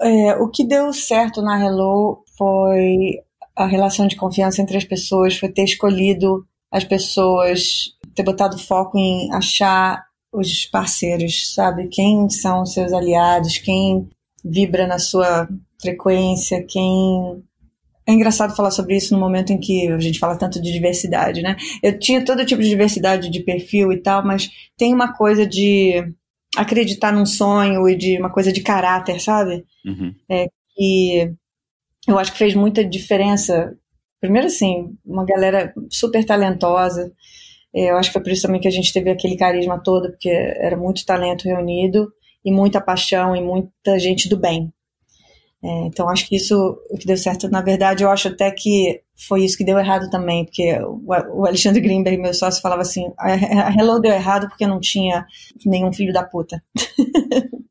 É, 0.00 0.34
o 0.36 0.48
que 0.48 0.64
deu 0.64 0.92
certo 0.92 1.40
na 1.40 1.58
Hello 1.62 2.22
foi 2.36 3.20
a 3.56 3.66
relação 3.66 4.06
de 4.06 4.16
confiança 4.16 4.60
entre 4.60 4.76
as 4.76 4.84
pessoas, 4.84 5.36
foi 5.38 5.48
ter 5.48 5.64
escolhido 5.64 6.46
as 6.70 6.84
pessoas, 6.84 7.94
ter 8.14 8.22
botado 8.22 8.58
foco 8.58 8.98
em 8.98 9.32
achar 9.32 10.04
os 10.32 10.66
parceiros, 10.66 11.54
sabe? 11.54 11.88
Quem 11.88 12.28
são 12.28 12.62
os 12.62 12.74
seus 12.74 12.92
aliados, 12.92 13.56
quem 13.58 14.08
vibra 14.44 14.86
na 14.86 14.98
sua 14.98 15.48
frequência, 15.80 16.64
quem 16.68 17.42
é 18.06 18.12
engraçado 18.12 18.54
falar 18.54 18.70
sobre 18.70 18.96
isso 18.96 19.12
no 19.12 19.20
momento 19.20 19.52
em 19.52 19.58
que 19.58 19.88
a 19.88 19.98
gente 19.98 20.18
fala 20.18 20.36
tanto 20.36 20.60
de 20.62 20.72
diversidade, 20.72 21.42
né? 21.42 21.56
Eu 21.82 21.98
tinha 21.98 22.24
todo 22.24 22.46
tipo 22.46 22.62
de 22.62 22.68
diversidade 22.68 23.28
de 23.28 23.40
perfil 23.40 23.92
e 23.92 23.96
tal, 23.96 24.24
mas 24.24 24.48
tem 24.76 24.94
uma 24.94 25.12
coisa 25.12 25.46
de 25.46 26.14
acreditar 26.56 27.12
num 27.12 27.26
sonho 27.26 27.88
e 27.88 27.96
de 27.96 28.18
uma 28.18 28.30
coisa 28.30 28.52
de 28.52 28.62
caráter, 28.62 29.20
sabe? 29.20 29.64
Uhum. 29.84 30.14
É, 30.28 30.48
que 30.74 31.32
eu 32.08 32.18
acho 32.18 32.32
que 32.32 32.38
fez 32.38 32.54
muita 32.54 32.84
diferença. 32.84 33.76
Primeiro, 34.20 34.46
assim, 34.46 34.96
uma 35.04 35.24
galera 35.24 35.72
super 35.90 36.24
talentosa. 36.24 37.12
É, 37.74 37.90
eu 37.90 37.96
acho 37.96 38.08
que 38.08 38.14
foi 38.14 38.22
por 38.22 38.32
isso 38.32 38.42
também 38.42 38.60
que 38.60 38.68
a 38.68 38.72
gente 38.72 38.92
teve 38.92 39.10
aquele 39.10 39.36
carisma 39.36 39.78
todo, 39.78 40.10
porque 40.10 40.30
era 40.30 40.76
muito 40.76 41.04
talento 41.04 41.44
reunido 41.44 42.10
e 42.44 42.50
muita 42.50 42.80
paixão 42.80 43.34
e 43.36 43.42
muita 43.42 43.98
gente 43.98 44.28
do 44.28 44.36
bem, 44.36 44.72
é, 45.62 45.86
então 45.86 46.08
acho 46.08 46.28
que 46.28 46.36
isso 46.36 46.78
o 46.90 46.96
que 46.96 47.06
deu 47.06 47.16
certo. 47.16 47.48
Na 47.48 47.60
verdade, 47.60 48.04
eu 48.04 48.10
acho 48.10 48.28
até 48.28 48.50
que 48.50 49.02
foi 49.16 49.44
isso 49.44 49.56
que 49.56 49.64
deu 49.64 49.78
errado 49.78 50.10
também, 50.10 50.44
porque 50.44 50.78
o, 50.80 51.44
Alexandre 51.46 51.80
Greenberg, 51.80 52.20
meu 52.20 52.34
sócio, 52.34 52.62
falava 52.62 52.82
assim: 52.82 53.12
a 53.18 53.72
Hello 53.72 53.98
deu 54.00 54.12
errado 54.12 54.48
porque 54.48 54.66
não 54.66 54.78
tinha 54.78 55.26
nenhum 55.64 55.92
filho 55.92 56.12
da 56.12 56.22
puta. 56.22 56.62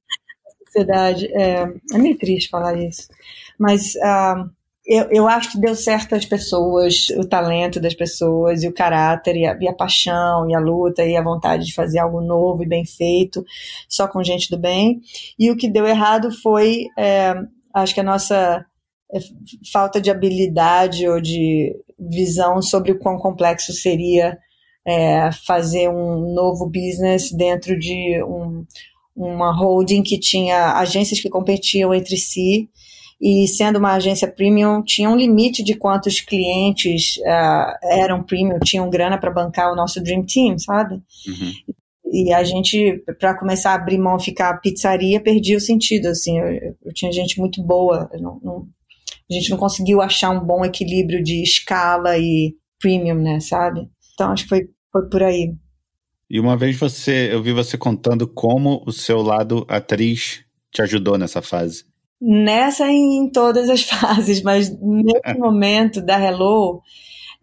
sociedade. 0.75 1.27
É, 1.33 1.65
é 1.93 1.97
meio 1.97 2.17
triste 2.17 2.49
falar 2.49 2.77
isso. 2.77 3.07
Mas 3.57 3.95
uh, 3.95 4.49
eu, 4.85 5.07
eu 5.09 5.27
acho 5.27 5.53
que 5.53 5.59
deu 5.59 5.73
certo 5.73 6.13
as 6.13 6.25
pessoas, 6.25 7.07
o 7.17 7.25
talento 7.25 7.79
das 7.79 7.93
pessoas, 7.93 8.63
e 8.63 8.67
o 8.67 8.73
caráter, 8.73 9.37
e 9.37 9.45
a, 9.45 9.57
e 9.59 9.67
a, 9.67 9.73
paixão, 9.73 10.49
e 10.49 10.55
a 10.55 10.59
luta, 10.59 11.05
e 11.05 11.15
a 11.15 11.23
vontade 11.23 11.65
de 11.65 11.73
fazer 11.73 11.99
algo 11.99 12.19
novo 12.19 12.63
e 12.63 12.67
bem 12.67 12.85
feito, 12.85 13.45
só 13.87 14.07
com 14.07 14.23
gente 14.23 14.49
do 14.49 14.57
bem. 14.57 15.01
E 15.39 15.49
o 15.49 15.55
que 15.55 15.69
deu 15.69 15.87
errado 15.87 16.31
foi 16.31 16.87
é, 16.97 17.33
acho 17.73 17.93
que 17.93 18.01
a 18.01 18.03
nossa 18.03 18.35
é, 18.35 18.65
falta 19.71 20.01
de 20.01 20.09
habilidade 20.09 21.07
ou 21.07 21.21
de 21.21 21.75
visão 21.99 22.61
sobre 22.61 22.91
o 22.91 22.99
quão 22.99 23.17
complexo 23.17 23.71
seria 23.73 24.37
é, 24.85 25.31
fazer 25.45 25.89
um 25.89 26.33
novo 26.33 26.65
business 26.67 27.31
dentro 27.31 27.77
de 27.77 28.23
um, 28.23 28.65
uma 29.15 29.51
holding 29.51 30.03
que 30.03 30.19
tinha 30.19 30.77
agências 30.77 31.19
que 31.19 31.29
competiam 31.29 31.93
entre 31.93 32.17
si. 32.17 32.69
E 33.19 33.47
sendo 33.47 33.79
uma 33.79 33.93
agência 33.93 34.29
premium 34.29 34.83
tinha 34.83 35.09
um 35.09 35.15
limite 35.15 35.63
de 35.63 35.73
quantos 35.73 36.19
clientes 36.19 37.15
uh, 37.19 37.87
eram 37.89 38.21
premium, 38.21 38.59
tinham 38.59 38.89
grana 38.89 39.17
para 39.17 39.31
bancar 39.31 39.71
o 39.71 39.75
nosso 39.75 40.03
dream 40.03 40.25
team, 40.25 40.59
sabe? 40.59 40.95
Uhum. 40.95 41.53
E 42.11 42.33
a 42.33 42.43
gente, 42.43 43.03
para 43.17 43.33
começar 43.33 43.71
a 43.71 43.75
abrir 43.75 43.97
mão, 43.97 44.19
ficar 44.19 44.59
pizzaria, 44.59 45.19
perdia 45.19 45.57
o 45.57 45.61
sentido, 45.61 46.07
assim, 46.07 46.37
eu, 46.37 46.75
eu 46.85 46.93
tinha 46.93 47.11
gente 47.11 47.39
muito 47.39 47.63
boa, 47.63 48.09
não, 48.19 48.39
não, 48.43 48.67
a 49.29 49.33
gente 49.33 49.49
não 49.49 49.57
conseguiu 49.57 50.01
achar 50.01 50.29
um 50.29 50.45
bom 50.45 50.63
equilíbrio 50.63 51.23
de 51.23 51.41
escala 51.41 52.17
e 52.17 52.55
premium, 52.79 53.21
né, 53.21 53.39
sabe? 53.39 53.89
Então 54.13 54.31
acho 54.31 54.43
que 54.43 54.49
foi, 54.49 54.69
foi 54.91 55.09
por 55.09 55.23
aí. 55.23 55.53
E 56.29 56.39
uma 56.39 56.57
vez 56.57 56.77
você, 56.77 57.29
eu 57.31 57.41
vi 57.41 57.51
você 57.51 57.77
contando 57.77 58.27
como 58.27 58.83
o 58.85 58.91
seu 58.91 59.21
lado 59.21 59.65
atriz 59.67 60.43
te 60.71 60.81
ajudou 60.81 61.17
nessa 61.17 61.41
fase. 61.41 61.85
Nessa 62.19 62.87
e 62.87 62.95
em 62.95 63.29
todas 63.29 63.69
as 63.69 63.83
fases, 63.87 64.41
mas 64.41 64.69
nesse 64.79 65.37
momento 65.37 66.01
da 66.01 66.19
Hello, 66.19 66.81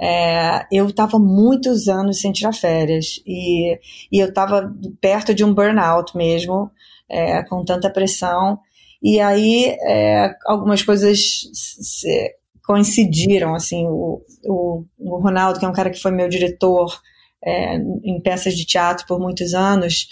é, 0.01 0.67
eu 0.73 0.89
estava 0.89 1.19
muitos 1.19 1.89
anos 1.89 2.21
sem 2.21 2.33
tirar 2.33 2.53
férias 2.53 3.21
e, 3.27 3.79
e 4.11 4.19
eu 4.19 4.29
estava 4.29 4.73
perto 5.01 5.35
de 5.35 5.45
um 5.45 5.55
burnout 5.55 6.17
mesmo, 6.17 6.71
é, 7.09 7.43
com 7.45 7.65
tanta 7.65 7.91
pressão. 7.91 8.59
E 9.03 9.19
aí 9.21 9.77
é, 9.83 10.35
algumas 10.47 10.83
coisas 10.83 11.19
se, 11.53 12.37
coincidiram, 12.65 13.55
assim, 13.55 13.85
o, 13.87 14.23
o, 14.45 14.85
o, 14.99 15.19
Ronaldo, 15.19 15.59
que 15.59 15.65
é 15.65 15.69
um 15.69 15.73
cara 15.73 15.91
que 15.91 16.01
foi 16.01 16.13
meu 16.13 16.29
diretor 16.29 16.97
é, 17.45 17.75
em 17.77 18.21
peças 18.23 18.55
de 18.55 18.65
teatro 18.65 19.05
por 19.07 19.19
muitos 19.19 19.53
anos, 19.55 20.07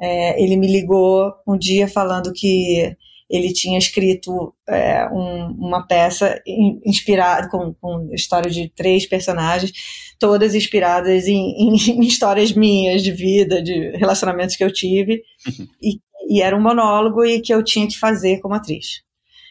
é, 0.00 0.42
ele 0.42 0.56
me 0.56 0.66
ligou 0.66 1.32
um 1.46 1.56
dia 1.56 1.86
falando 1.86 2.32
que 2.32 2.96
ele 3.30 3.50
tinha 3.52 3.78
escrito 3.78 4.54
é, 4.68 5.08
um, 5.08 5.46
uma 5.58 5.86
peça 5.86 6.38
inspirada 6.84 7.48
com, 7.48 7.72
com 7.80 8.10
história 8.12 8.50
de 8.50 8.68
três 8.68 9.06
personagens, 9.06 9.72
todas 10.18 10.54
inspiradas 10.54 11.26
em, 11.26 11.54
em, 11.56 11.72
em, 11.96 12.00
histórias 12.02 12.52
minhas 12.52 13.02
de 13.02 13.10
vida, 13.10 13.62
de 13.62 13.96
relacionamentos 13.96 14.54
que 14.54 14.62
eu 14.62 14.72
tive, 14.72 15.22
uhum. 15.46 15.66
e, 15.80 16.00
e, 16.28 16.42
era 16.42 16.56
um 16.56 16.60
monólogo 16.60 17.24
e 17.24 17.40
que 17.40 17.52
eu 17.52 17.62
tinha 17.62 17.86
que 17.86 17.98
fazer 17.98 18.40
como 18.40 18.54
atriz. 18.54 19.02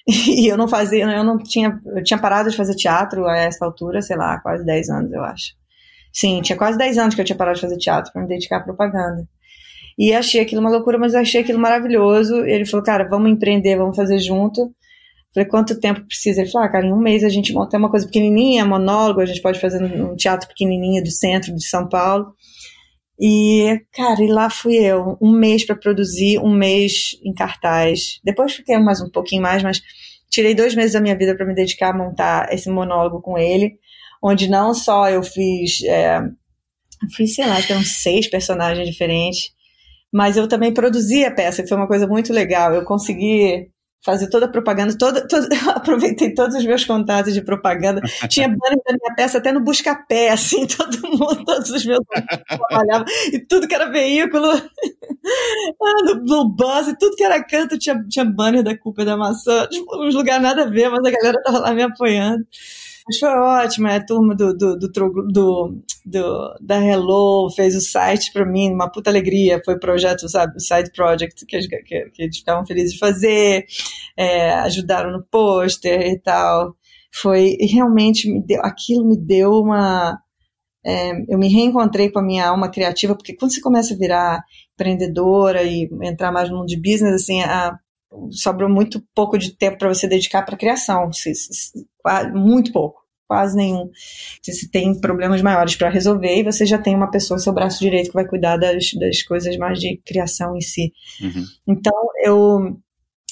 E 0.28 0.52
eu 0.52 0.58
não 0.58 0.68
fazia, 0.68 1.06
eu 1.06 1.24
não 1.24 1.38
tinha, 1.38 1.80
eu 1.86 2.04
tinha 2.04 2.20
parado 2.20 2.50
de 2.50 2.58
fazer 2.58 2.76
teatro 2.76 3.28
a 3.28 3.38
essa 3.38 3.64
altura, 3.64 4.02
sei 4.02 4.18
lá, 4.18 4.40
quase 4.40 4.66
10 4.66 4.90
anos, 4.90 5.12
eu 5.12 5.24
acho. 5.24 5.54
Sim, 6.12 6.42
tinha 6.42 6.58
quase 6.58 6.78
10 6.78 6.98
anos 6.98 7.16
que 7.16 7.22
eu 7.22 7.26
tinha 7.26 7.38
parado 7.38 7.56
de 7.56 7.62
fazer 7.62 7.78
teatro 7.78 8.12
para 8.12 8.22
me 8.22 8.28
dedicar 8.28 8.58
à 8.58 8.62
propaganda. 8.62 9.28
E 9.98 10.14
achei 10.14 10.42
aquilo 10.42 10.62
uma 10.62 10.72
loucura, 10.72 10.98
mas 10.98 11.14
achei 11.14 11.42
aquilo 11.42 11.60
maravilhoso. 11.60 12.44
Ele 12.46 12.66
falou, 12.66 12.84
cara, 12.84 13.08
vamos 13.08 13.32
empreender, 13.32 13.78
vamos 13.78 13.96
fazer 13.96 14.18
junto. 14.20 14.74
Falei, 15.34 15.48
quanto 15.48 15.80
tempo 15.80 16.02
precisa? 16.06 16.42
Ele 16.42 16.50
falou, 16.50 16.68
ah, 16.68 16.72
cara, 16.72 16.86
em 16.86 16.92
um 16.92 16.98
mês 16.98 17.24
a 17.24 17.30
gente 17.30 17.54
monta 17.54 17.78
uma 17.78 17.90
coisa 17.90 18.06
pequenininha, 18.06 18.66
monólogo, 18.66 19.22
a 19.22 19.26
gente 19.26 19.42
pode 19.42 19.60
fazer 19.60 19.82
um 19.82 20.16
teatro 20.16 20.48
pequenininho 20.48 21.04
do 21.04 21.12
centro 21.12 21.56
de 21.56 21.64
São 21.64 21.88
Paulo. 21.88 22.34
E, 23.24 23.80
cara, 23.94 24.24
e 24.24 24.28
lá 24.28 24.50
fui 24.50 24.78
eu, 24.78 25.16
um 25.22 25.32
mês 25.32 25.64
para 25.64 25.76
produzir, 25.76 26.40
um 26.40 26.50
mês 26.50 27.20
em 27.24 27.32
cartaz. 27.32 28.20
Depois 28.24 28.54
fiquei 28.54 28.80
mais 28.80 29.00
um 29.00 29.12
pouquinho 29.12 29.44
mais, 29.44 29.62
mas 29.62 29.80
tirei 30.28 30.56
dois 30.56 30.74
meses 30.74 30.94
da 30.94 31.02
minha 31.02 31.16
vida 31.16 31.36
para 31.36 31.46
me 31.46 31.54
dedicar 31.54 31.92
a 31.92 31.98
montar 31.98 32.52
esse 32.52 32.68
monólogo 32.68 33.22
com 33.22 33.38
ele, 33.38 33.78
onde 34.24 34.50
não 34.50 34.74
só 34.74 35.08
eu 35.08 35.22
fiz, 35.22 35.84
é, 35.84 36.20
fiz, 37.16 37.36
sei 37.36 37.46
lá, 37.46 37.58
acho 37.58 37.68
que 37.68 37.74
eram 37.74 37.84
seis 37.84 38.28
personagens 38.28 38.88
diferentes, 38.88 39.52
mas 40.12 40.36
eu 40.36 40.48
também 40.48 40.74
produzi 40.74 41.24
a 41.24 41.32
peça, 41.32 41.62
que 41.62 41.70
foi 41.70 41.78
uma 41.78 41.88
coisa 41.88 42.08
muito 42.08 42.34
legal. 42.34 42.74
Eu 42.74 42.84
consegui 42.86 43.71
fazer 44.04 44.30
toda 44.30 44.48
a 44.48 44.50
propaganda, 44.50 44.98
toda, 44.98 45.28
toda, 45.28 45.48
aproveitei 45.76 46.34
todos 46.34 46.56
os 46.56 46.66
meus 46.66 46.84
contatos 46.84 47.34
de 47.34 47.42
propaganda. 47.42 48.02
Tinha 48.28 48.48
banner 48.48 48.82
da 48.86 48.94
minha 48.94 49.16
peça 49.16 49.38
até 49.38 49.52
no 49.52 49.62
Buscapé, 49.62 50.30
assim, 50.34 50.66
todo 50.66 51.02
mundo, 51.08 51.46
todos 51.46 51.70
os 51.70 51.86
meus 51.86 52.02
trabalhavam, 52.48 53.06
e 53.32 53.40
tudo 53.40 53.68
que 53.68 53.76
era 53.76 53.90
veículo, 53.90 54.48
ah, 54.50 56.04
no, 56.06 56.16
no 56.24 56.50
bus, 56.50 56.88
e 56.88 56.98
tudo 56.98 57.16
que 57.16 57.24
era 57.24 57.44
canto 57.44 57.78
tinha, 57.78 58.04
tinha 58.10 58.26
banner 58.26 58.64
da 58.64 58.78
culpa 58.78 59.06
da 59.06 59.16
maçã, 59.16 59.68
tipo, 59.68 60.04
uns 60.04 60.16
lugares 60.16 60.42
nada 60.42 60.64
a 60.64 60.70
ver, 60.70 60.90
mas 60.90 61.06
a 61.06 61.12
galera 61.12 61.42
tava 61.44 61.60
lá 61.60 61.74
me 61.74 61.84
apoiando. 61.84 62.46
Mas 63.08 63.18
foi 63.20 63.30
ótimo, 63.30 63.88
é 63.88 63.96
a 63.98 64.06
turma 64.06 64.36
do, 64.36 64.56
do, 64.56 64.78
do, 64.78 65.84
do, 66.06 66.58
da 66.62 66.84
Hello 66.84 67.50
fez 67.52 67.76
o 67.76 67.82
site 67.82 68.32
para 68.32 68.46
mim, 68.46 68.72
uma 68.72 68.92
puta 68.92 69.10
alegria. 69.10 69.62
Foi 69.64 69.80
projeto, 69.80 70.30
sabe, 70.30 70.56
o 70.58 70.60
side 70.60 70.92
project 70.92 71.46
que, 71.46 71.60
que, 71.60 72.10
que 72.10 72.22
eles 72.24 72.38
ficavam 72.38 72.66
felizes 72.66 72.94
de 72.94 73.00
fazer, 73.00 73.66
é, 74.18 74.52
ajudaram 74.54 75.12
no 75.12 75.24
pôster 75.24 76.02
e 76.08 76.20
tal. 76.20 76.76
Foi 77.14 77.58
realmente 77.60 78.32
me 78.32 78.42
deu, 78.46 78.62
aquilo 78.64 79.06
me 79.08 79.18
deu 79.18 79.52
uma. 79.52 80.20
É, 80.84 81.12
eu 81.30 81.38
me 81.38 81.48
reencontrei 81.48 82.10
com 82.10 82.20
a 82.20 82.24
minha 82.24 82.48
alma 82.48 82.70
criativa, 82.70 83.16
porque 83.16 83.36
quando 83.36 83.54
você 83.54 83.62
começa 83.62 83.94
a 83.94 83.98
virar 83.98 84.44
empreendedora 84.74 85.64
e 85.64 85.90
entrar 86.04 86.32
mais 86.32 86.50
no 86.50 86.58
mundo 86.58 86.68
de 86.68 86.78
business, 86.78 87.22
assim, 87.24 87.42
a, 87.42 87.78
sobrou 88.32 88.70
muito 88.70 89.04
pouco 89.16 89.38
de 89.38 89.52
tempo 89.52 89.78
para 89.78 89.90
você 89.90 90.08
dedicar 90.08 90.44
para 90.44 90.56
a 90.56 90.58
criação, 90.58 91.10
muito 92.34 92.72
pouco, 92.72 93.02
quase 93.28 93.56
nenhum. 93.56 93.90
Você 94.42 94.70
tem 94.70 95.00
problemas 95.00 95.42
maiores 95.42 95.76
para 95.76 95.90
resolver 95.90 96.38
e 96.38 96.44
você 96.44 96.66
já 96.66 96.78
tem 96.78 96.96
uma 96.96 97.10
pessoa 97.10 97.40
seu 97.40 97.54
braço 97.54 97.80
direito 97.80 98.08
que 98.08 98.14
vai 98.14 98.28
cuidar 98.28 98.58
das, 98.58 98.92
das 98.94 99.24
coisas 99.24 99.56
mais 99.58 99.80
de 99.80 99.98
criação 100.06 100.56
em 100.56 100.62
si. 100.62 100.92
Uhum. 101.22 101.46
Então 101.68 101.94
eu 102.24 102.78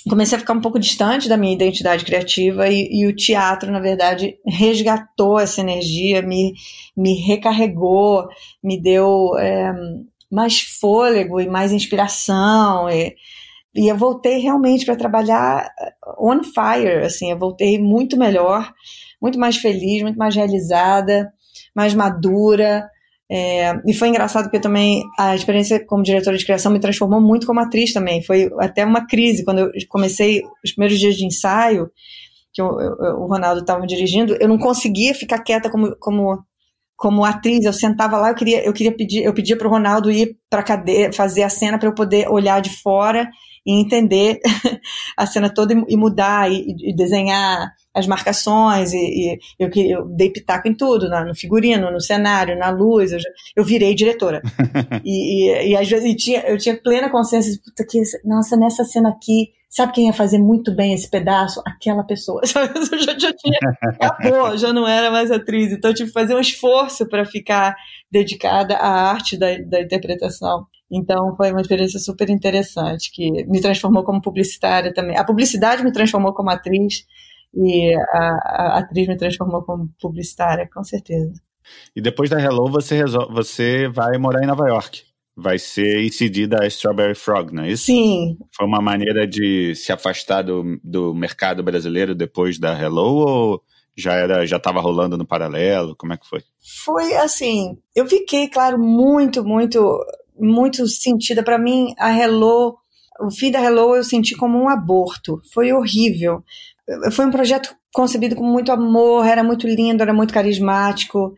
comecei 0.07 0.37
a 0.37 0.39
ficar 0.39 0.53
um 0.53 0.61
pouco 0.61 0.79
distante 0.79 1.27
da 1.27 1.35
minha 1.35 1.53
identidade 1.53 2.05
criativa 2.05 2.67
e, 2.69 2.87
e, 2.91 3.07
o 3.07 3.15
teatro, 3.15 3.71
na 3.71 3.79
verdade, 3.79 4.37
resgatou 4.45 5.39
essa 5.39 5.61
energia, 5.61 6.21
me, 6.21 6.53
me 6.95 7.15
recarregou, 7.15 8.27
me 8.63 8.81
deu 8.81 9.37
é, 9.37 9.73
mais 10.31 10.61
fôlego 10.61 11.41
e 11.41 11.49
mais 11.49 11.71
inspiração. 11.71 12.89
E, 12.89 13.15
e 13.75 13.91
eu 13.91 13.97
voltei 13.97 14.39
realmente 14.39 14.85
para 14.85 14.95
trabalhar 14.95 15.69
uh, 16.05 16.31
on 16.31 16.43
fire, 16.43 17.05
assim, 17.05 17.31
eu 17.31 17.37
voltei 17.37 17.79
muito 17.79 18.17
melhor, 18.17 18.71
muito 19.21 19.39
mais 19.39 19.57
feliz, 19.57 20.01
muito 20.01 20.17
mais 20.17 20.35
realizada, 20.35 21.31
mais 21.75 21.93
madura, 21.93 22.89
É, 23.31 23.73
e 23.85 23.93
foi 23.93 24.07
engraçado 24.07 24.45
porque 24.45 24.59
também 24.59 25.03
a 25.19 25.35
experiência 25.35 25.85
como 25.85 26.01
diretora 26.01 26.35
de 26.35 26.43
criação 26.43 26.71
me 26.71 26.79
transformou 26.79 27.21
muito 27.21 27.45
como 27.45 27.59
atriz 27.59 27.93
também. 27.93 28.23
Foi 28.23 28.49
até 28.59 28.83
uma 28.83 29.05
crise 29.05 29.45
quando 29.45 29.59
eu 29.59 29.71
comecei 29.87 30.41
os 30.65 30.71
primeiros 30.73 30.99
dias 30.99 31.15
de 31.15 31.25
ensaio, 31.25 31.91
que 32.51 32.59
eu, 32.59 32.67
eu, 32.79 33.21
o 33.21 33.27
Ronaldo 33.27 33.61
estava 33.61 33.85
dirigindo, 33.85 34.35
eu 34.39 34.47
não 34.47 34.57
conseguia 34.57 35.13
ficar 35.13 35.43
quieta 35.43 35.69
como, 35.69 35.95
como 35.99 36.43
como 36.95 37.23
atriz, 37.23 37.63
eu 37.63 37.71
sentava 37.71 38.17
lá, 38.17 38.29
eu 38.29 38.35
queria, 38.35 38.65
eu 38.65 38.73
queria 38.73 38.91
pedir, 38.93 39.23
eu 39.23 39.33
pedia 39.33 39.57
para 39.57 39.67
o 39.67 39.71
Ronaldo 39.71 40.11
ir 40.11 40.35
para 40.49 40.61
cadeia, 40.61 41.13
fazer 41.13 41.43
a 41.43 41.49
cena 41.49 41.79
para 41.79 41.87
eu 41.87 41.93
poder 41.95 42.27
olhar 42.29 42.59
de 42.61 42.71
fora 42.81 43.29
e 43.69 43.79
entender 43.79 44.39
a 45.15 45.27
cena 45.27 45.47
toda 45.47 45.75
e, 45.87 45.95
mudar 45.95 46.51
e, 46.51 46.75
e, 46.79 46.95
desenhar 46.95 47.71
as 47.93 48.07
marcações 48.07 48.91
e, 48.93 48.97
e 48.97 49.39
eu, 49.59 49.69
eu, 49.75 50.05
dei 50.05 50.31
pitaco 50.31 50.67
em 50.67 50.73
tudo, 50.73 51.07
no 51.07 51.35
figurino, 51.35 51.91
no 51.91 52.01
cenário, 52.01 52.57
na 52.57 52.71
luz, 52.71 53.11
eu, 53.11 53.19
eu 53.55 53.63
virei 53.63 53.93
diretora. 53.93 54.41
e, 55.05 55.69
e, 55.69 55.77
às 55.77 55.87
vezes 55.87 56.15
tinha, 56.15 56.39
eu 56.47 56.57
tinha 56.57 56.81
plena 56.81 57.11
consciência 57.11 57.51
de, 57.51 57.61
puta, 57.61 57.85
que, 57.87 58.01
nossa, 58.25 58.57
nessa 58.57 58.83
cena 58.83 59.09
aqui, 59.09 59.49
sabe 59.69 59.93
quem 59.93 60.07
ia 60.07 60.13
fazer 60.13 60.39
muito 60.39 60.75
bem 60.75 60.95
esse 60.95 61.07
pedaço? 61.07 61.61
Aquela 61.63 62.03
pessoa. 62.03 62.41
Eu 62.91 62.99
já, 62.99 63.19
já 63.19 63.33
tinha, 63.33 63.59
acabou, 63.83 64.57
já 64.57 64.73
não 64.73 64.87
era 64.87 65.11
mais 65.11 65.29
atriz, 65.29 65.71
então 65.71 65.91
eu 65.91 65.95
tive 65.95 66.09
que 66.09 66.13
fazer 66.13 66.33
um 66.33 66.39
esforço 66.39 67.07
para 67.07 67.23
ficar 67.23 67.75
dedicada 68.11 68.75
à 68.75 69.11
arte 69.11 69.37
da, 69.37 69.57
da 69.59 69.81
interpretação. 69.81 70.65
Então 70.91 71.35
foi 71.35 71.51
uma 71.51 71.61
experiência 71.61 71.99
super 71.99 72.29
interessante 72.29 73.11
que 73.11 73.45
me 73.45 73.61
transformou 73.61 74.03
como 74.03 74.21
publicitária 74.21 74.93
também. 74.93 75.17
A 75.17 75.23
publicidade 75.23 75.83
me 75.83 75.91
transformou 75.91 76.33
como 76.33 76.49
atriz 76.49 77.05
e 77.53 77.95
a, 77.95 78.19
a 78.19 78.79
atriz 78.79 79.07
me 79.07 79.17
transformou 79.17 79.61
como 79.63 79.89
publicitária, 80.01 80.67
com 80.71 80.83
certeza. 80.83 81.33
E 81.95 82.01
depois 82.01 82.29
da 82.29 82.41
Hello 82.41 82.69
você 82.71 82.95
resolve, 82.95 83.33
você 83.33 83.87
vai 83.87 84.17
morar 84.17 84.43
em 84.43 84.47
Nova 84.47 84.67
York. 84.67 85.03
Vai 85.35 85.57
ser 85.57 86.01
ICD 86.01 86.47
da 86.47 86.67
Strawberry 86.67 87.15
Frog, 87.15 87.53
não 87.53 87.63
é 87.63 87.69
isso? 87.69 87.85
Sim. 87.85 88.37
Foi 88.53 88.65
uma 88.65 88.81
maneira 88.81 89.25
de 89.25 89.73
se 89.75 89.91
afastar 89.91 90.41
do, 90.41 90.79
do 90.83 91.13
mercado 91.13 91.63
brasileiro 91.63 92.13
depois 92.13 92.59
da 92.59 92.77
Hello 92.77 93.25
ou 93.25 93.63
já 93.95 94.13
era 94.13 94.45
já 94.45 94.57
estava 94.57 94.81
rolando 94.81 95.17
no 95.17 95.25
paralelo? 95.25 95.95
Como 95.95 96.13
é 96.13 96.17
que 96.17 96.27
foi? 96.27 96.41
Foi 96.83 97.13
assim, 97.15 97.77
eu 97.95 98.05
fiquei, 98.07 98.49
claro, 98.49 98.77
muito, 98.77 99.43
muito 99.43 99.79
muito 100.39 100.87
sentida. 100.87 101.43
Para 101.43 101.57
mim, 101.57 101.93
a 101.97 102.11
Hello, 102.11 102.77
o 103.19 103.31
fim 103.31 103.51
da 103.51 103.61
Hello 103.61 103.95
eu 103.95 104.03
senti 104.03 104.35
como 104.35 104.57
um 104.57 104.69
aborto. 104.69 105.41
Foi 105.53 105.71
horrível. 105.71 106.43
Foi 107.11 107.25
um 107.25 107.31
projeto 107.31 107.75
concebido 107.93 108.35
com 108.35 108.43
muito 108.43 108.71
amor, 108.71 109.25
era 109.25 109.43
muito 109.43 109.67
lindo, 109.67 110.01
era 110.01 110.13
muito 110.13 110.33
carismático, 110.33 111.33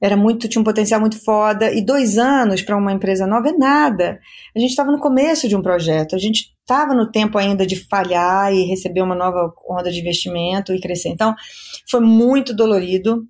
era 0.00 0.16
muito 0.16 0.48
tinha 0.48 0.60
um 0.60 0.64
potencial 0.64 1.00
muito 1.00 1.22
foda. 1.22 1.72
E 1.72 1.84
dois 1.84 2.18
anos 2.18 2.62
para 2.62 2.76
uma 2.76 2.92
empresa 2.92 3.26
nova 3.26 3.48
é 3.48 3.52
nada. 3.52 4.18
A 4.54 4.58
gente 4.58 4.70
estava 4.70 4.90
no 4.90 5.00
começo 5.00 5.48
de 5.48 5.56
um 5.56 5.62
projeto, 5.62 6.14
a 6.14 6.18
gente 6.18 6.52
estava 6.60 6.94
no 6.94 7.10
tempo 7.10 7.38
ainda 7.38 7.66
de 7.66 7.76
falhar 7.76 8.52
e 8.52 8.64
receber 8.64 9.02
uma 9.02 9.14
nova 9.14 9.52
onda 9.68 9.90
de 9.90 10.00
investimento 10.00 10.72
e 10.72 10.80
crescer. 10.80 11.10
Então, 11.10 11.34
foi 11.90 12.00
muito 12.00 12.54
dolorido 12.54 13.26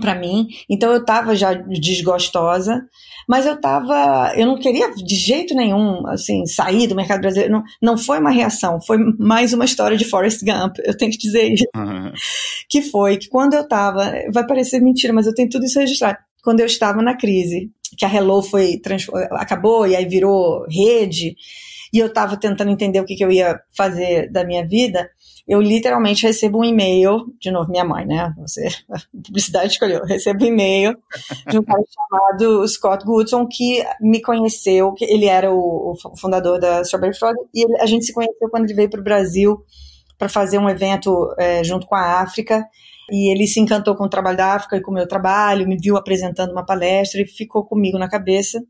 para 0.00 0.14
mim. 0.14 0.48
Então 0.68 0.90
eu 0.92 1.00
estava 1.00 1.34
já 1.34 1.52
desgostosa, 1.54 2.82
mas 3.28 3.46
eu 3.46 3.54
estava, 3.54 4.32
eu 4.36 4.46
não 4.46 4.58
queria 4.58 4.92
de 4.94 5.14
jeito 5.14 5.54
nenhum, 5.54 6.06
assim, 6.08 6.46
sair 6.46 6.86
do 6.86 6.94
mercado 6.94 7.20
brasileiro. 7.20 7.52
Não, 7.52 7.62
não 7.80 7.98
foi 7.98 8.18
uma 8.18 8.30
reação, 8.30 8.80
foi 8.80 8.98
mais 9.18 9.52
uma 9.52 9.64
história 9.64 9.96
de 9.96 10.04
Forrest 10.04 10.42
Gump. 10.44 10.76
Eu 10.84 10.96
tenho 10.96 11.10
que 11.10 11.18
dizer 11.18 11.52
isso. 11.52 11.66
Uhum. 11.74 12.12
Que 12.68 12.82
foi 12.82 13.16
que 13.16 13.28
quando 13.28 13.54
eu 13.54 13.62
estava, 13.62 14.12
vai 14.32 14.46
parecer 14.46 14.80
mentira, 14.80 15.12
mas 15.12 15.26
eu 15.26 15.34
tenho 15.34 15.48
tudo 15.48 15.64
isso 15.64 15.78
registrado. 15.78 16.18
Quando 16.42 16.60
eu 16.60 16.66
estava 16.66 17.02
na 17.02 17.16
crise, 17.16 17.70
que 17.96 18.04
a 18.04 18.14
Hello 18.14 18.42
foi 18.42 18.80
acabou 19.32 19.86
e 19.86 19.94
aí 19.94 20.06
virou 20.06 20.64
rede, 20.68 21.34
e 21.92 21.98
eu 21.98 22.06
estava 22.06 22.36
tentando 22.36 22.70
entender 22.70 23.00
o 23.00 23.04
que, 23.04 23.16
que 23.16 23.24
eu 23.24 23.30
ia 23.30 23.60
fazer 23.76 24.30
da 24.30 24.44
minha 24.44 24.66
vida 24.66 25.10
eu 25.50 25.60
literalmente 25.60 26.24
recebo 26.24 26.60
um 26.60 26.64
e-mail, 26.64 27.26
de 27.40 27.50
novo, 27.50 27.68
minha 27.72 27.84
mãe, 27.84 28.06
né? 28.06 28.32
Você, 28.38 28.68
a 28.88 29.00
publicidade 29.24 29.72
escolheu, 29.72 30.04
recebo 30.04 30.44
um 30.44 30.46
e-mail 30.46 30.96
de 31.48 31.58
um 31.58 31.64
cara 31.64 31.82
chamado 31.92 32.68
Scott 32.68 33.04
Goodson, 33.04 33.48
que 33.48 33.84
me 34.00 34.22
conheceu, 34.22 34.92
que 34.92 35.04
ele 35.04 35.26
era 35.26 35.52
o, 35.52 35.92
o 35.92 36.16
fundador 36.16 36.60
da 36.60 36.82
Strawberry 36.82 37.18
Frog, 37.18 37.34
e 37.52 37.64
ele, 37.64 37.80
a 37.80 37.86
gente 37.86 38.04
se 38.04 38.12
conheceu 38.12 38.48
quando 38.48 38.66
ele 38.66 38.74
veio 38.74 38.88
para 38.88 39.00
o 39.00 39.02
Brasil 39.02 39.58
para 40.16 40.28
fazer 40.28 40.58
um 40.58 40.68
evento 40.68 41.34
é, 41.36 41.64
junto 41.64 41.84
com 41.84 41.96
a 41.96 42.20
África, 42.20 42.64
e 43.10 43.32
ele 43.32 43.48
se 43.48 43.58
encantou 43.58 43.96
com 43.96 44.04
o 44.04 44.08
trabalho 44.08 44.36
da 44.36 44.54
África 44.54 44.76
e 44.76 44.80
com 44.80 44.92
o 44.92 44.94
meu 44.94 45.08
trabalho, 45.08 45.66
me 45.66 45.76
viu 45.76 45.96
apresentando 45.96 46.52
uma 46.52 46.64
palestra 46.64 47.22
e 47.22 47.26
ficou 47.26 47.64
comigo 47.64 47.98
na 47.98 48.08
cabeça. 48.08 48.62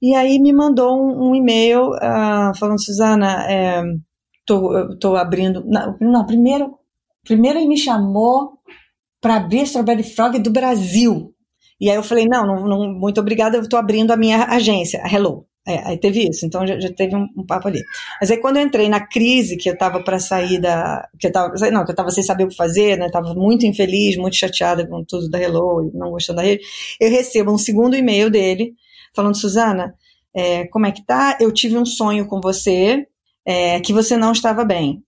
E 0.00 0.14
aí 0.14 0.38
me 0.38 0.52
mandou 0.52 0.96
um, 0.96 1.30
um 1.30 1.34
e-mail 1.34 1.90
uh, 1.90 2.56
falando, 2.58 2.82
Suzana, 2.82 3.50
é, 3.50 3.82
tô, 4.46 4.96
tô 4.98 5.16
abrindo. 5.16 5.64
Não, 5.66 5.96
não, 6.00 6.26
primeiro, 6.26 6.74
primeiro 7.24 7.58
ele 7.58 7.68
me 7.68 7.76
chamou 7.76 8.58
para 9.20 9.36
abrir 9.36 9.62
Strawberry 9.62 10.02
Frog 10.02 10.38
do 10.38 10.50
Brasil. 10.50 11.34
E 11.80 11.90
aí 11.90 11.96
eu 11.96 12.02
falei, 12.02 12.26
não, 12.26 12.46
não, 12.46 12.64
não 12.64 12.92
muito 12.92 13.20
obrigada, 13.20 13.56
eu 13.56 13.62
estou 13.62 13.78
abrindo 13.78 14.12
a 14.12 14.16
minha 14.16 14.44
agência, 14.44 15.02
a 15.04 15.12
Hello. 15.12 15.46
É, 15.66 15.86
aí 15.86 15.98
teve 15.98 16.26
isso, 16.26 16.46
então 16.46 16.66
já, 16.66 16.80
já 16.80 16.90
teve 16.90 17.14
um, 17.14 17.26
um, 17.36 17.44
papo 17.44 17.68
ali. 17.68 17.82
Mas 18.18 18.30
aí 18.30 18.38
quando 18.38 18.56
eu 18.56 18.62
entrei 18.62 18.88
na 18.88 19.06
crise, 19.06 19.58
que 19.58 19.68
eu 19.68 19.74
estava 19.74 20.02
para 20.02 20.18
sair 20.18 20.58
da. 20.58 21.06
Que 21.20 21.26
eu 21.26 21.32
tava, 21.32 21.52
não, 21.70 21.84
que 21.84 21.90
eu 21.90 21.92
estava 21.92 22.10
sem 22.10 22.24
saber 22.24 22.44
o 22.44 22.48
que 22.48 22.56
fazer, 22.56 22.96
né? 22.96 23.10
Tava 23.10 23.34
muito 23.34 23.66
infeliz, 23.66 24.16
muito 24.16 24.34
chateada 24.34 24.86
com 24.86 25.04
tudo 25.04 25.28
da 25.28 25.38
Hello, 25.38 25.90
não 25.92 26.10
gostando 26.10 26.38
da 26.38 26.42
rede. 26.42 26.64
Eu 26.98 27.10
recebo 27.10 27.52
um 27.52 27.58
segundo 27.58 27.94
e-mail 27.94 28.30
dele, 28.30 28.72
falando, 29.18 29.36
Suzana, 29.36 29.94
é, 30.34 30.66
como 30.68 30.86
é 30.86 30.92
que 30.92 31.04
tá? 31.04 31.36
Eu 31.40 31.52
tive 31.52 31.76
um 31.76 31.84
sonho 31.84 32.26
com 32.26 32.40
você, 32.40 33.04
é, 33.44 33.80
que 33.80 33.92
você 33.92 34.16
não 34.16 34.30
estava 34.30 34.64
bem. 34.64 35.02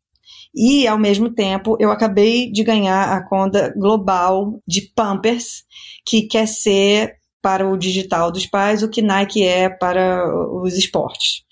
E, 0.52 0.86
ao 0.88 0.98
mesmo 0.98 1.32
tempo, 1.32 1.76
eu 1.78 1.92
acabei 1.92 2.50
de 2.50 2.64
ganhar 2.64 3.12
a 3.12 3.24
conta 3.28 3.72
global 3.76 4.60
de 4.66 4.90
Pampers, 4.96 5.62
que 6.04 6.22
quer 6.22 6.48
ser 6.48 7.14
para 7.40 7.68
o 7.68 7.76
digital 7.76 8.32
dos 8.32 8.46
pais 8.46 8.82
o 8.82 8.90
que 8.90 9.00
Nike 9.00 9.44
é 9.44 9.68
para 9.68 10.24
os 10.60 10.76
esportes. 10.76 11.44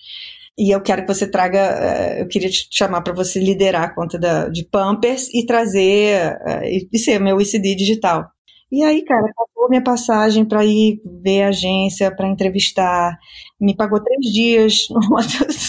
E 0.58 0.74
eu 0.74 0.80
quero 0.80 1.02
que 1.02 1.14
você 1.14 1.30
traga, 1.30 1.58
é, 1.58 2.20
eu 2.20 2.26
queria 2.26 2.50
te 2.50 2.66
chamar 2.72 3.02
para 3.02 3.12
você 3.14 3.38
liderar 3.38 3.84
a 3.84 3.94
conta 3.94 4.18
da, 4.18 4.48
de 4.48 4.64
Pampers 4.64 5.32
e 5.32 5.46
trazer, 5.46 6.36
é, 6.44 6.68
e 6.92 6.98
ser 6.98 7.20
meu 7.20 7.40
ICD 7.40 7.76
digital. 7.76 8.28
E 8.70 8.82
aí, 8.82 9.02
cara, 9.04 9.32
pagou 9.34 9.68
minha 9.68 9.82
passagem 9.82 10.44
para 10.44 10.64
ir 10.64 11.00
ver 11.22 11.44
a 11.44 11.48
agência, 11.48 12.14
para 12.14 12.28
entrevistar. 12.28 13.18
Me 13.58 13.74
pagou 13.74 14.02
três 14.02 14.32
dias, 14.32 14.88
uma 15.10 15.22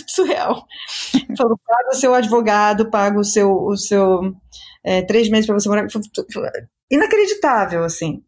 surreal. 0.07 0.65
Falou, 1.37 1.57
paga 1.65 1.89
o 1.91 1.95
seu 1.95 2.13
advogado, 2.13 2.89
paga 2.89 3.17
o 3.17 3.23
seu, 3.23 3.51
o 3.51 3.77
seu 3.77 4.33
é, 4.83 5.01
três 5.01 5.29
meses 5.29 5.45
para 5.45 5.59
você 5.59 5.69
morar. 5.69 5.87
Inacreditável, 6.91 7.83
assim. 7.83 8.23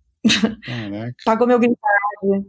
Pagou 1.25 1.47
meu 1.47 1.59
green 1.59 1.75
card. 1.75 2.45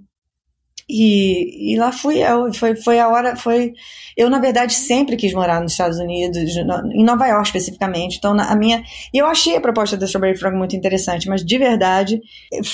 E, 0.95 1.73
e 1.73 1.79
lá 1.79 1.91
fui 1.91 2.19
eu, 2.19 2.53
foi, 2.53 2.77
foi 2.77 3.01
a 3.01 3.09
hora, 3.09 3.35
foi, 3.35 3.73
eu 4.15 4.29
na 4.29 4.39
verdade 4.39 4.75
sempre 4.75 5.17
quis 5.17 5.33
morar 5.33 5.59
nos 5.63 5.73
Estados 5.73 5.99
Unidos, 5.99 6.55
em 6.95 7.03
Nova 7.03 7.27
York 7.27 7.47
especificamente, 7.47 8.19
então 8.19 8.37
a 8.39 8.55
minha, 8.55 8.83
e 9.13 9.17
eu 9.17 9.25
achei 9.25 9.57
a 9.57 9.61
proposta 9.61 9.97
da 9.97 10.05
Strawberry 10.05 10.39
Frog 10.39 10.55
muito 10.55 10.77
interessante, 10.77 11.31
mas 11.31 11.43
de 11.43 11.57
verdade 11.57 12.21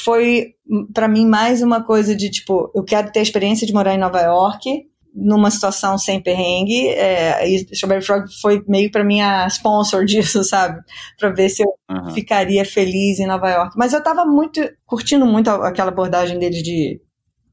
foi 0.03 0.55
para 0.93 1.07
mim 1.07 1.29
mais 1.29 1.63
uma 1.63 1.85
coisa 1.85 2.17
de 2.17 2.29
tipo, 2.29 2.73
eu 2.75 2.83
quero 2.83 3.13
ter 3.13 3.21
a 3.21 3.23
experiência 3.23 3.65
de 3.65 3.73
morar 3.73 3.95
em 3.95 3.99
Nova 3.99 4.21
York, 4.21 4.89
numa 5.15 5.51
situação 5.51 5.97
sem 5.97 6.21
perrengue, 6.21 6.89
é, 6.89 7.49
e 7.49 7.67
Strawberry 7.71 8.05
Frog 8.05 8.27
foi 8.41 8.65
meio 8.67 8.91
para 8.91 9.05
mim 9.05 9.21
a 9.21 9.47
sponsor 9.47 10.05
disso, 10.07 10.43
sabe? 10.43 10.81
Para 11.19 11.31
ver 11.31 11.49
se 11.49 11.63
eu 11.63 11.73
uhum. 11.89 12.11
ficaria 12.11 12.65
feliz 12.65 13.19
em 13.19 13.27
Nova 13.27 13.49
York. 13.49 13.75
Mas 13.77 13.93
eu 13.93 14.03
tava 14.03 14.25
muito, 14.25 14.61
curtindo 14.87 15.25
muito 15.25 15.51
aquela 15.51 15.91
abordagem 15.91 16.39
deles 16.39 16.63
de 16.63 17.01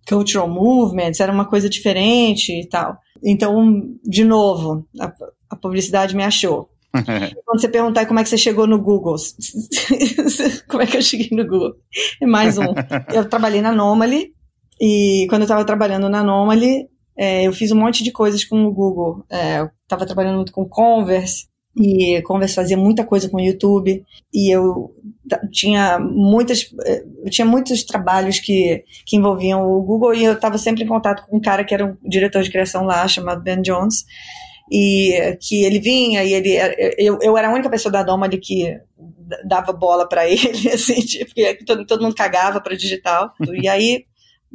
cultural 0.07 0.47
movements, 0.47 1.19
era 1.19 1.31
uma 1.31 1.45
coisa 1.45 1.69
diferente 1.69 2.51
e 2.51 2.67
tal. 2.67 2.97
Então, 3.23 3.81
de 4.03 4.23
novo, 4.23 4.87
a, 4.99 5.11
a 5.49 5.55
publicidade 5.55 6.15
me 6.15 6.23
achou. 6.23 6.69
Quando 7.45 7.59
você 7.59 7.67
perguntar 7.67 8.05
como 8.05 8.19
é 8.19 8.23
que 8.23 8.29
você 8.29 8.37
chegou 8.37 8.67
no 8.67 8.79
Google, 8.79 9.15
como 10.69 10.83
é 10.83 10.85
que 10.85 10.97
eu 10.97 11.01
cheguei 11.01 11.29
no 11.31 11.45
Google? 11.45 11.75
É 12.21 12.25
mais 12.25 12.57
um. 12.57 12.73
Eu 13.13 13.27
trabalhei 13.27 13.61
na 13.61 13.69
Anomaly 13.69 14.33
e 14.79 15.25
quando 15.29 15.41
eu 15.41 15.45
estava 15.45 15.65
trabalhando 15.65 16.09
na 16.09 16.19
Anomaly, 16.19 16.87
é, 17.17 17.47
eu 17.47 17.53
fiz 17.53 17.71
um 17.71 17.79
monte 17.79 18.03
de 18.03 18.11
coisas 18.11 18.45
com 18.45 18.65
o 18.65 18.71
Google. 18.71 19.25
É, 19.29 19.59
eu 19.59 19.69
estava 19.83 20.05
trabalhando 20.05 20.37
muito 20.37 20.51
com 20.51 20.67
Converse, 20.67 21.47
e 21.75 22.21
Converse 22.21 22.55
fazia 22.55 22.77
muita 22.77 23.03
coisa 23.03 23.29
com 23.29 23.37
o 23.37 23.41
YouTube. 23.41 24.03
E 24.33 24.49
eu 24.49 24.93
tinha 25.51 25.99
muitas 25.99 26.69
eu 27.23 27.29
tinha 27.29 27.45
muitos 27.45 27.83
trabalhos 27.83 28.39
que, 28.39 28.83
que 29.05 29.17
envolviam 29.17 29.61
o 29.61 29.81
Google 29.81 30.13
e 30.13 30.23
eu 30.23 30.33
estava 30.33 30.57
sempre 30.57 30.83
em 30.83 30.87
contato 30.87 31.25
com 31.27 31.37
um 31.37 31.41
cara 31.41 31.63
que 31.63 31.73
era 31.73 31.85
um 31.85 31.97
diretor 32.07 32.43
de 32.43 32.51
criação 32.51 32.85
lá 32.85 33.07
chamado 33.07 33.43
Ben 33.43 33.61
Jones. 33.61 34.05
E 34.71 35.37
que 35.41 35.63
ele 35.63 35.79
vinha 35.79 36.23
e 36.23 36.33
ele 36.33 36.57
eu, 36.97 37.19
eu 37.21 37.37
era 37.37 37.49
a 37.49 37.53
única 37.53 37.69
pessoa 37.69 37.91
da 37.91 38.01
Doma 38.01 38.27
que 38.29 38.75
dava 39.45 39.71
bola 39.71 40.09
para 40.09 40.25
ele 40.27 40.69
assim 40.69 40.99
tipo, 41.01 41.31
todo, 41.65 41.85
todo 41.85 42.01
mundo 42.01 42.15
cagava 42.15 42.61
para 42.61 42.75
digital. 42.75 43.31
E 43.61 43.67
aí 43.67 44.05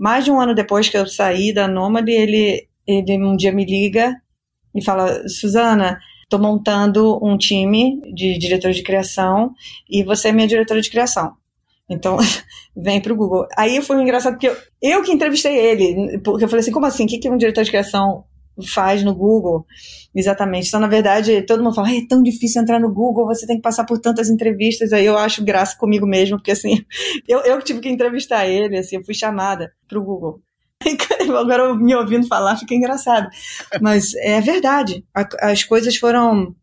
mais 0.01 0.25
de 0.25 0.31
um 0.31 0.41
ano 0.41 0.55
depois 0.55 0.89
que 0.89 0.97
eu 0.97 1.07
saí 1.07 1.53
da 1.53 1.69
Nômade, 1.69 2.11
ele, 2.11 2.67
ele 2.87 3.23
um 3.23 3.37
dia 3.37 3.53
me 3.53 3.67
liga 3.67 4.17
e 4.75 4.83
fala: 4.83 5.29
Suzana, 5.29 5.99
estou 6.31 6.39
montando 6.39 7.19
um 7.23 7.37
time 7.37 8.01
de 8.15 8.39
diretores 8.39 8.77
de 8.77 8.85
criação 8.85 9.53
e 9.91 10.05
você 10.05 10.29
é 10.29 10.33
minha 10.33 10.47
diretora 10.47 10.81
de 10.81 10.89
criação. 10.89 11.33
Então, 11.89 12.19
vem 12.77 13.01
para 13.01 13.13
o 13.13 13.17
Google. 13.17 13.47
Aí 13.59 13.83
foi 13.83 14.01
engraçado 14.01 14.35
porque 14.35 14.47
eu, 14.47 14.57
eu, 14.81 15.03
que 15.03 15.11
entrevistei 15.11 15.59
ele, 15.59 16.19
porque 16.21 16.45
eu 16.45 16.49
falei 16.49 16.61
assim, 16.61 16.71
como 16.71 16.87
assim? 16.87 17.05
O 17.05 17.09
que, 17.09 17.19
que 17.19 17.29
um 17.29 17.37
diretor 17.37 17.65
de 17.65 17.71
criação 17.71 18.25
faz 18.73 19.03
no 19.03 19.13
Google? 19.13 19.67
Exatamente. 20.15 20.69
Então, 20.69 20.79
na 20.79 20.87
verdade, 20.87 21.43
todo 21.43 21.65
mundo 21.65 21.75
fala, 21.75 21.91
é 21.91 22.07
tão 22.09 22.23
difícil 22.23 22.63
entrar 22.63 22.79
no 22.79 22.95
Google, 22.95 23.27
você 23.27 23.45
tem 23.45 23.57
que 23.57 23.63
passar 23.63 23.85
por 23.85 23.99
tantas 23.99 24.31
entrevistas. 24.31 24.93
Aí 24.93 25.05
eu 25.05 25.19
acho 25.19 25.45
graça 25.45 25.77
comigo 25.77 26.07
mesmo, 26.07 26.37
porque 26.37 26.53
assim, 26.53 26.85
eu, 27.27 27.41
eu 27.41 27.61
tive 27.61 27.81
que 27.81 27.89
entrevistar 27.89 28.47
ele, 28.47 28.79
assim, 28.79 28.97
eu 28.97 29.05
fui 29.05 29.15
chamada 29.15 29.73
para 29.89 29.99
o 29.99 30.05
Google. 30.05 30.41
Agora 31.39 31.75
me 31.75 31.95
ouvindo 31.95 32.27
falar 32.27 32.57
fica 32.57 32.75
engraçado. 32.75 33.29
Mas 33.81 34.15
é 34.15 34.41
verdade. 34.41 35.05
As 35.41 35.65
coisas 35.65 35.97
foram. 35.97 36.55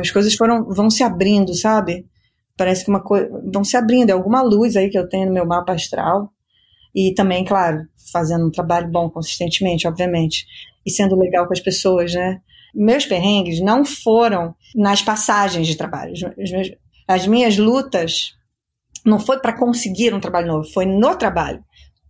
As 0.00 0.10
coisas 0.10 0.34
foram. 0.34 0.64
vão 0.64 0.90
se 0.90 1.02
abrindo, 1.02 1.54
sabe? 1.54 2.06
Parece 2.56 2.84
que 2.84 2.90
uma 2.90 3.02
coisa. 3.02 3.28
vão 3.52 3.64
se 3.64 3.76
abrindo. 3.76 4.10
É 4.10 4.12
alguma 4.12 4.42
luz 4.42 4.76
aí 4.76 4.90
que 4.90 4.98
eu 4.98 5.08
tenho 5.08 5.26
no 5.26 5.32
meu 5.32 5.46
mapa 5.46 5.72
astral. 5.72 6.30
E 6.94 7.12
também, 7.14 7.44
claro, 7.44 7.86
fazendo 8.12 8.46
um 8.46 8.50
trabalho 8.50 8.88
bom 8.88 9.10
consistentemente, 9.10 9.88
obviamente. 9.88 10.46
E 10.86 10.90
sendo 10.90 11.18
legal 11.18 11.46
com 11.46 11.52
as 11.52 11.60
pessoas, 11.60 12.12
né? 12.14 12.40
Meus 12.74 13.06
perrengues 13.06 13.60
não 13.60 13.84
foram 13.84 14.54
nas 14.74 15.00
passagens 15.00 15.66
de 15.66 15.76
trabalho. 15.76 16.12
As 17.06 17.26
minhas 17.26 17.56
lutas 17.56 18.34
não 19.04 19.20
foi 19.20 19.38
para 19.38 19.56
conseguir 19.56 20.14
um 20.14 20.20
trabalho 20.20 20.48
novo, 20.48 20.72
foi 20.72 20.86
no 20.86 21.14
trabalho 21.14 21.62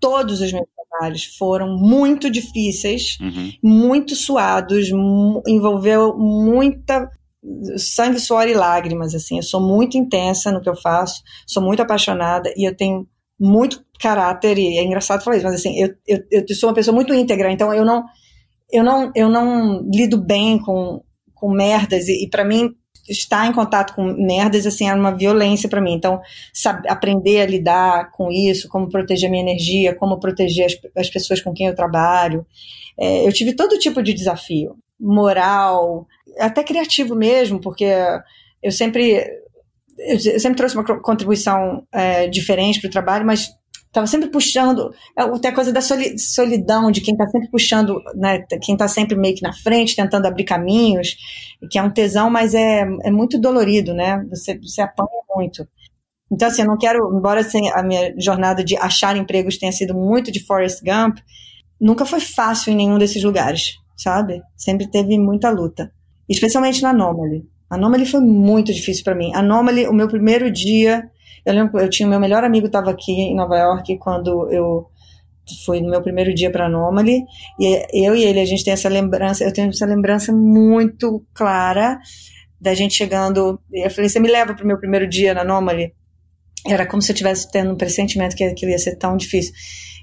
todos 0.05 0.43
os 0.43 0.53
meus 0.53 0.67
trabalhos 0.77 1.25
foram 1.39 1.79
muito 1.79 2.29
difíceis, 2.29 3.17
uhum. 3.23 3.53
muito 3.63 4.15
suados, 4.15 4.91
envolveu 5.49 6.15
muita 6.15 7.11
sangue, 7.79 8.21
suor 8.21 8.47
e 8.47 8.53
lágrimas, 8.53 9.15
assim. 9.15 9.39
Eu 9.39 9.43
sou 9.43 9.63
muito 9.63 9.97
intensa 9.97 10.53
no 10.53 10.61
que 10.61 10.69
eu 10.69 10.77
faço, 10.77 11.23
sou 11.47 11.63
muito 11.63 11.81
apaixonada 11.81 12.53
e 12.55 12.69
eu 12.69 12.77
tenho 12.77 13.09
muito 13.41 13.83
caráter 13.99 14.59
e 14.59 14.77
é 14.77 14.85
engraçado 14.85 15.25
falar 15.25 15.39
isso, 15.39 15.47
mas 15.47 15.55
assim, 15.55 15.75
eu, 15.81 15.95
eu, 16.07 16.23
eu 16.31 16.55
sou 16.55 16.69
uma 16.69 16.75
pessoa 16.75 16.95
muito 16.95 17.15
íntegra, 17.15 17.51
então 17.51 17.73
eu 17.73 17.85
não 17.85 18.05
eu 18.71 18.85
não 18.85 19.11
eu 19.15 19.31
não 19.31 19.89
lido 19.91 20.19
bem 20.19 20.59
com, 20.59 21.03
com 21.35 21.51
merdas 21.51 22.09
e, 22.09 22.25
e 22.25 22.29
para 22.29 22.45
mim 22.45 22.75
estar 23.09 23.47
em 23.47 23.53
contato 23.53 23.95
com 23.95 24.05
merdas 24.05 24.67
assim 24.67 24.89
era 24.89 24.99
uma 24.99 25.15
violência 25.15 25.69
para 25.69 25.81
mim. 25.81 25.95
Então, 25.95 26.21
aprender 26.89 27.41
a 27.41 27.47
lidar 27.47 28.11
com 28.11 28.31
isso, 28.31 28.69
como 28.69 28.89
proteger 28.89 29.31
minha 29.31 29.43
energia, 29.43 29.95
como 29.95 30.19
proteger 30.19 30.67
as, 30.67 30.77
as 30.97 31.11
pessoas 31.11 31.41
com 31.41 31.53
quem 31.53 31.67
eu 31.67 31.75
trabalho. 31.75 32.47
É, 32.99 33.27
eu 33.27 33.33
tive 33.33 33.55
todo 33.55 33.79
tipo 33.79 34.03
de 34.03 34.15
desafio, 34.15 34.77
moral, 34.99 36.07
até 36.39 36.63
criativo 36.63 37.15
mesmo, 37.15 37.61
porque 37.61 37.87
eu 38.63 38.73
sempre 38.73 39.25
eu 39.97 40.19
sempre 40.41 40.57
trouxe 40.57 40.77
uma 40.77 40.85
contribuição 41.01 41.87
é, 41.93 42.27
diferente 42.27 42.81
para 42.81 42.89
o 42.89 42.91
trabalho, 42.91 43.25
mas 43.25 43.51
estava 43.95 44.09
sempre 44.09 44.29
puxando, 44.29 44.93
é, 45.17 45.39
tem 45.39 45.51
a 45.53 45.55
coisa 45.55 45.73
da 45.73 45.81
solidão, 45.81 46.91
de 46.91 47.01
quem 47.01 47.15
está 47.15 47.29
sempre 47.29 47.49
puxando, 47.49 48.03
né, 48.17 48.45
quem 48.61 48.75
está 48.75 48.89
sempre 48.89 49.17
meio 49.17 49.37
que 49.37 49.43
na 49.43 49.53
frente, 49.53 49.95
tentando 49.95 50.27
abrir 50.27 50.43
caminhos, 50.43 51.17
que 51.71 51.79
é 51.79 51.83
um 51.83 51.91
tesão, 51.91 52.29
mas 52.29 52.55
é, 52.55 52.81
é 53.05 53.11
muito 53.11 53.41
dolorido, 53.41 53.95
né, 53.95 54.25
você, 54.29 54.59
você 54.59 54.83
apanha 54.83 55.09
muito. 55.35 55.67
Então, 56.31 56.49
assim, 56.49 56.63
eu 56.63 56.69
não 56.69 56.77
quero, 56.77 57.17
embora 57.17 57.41
assim, 57.41 57.69
a 57.71 57.83
minha 57.85 58.13
jornada 58.19 58.65
de 58.65 58.77
achar 58.77 59.17
empregos 59.17 59.59
tenha 59.59 59.71
sido 59.71 59.95
muito 59.95 60.33
de 60.33 60.45
Forrest 60.45 60.83
Gump, 60.83 61.19
nunca 61.81 62.05
foi 62.05 62.19
fácil 62.19 62.73
em 62.73 62.77
nenhum 62.77 62.99
desses 62.99 63.23
lugares, 63.23 63.77
sabe? 63.97 64.43
Sempre 64.57 64.91
teve 64.91 65.17
muita 65.19 65.51
luta. 65.51 65.93
Especialmente 66.29 66.83
na 66.83 66.91
Anomaly. 66.91 67.47
A 67.71 67.77
Anomaly 67.77 68.07
foi 68.07 68.21
muito 68.21 68.73
difícil 68.73 69.05
para 69.05 69.15
mim. 69.15 69.33
A 69.35 69.39
Anomaly, 69.39 69.87
o 69.87 69.93
meu 69.93 70.09
primeiro 70.09 70.51
dia, 70.51 71.09
eu 71.45 71.55
lembro, 71.55 71.79
eu 71.81 71.91
tinha 71.91 72.09
meu 72.09 72.21
melhor 72.21 72.45
amigo 72.45 72.67
estava 72.67 72.91
aqui 72.91 73.13
em 73.13 73.37
Nova 73.37 73.57
York 73.59 73.99
quando 73.99 74.51
eu 74.51 74.89
fui 75.65 75.81
no 75.81 75.91
meu 75.91 76.01
primeiro 76.03 76.35
dia 76.35 76.51
para 76.51 76.67
Anomaly 76.67 77.23
e 77.61 78.07
eu 78.07 78.17
e 78.17 78.25
ele 78.25 78.41
a 78.41 78.45
gente 78.45 78.65
tem 78.65 78.73
essa 78.73 78.89
lembrança, 78.89 79.45
eu 79.45 79.53
tenho 79.53 79.69
essa 79.69 79.85
lembrança 79.85 80.33
muito 80.33 81.23
clara 81.35 81.99
da 82.61 82.73
gente 82.73 82.95
chegando, 82.95 83.61
eu 83.71 83.91
falei, 83.91 84.09
você 84.09 84.19
me 84.19 84.31
leva 84.31 84.55
para 84.55 84.65
o 84.65 84.67
meu 84.67 84.79
primeiro 84.79 85.07
dia 85.07 85.35
na 85.35 85.43
Anomaly? 85.43 85.93
Era 86.67 86.87
como 86.87 87.03
se 87.03 87.13
eu 87.13 87.15
estivesse 87.15 87.51
tendo 87.51 87.73
um 87.73 87.77
pressentimento 87.77 88.35
que 88.35 88.43
aquilo 88.43 88.71
ia 88.71 88.79
ser 88.79 88.97
tão 88.97 89.19
difícil. 89.19 89.53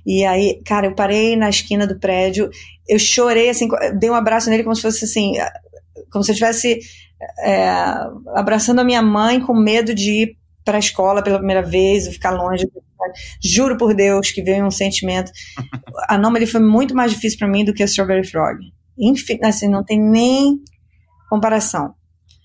E 0.06 0.24
aí, 0.24 0.62
cara, 0.64 0.86
eu 0.86 0.94
parei 0.94 1.36
na 1.36 1.50
esquina 1.50 1.88
do 1.88 2.00
prédio, 2.00 2.52
eu 2.88 3.00
chorei 3.00 3.50
assim, 3.50 3.68
dei 4.00 4.12
um 4.12 4.16
abraço 4.16 4.48
nele 4.48 4.64
como 4.64 4.76
se 4.76 4.82
fosse 4.84 5.06
assim, 5.06 5.34
como 6.12 6.24
se 6.24 6.32
eu 6.32 6.34
estivesse 6.34 6.80
é, 7.40 7.68
abraçando 8.36 8.80
a 8.80 8.84
minha 8.84 9.02
mãe 9.02 9.40
com 9.40 9.56
medo 9.56 9.94
de 9.96 10.12
ir 10.12 10.38
para 10.64 10.78
a 10.78 10.80
escola 10.80 11.24
pela 11.24 11.38
primeira 11.38 11.62
vez, 11.62 12.08
ficar 12.08 12.32
longe. 12.32 12.68
Juro 13.44 13.78
por 13.78 13.94
Deus 13.94 14.32
que 14.32 14.42
veio 14.44 14.66
um 14.66 14.72
sentimento. 14.72 15.32
A 16.08 16.16
Anomaly 16.16 16.46
foi 16.46 16.62
muito 16.62 16.96
mais 16.96 17.12
difícil 17.12 17.40
para 17.40 17.48
mim 17.48 17.66
do 17.66 17.74
que 17.74 17.82
a 17.82 17.86
Strawberry 17.86 18.28
Frog. 18.28 18.60
Enfim, 18.98 19.40
assim, 19.44 19.68
não 19.68 19.84
tem 19.84 20.00
nem 20.00 20.60
comparação. 21.30 21.96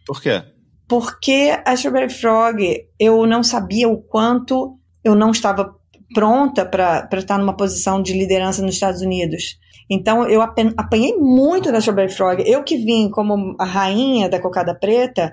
Por 0.06 0.22
quê? 0.22 0.42
Porque 0.88 1.60
a 1.64 1.74
Strawberry 1.74 2.12
Frog, 2.12 2.88
eu 2.98 3.26
não 3.26 3.42
sabia 3.42 3.88
o 3.88 4.00
quanto 4.00 4.78
eu 5.04 5.14
não 5.14 5.30
estava 5.30 5.74
pronta 6.14 6.64
para 6.64 7.08
estar 7.12 7.36
numa 7.38 7.56
posição 7.56 8.00
de 8.00 8.12
liderança 8.12 8.62
nos 8.62 8.74
Estados 8.74 9.02
Unidos. 9.02 9.58
Então, 9.90 10.28
eu 10.28 10.40
apanhei 10.40 11.16
muito 11.16 11.70
da 11.70 11.78
Strawberry 11.78 12.12
Frog. 12.12 12.42
Eu 12.46 12.64
que 12.64 12.76
vim 12.76 13.10
como 13.10 13.54
a 13.58 13.64
rainha 13.64 14.28
da 14.28 14.40
cocada 14.40 14.74
preta, 14.74 15.32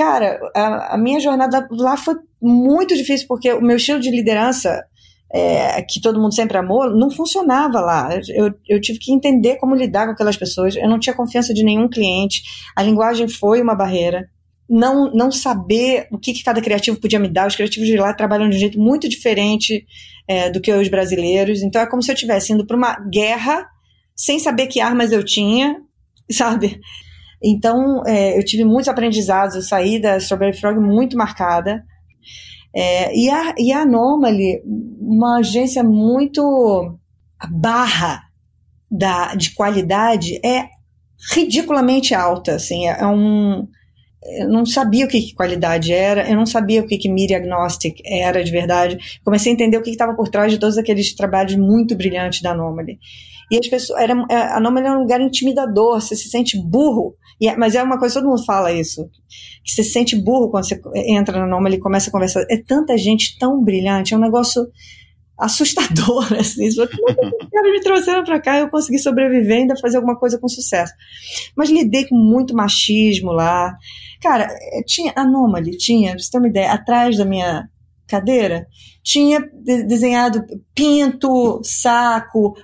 cara, 0.00 0.40
a, 0.56 0.94
a, 0.94 0.98
minha 0.98 1.20
jornada 1.20 1.68
lá 1.70 1.94
foi 1.94 2.14
muito 2.40 2.96
difícil, 2.96 3.26
porque 3.28 3.52
o 3.52 3.60
meu 3.60 3.76
estilo 3.76 4.00
de 4.00 4.10
liderança, 4.10 4.82
é, 5.30 5.82
que 5.82 6.00
todo 6.00 6.18
mundo 6.18 6.34
sempre 6.34 6.56
amou, 6.56 6.90
não 6.96 7.10
funcionava 7.10 7.80
lá. 7.80 8.08
Eu, 8.30 8.50
eu 8.66 8.80
tive 8.80 8.98
que 8.98 9.12
entender 9.12 9.56
como 9.56 9.74
lidar 9.74 10.06
com 10.06 10.12
aquelas 10.12 10.38
pessoas. 10.38 10.74
Eu 10.74 10.88
não 10.88 10.98
tinha 10.98 11.14
confiança 11.14 11.52
de 11.52 11.62
nenhum 11.62 11.86
cliente. 11.86 12.42
A 12.74 12.82
linguagem 12.82 13.28
foi 13.28 13.60
uma 13.60 13.74
barreira. 13.74 14.26
Não, 14.66 15.12
não 15.12 15.30
saber 15.30 16.08
o 16.10 16.18
que, 16.18 16.32
que 16.32 16.42
cada 16.42 16.62
criativo 16.62 16.98
podia 16.98 17.18
me 17.18 17.28
dar. 17.28 17.46
Os 17.46 17.54
criativos 17.54 17.86
de 17.86 17.98
lá 17.98 18.14
trabalham 18.14 18.48
de 18.48 18.56
um 18.56 18.60
jeito 18.60 18.80
muito 18.80 19.06
diferente 19.06 19.84
é, 20.26 20.48
do 20.48 20.62
que 20.62 20.72
os 20.72 20.88
brasileiros. 20.88 21.62
Então 21.62 21.82
é 21.82 21.86
como 21.86 22.02
se 22.02 22.10
eu 22.10 22.14
estivesse 22.14 22.54
indo 22.54 22.66
para 22.66 22.76
uma 22.76 22.94
guerra 23.12 23.66
sem 24.16 24.38
saber 24.38 24.66
que 24.66 24.80
armas 24.80 25.12
eu 25.12 25.22
tinha, 25.22 25.76
sabe? 26.32 26.80
Então, 27.42 28.02
é, 28.06 28.38
eu 28.38 28.44
tive 28.44 28.64
muitos 28.64 28.88
aprendizados, 28.88 29.56
eu 29.56 29.62
saí 29.62 30.00
da 30.00 30.16
Strawberry 30.18 30.56
Frog 30.56 30.78
muito 30.78 31.16
marcada. 31.16 31.84
É, 32.74 33.16
e, 33.16 33.28
a, 33.30 33.54
e 33.58 33.72
a 33.72 33.80
Anomaly, 33.80 34.62
uma 35.00 35.38
agência 35.38 35.82
muito. 35.82 36.96
A 37.38 37.46
barra 37.46 38.22
da, 38.90 39.34
de 39.34 39.54
qualidade 39.54 40.38
é 40.44 40.68
ridiculamente 41.32 42.14
alta, 42.14 42.54
assim, 42.56 42.88
é, 42.88 43.00
é 43.00 43.06
um. 43.06 43.66
Eu 44.38 44.50
não 44.50 44.66
sabia 44.66 45.06
o 45.06 45.08
que, 45.08 45.18
que, 45.18 45.34
qualidade 45.34 45.94
era, 45.94 46.28
eu 46.28 46.36
não 46.36 46.44
sabia 46.44 46.82
o 46.82 46.86
que, 46.86 46.98
que 46.98 47.08
media 47.08 47.38
agnostic 47.38 48.00
era 48.04 48.44
de 48.44 48.50
verdade. 48.50 48.98
Comecei 49.24 49.50
a 49.50 49.54
entender 49.54 49.78
o 49.78 49.82
que 49.82 49.88
estava 49.88 50.14
por 50.14 50.28
trás 50.28 50.52
de 50.52 50.58
todos 50.58 50.76
aqueles 50.76 51.14
trabalhos 51.14 51.56
muito 51.56 51.96
brilhantes 51.96 52.42
da 52.42 52.50
Anomaly. 52.50 52.98
E 53.50 53.58
as 53.58 53.66
pessoas. 53.66 54.00
Era, 54.00 54.14
a 54.30 54.58
Anomaly 54.58 54.86
é 54.86 54.92
um 54.92 55.00
lugar 55.00 55.20
intimidador, 55.20 56.00
você 56.00 56.14
se 56.14 56.28
sente 56.28 56.56
burro 56.58 57.16
e, 57.40 57.48
é, 57.48 57.56
mas 57.56 57.74
é 57.74 57.82
uma 57.82 57.98
coisa, 57.98 58.20
todo 58.20 58.28
mundo 58.28 58.44
fala 58.44 58.70
isso, 58.70 59.08
que 59.64 59.72
você 59.72 59.82
se 59.82 59.92
sente 59.92 60.14
burro 60.14 60.50
quando 60.50 60.68
você 60.68 60.80
entra 60.94 61.38
na 61.38 61.44
Anomaly 61.44 61.76
e 61.76 61.80
começa 61.80 62.10
a 62.10 62.12
conversar. 62.12 62.44
É 62.50 62.58
tanta 62.58 62.98
gente 62.98 63.38
tão 63.38 63.64
brilhante, 63.64 64.12
é 64.12 64.16
um 64.16 64.20
negócio 64.20 64.68
assustador, 65.38 66.30
assim. 66.38 66.68
Os 66.68 66.76
caras 66.76 67.72
me 67.72 67.80
trouxeram 67.80 68.24
para 68.24 68.40
cá 68.40 68.58
e 68.58 68.60
eu 68.60 68.70
consegui 68.70 68.98
sobreviver 68.98 69.56
e 69.56 69.60
ainda 69.62 69.76
fazer 69.80 69.96
alguma 69.96 70.18
coisa 70.18 70.38
com 70.38 70.48
sucesso. 70.48 70.92
Mas 71.56 71.70
lidei 71.70 72.06
com 72.06 72.16
muito 72.16 72.54
machismo 72.54 73.32
lá. 73.32 73.74
Cara, 74.20 74.46
é, 74.50 74.82
tinha 74.86 75.14
Anomaly, 75.16 75.78
tinha, 75.78 76.10
pra 76.10 76.18
você 76.18 76.30
ter 76.30 76.38
uma 76.38 76.48
ideia, 76.48 76.72
atrás 76.72 77.16
da 77.16 77.24
minha 77.24 77.66
cadeira, 78.10 78.66
tinha 79.02 79.40
desenhado 79.86 80.44
pinto, 80.74 81.60
saco, 81.62 82.54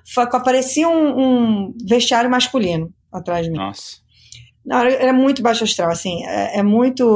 parecia 0.45 0.89
um, 0.89 1.21
um 1.21 1.75
vestiário 1.89 2.31
masculino 2.31 2.93
atrás 3.13 3.47
de 3.47 3.53
mim. 3.53 3.59
Nossa. 3.59 4.05
Não, 4.65 4.79
era 4.79 5.13
muito 5.13 5.43
baixo 5.43 5.63
astral, 5.63 5.91
assim, 5.91 6.25
é, 6.27 6.59
é, 6.59 6.63
muito 6.63 7.07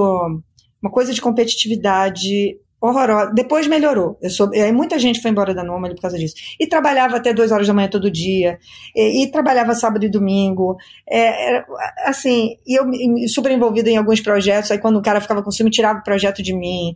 uma 0.80 0.90
coisa 0.90 1.12
de 1.12 1.20
competitividade 1.20 2.56
horrorosa. 2.80 3.32
Depois 3.32 3.66
melhorou. 3.66 4.16
Eu 4.22 4.30
sou, 4.30 4.50
aí 4.52 4.72
muita 4.72 4.98
gente 4.98 5.20
foi 5.20 5.30
embora 5.30 5.54
da 5.54 5.60
Anomaly 5.62 5.94
por 5.94 6.02
causa 6.02 6.18
disso. 6.18 6.34
E 6.58 6.66
trabalhava 6.66 7.16
até 7.16 7.32
duas 7.32 7.52
horas 7.52 7.66
da 7.66 7.74
manhã 7.74 7.88
todo 7.88 8.10
dia. 8.10 8.58
E, 8.96 9.24
e 9.24 9.30
trabalhava 9.30 9.74
sábado 9.74 10.04
e 10.04 10.08
domingo. 10.08 10.76
É, 11.08 11.48
era, 11.48 11.66
assim, 12.06 12.56
e 12.66 12.78
eu 12.78 12.86
super 13.28 13.52
envolvida 13.52 13.90
em 13.90 13.96
alguns 13.96 14.20
projetos. 14.20 14.70
Aí 14.70 14.78
quando 14.78 14.96
o 14.96 15.02
cara 15.02 15.20
ficava 15.20 15.42
com 15.42 15.50
ciúme, 15.50 15.70
tirava 15.70 15.98
o 15.98 16.04
projeto 16.04 16.42
de 16.42 16.54
mim. 16.54 16.94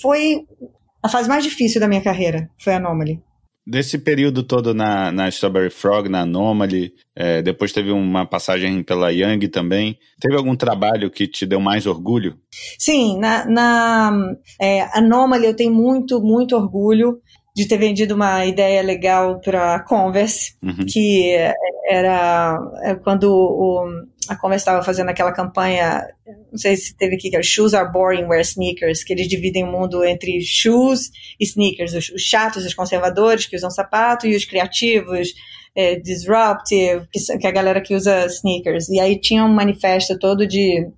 Foi 0.00 0.46
a 1.02 1.08
fase 1.08 1.28
mais 1.28 1.42
difícil 1.42 1.80
da 1.80 1.88
minha 1.88 2.02
carreira. 2.02 2.48
Foi 2.58 2.72
a 2.72 2.76
Anomaly. 2.76 3.20
Desse 3.64 3.96
período 3.96 4.42
todo 4.42 4.74
na, 4.74 5.12
na 5.12 5.28
Strawberry 5.28 5.70
Frog, 5.70 6.08
na 6.08 6.22
Anomaly, 6.22 6.94
é, 7.14 7.40
depois 7.40 7.72
teve 7.72 7.92
uma 7.92 8.26
passagem 8.26 8.82
pela 8.82 9.12
Young 9.12 9.46
também. 9.48 9.96
Teve 10.20 10.34
algum 10.34 10.56
trabalho 10.56 11.10
que 11.10 11.28
te 11.28 11.46
deu 11.46 11.60
mais 11.60 11.86
orgulho? 11.86 12.36
Sim, 12.76 13.18
na, 13.20 13.46
na 13.46 14.34
é, 14.60 14.82
Anomaly 14.98 15.46
eu 15.46 15.54
tenho 15.54 15.72
muito, 15.72 16.20
muito 16.20 16.56
orgulho 16.56 17.20
de 17.54 17.66
ter 17.66 17.76
vendido 17.76 18.14
uma 18.14 18.46
ideia 18.46 18.82
legal 18.82 19.40
para 19.40 19.80
Converse, 19.80 20.54
uhum. 20.62 20.86
que 20.86 21.34
era 21.88 22.58
é, 22.82 22.94
quando 22.94 23.24
o, 23.24 23.84
a 24.28 24.36
Converse 24.36 24.62
estava 24.62 24.82
fazendo 24.82 25.10
aquela 25.10 25.32
campanha, 25.32 26.02
não 26.50 26.56
sei 26.56 26.76
se 26.76 26.96
teve 26.96 27.16
aqui, 27.16 27.28
que 27.28 27.36
era 27.36 27.42
Shoes 27.42 27.74
are 27.74 27.92
boring, 27.92 28.24
wear 28.24 28.40
sneakers, 28.40 29.04
que 29.04 29.12
eles 29.12 29.28
dividem 29.28 29.64
o 29.64 29.70
mundo 29.70 30.02
entre 30.04 30.40
shoes 30.40 31.10
e 31.38 31.44
sneakers, 31.44 31.92
os, 31.92 32.08
os 32.10 32.22
chatos, 32.22 32.64
os 32.64 32.74
conservadores 32.74 33.46
que 33.46 33.56
usam 33.56 33.70
sapato 33.70 34.26
e 34.26 34.34
os 34.34 34.46
criativos, 34.46 35.28
é, 35.74 35.96
disruptive, 35.96 37.06
que, 37.12 37.38
que 37.38 37.46
é 37.46 37.50
a 37.50 37.52
galera 37.52 37.80
que 37.80 37.94
usa 37.94 38.26
sneakers. 38.26 38.88
E 38.88 38.98
aí 38.98 39.18
tinha 39.18 39.44
um 39.44 39.52
manifesto 39.52 40.18
todo 40.18 40.46
de 40.46 40.88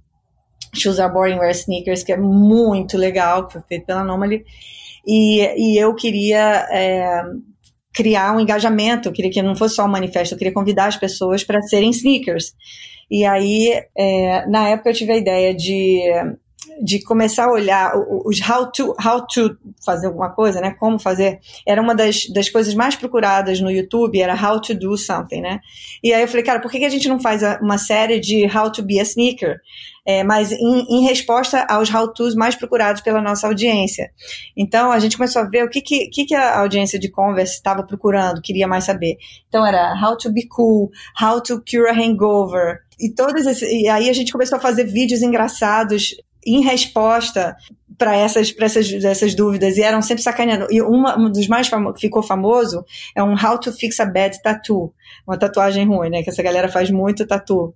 Shoes 0.72 0.98
are 0.98 1.12
boring, 1.12 1.38
wear 1.38 1.50
sneakers, 1.50 2.02
que 2.02 2.12
é 2.12 2.16
muito 2.16 2.96
legal, 2.96 3.46
que 3.46 3.54
foi 3.54 3.62
feito 3.68 3.86
pela 3.86 4.00
Anomaly, 4.00 4.44
e, 5.06 5.40
e 5.56 5.78
eu 5.78 5.94
queria 5.94 6.66
é, 6.70 7.22
criar 7.94 8.34
um 8.34 8.40
engajamento, 8.40 9.08
eu 9.08 9.12
queria 9.12 9.30
que 9.30 9.42
não 9.42 9.54
fosse 9.54 9.76
só 9.76 9.84
um 9.84 9.88
manifesto, 9.88 10.34
eu 10.34 10.38
queria 10.38 10.52
convidar 10.52 10.86
as 10.86 10.96
pessoas 10.96 11.44
para 11.44 11.62
serem 11.62 11.90
sneakers. 11.90 12.52
E 13.10 13.24
aí, 13.24 13.80
é, 13.96 14.46
na 14.48 14.68
época, 14.68 14.90
eu 14.90 14.94
tive 14.94 15.12
a 15.12 15.16
ideia 15.16 15.54
de, 15.54 16.00
de 16.82 17.02
começar 17.02 17.44
a 17.44 17.52
olhar 17.52 17.92
os 18.24 18.40
how 18.40 18.70
to, 18.70 18.94
how 19.04 19.24
to 19.26 19.56
fazer 19.84 20.06
alguma 20.06 20.30
coisa, 20.30 20.60
né? 20.60 20.74
Como 20.78 20.98
fazer. 20.98 21.38
Era 21.66 21.80
uma 21.80 21.94
das, 21.94 22.26
das 22.30 22.48
coisas 22.48 22.74
mais 22.74 22.96
procuradas 22.96 23.60
no 23.60 23.70
YouTube, 23.70 24.20
era 24.20 24.34
how 24.34 24.60
to 24.60 24.74
do 24.74 24.96
something, 24.96 25.40
né? 25.40 25.60
E 26.02 26.12
aí 26.12 26.22
eu 26.22 26.28
falei, 26.28 26.42
cara, 26.42 26.60
por 26.60 26.70
que, 26.70 26.78
que 26.78 26.84
a 26.84 26.90
gente 26.90 27.08
não 27.08 27.20
faz 27.20 27.42
uma 27.60 27.78
série 27.78 28.18
de 28.18 28.46
how 28.46 28.72
to 28.72 28.82
be 28.82 28.98
a 28.98 29.02
sneaker? 29.02 29.60
É, 30.06 30.22
mas 30.22 30.52
em, 30.52 30.86
em, 30.88 31.04
resposta 31.04 31.64
aos 31.68 31.92
how-tos 31.92 32.34
mais 32.34 32.54
procurados 32.54 33.00
pela 33.00 33.22
nossa 33.22 33.46
audiência. 33.46 34.10
Então, 34.56 34.92
a 34.92 34.98
gente 34.98 35.16
começou 35.16 35.42
a 35.42 35.48
ver 35.48 35.64
o 35.64 35.68
que, 35.68 35.80
que, 35.80 36.08
que 36.08 36.34
a 36.34 36.60
audiência 36.60 36.98
de 36.98 37.10
Converse 37.10 37.54
estava 37.54 37.82
procurando, 37.82 38.42
queria 38.42 38.68
mais 38.68 38.84
saber. 38.84 39.16
Então, 39.48 39.64
era 39.64 39.94
how 40.02 40.16
to 40.16 40.30
be 40.30 40.46
cool, 40.48 40.90
how 41.20 41.40
to 41.40 41.62
cure 41.64 41.88
a 41.88 41.94
hangover, 41.94 42.80
e 42.98 43.10
todas 43.10 43.62
e 43.62 43.88
aí 43.88 44.08
a 44.08 44.12
gente 44.12 44.32
começou 44.32 44.58
a 44.58 44.60
fazer 44.60 44.84
vídeos 44.84 45.22
engraçados 45.22 46.14
em 46.46 46.60
resposta 46.62 47.56
para 47.96 48.16
essas, 48.16 48.54
essas, 48.58 48.92
essas 48.92 49.34
dúvidas, 49.34 49.76
e 49.76 49.82
eram 49.82 50.02
sempre 50.02 50.22
sacaneando. 50.22 50.66
E 50.70 50.82
uma, 50.82 51.18
um 51.18 51.30
dos 51.30 51.46
mais 51.46 51.68
que 51.68 52.00
ficou 52.00 52.22
famoso 52.22 52.84
é 53.14 53.22
um 53.22 53.34
How 53.34 53.58
to 53.58 53.72
Fix 53.72 53.98
a 54.00 54.04
Bad 54.04 54.42
Tattoo, 54.42 54.92
uma 55.26 55.38
tatuagem 55.38 55.86
ruim, 55.86 56.10
né? 56.10 56.22
Que 56.22 56.30
essa 56.30 56.42
galera 56.42 56.68
faz 56.68 56.90
muito 56.90 57.26
tatu. 57.26 57.74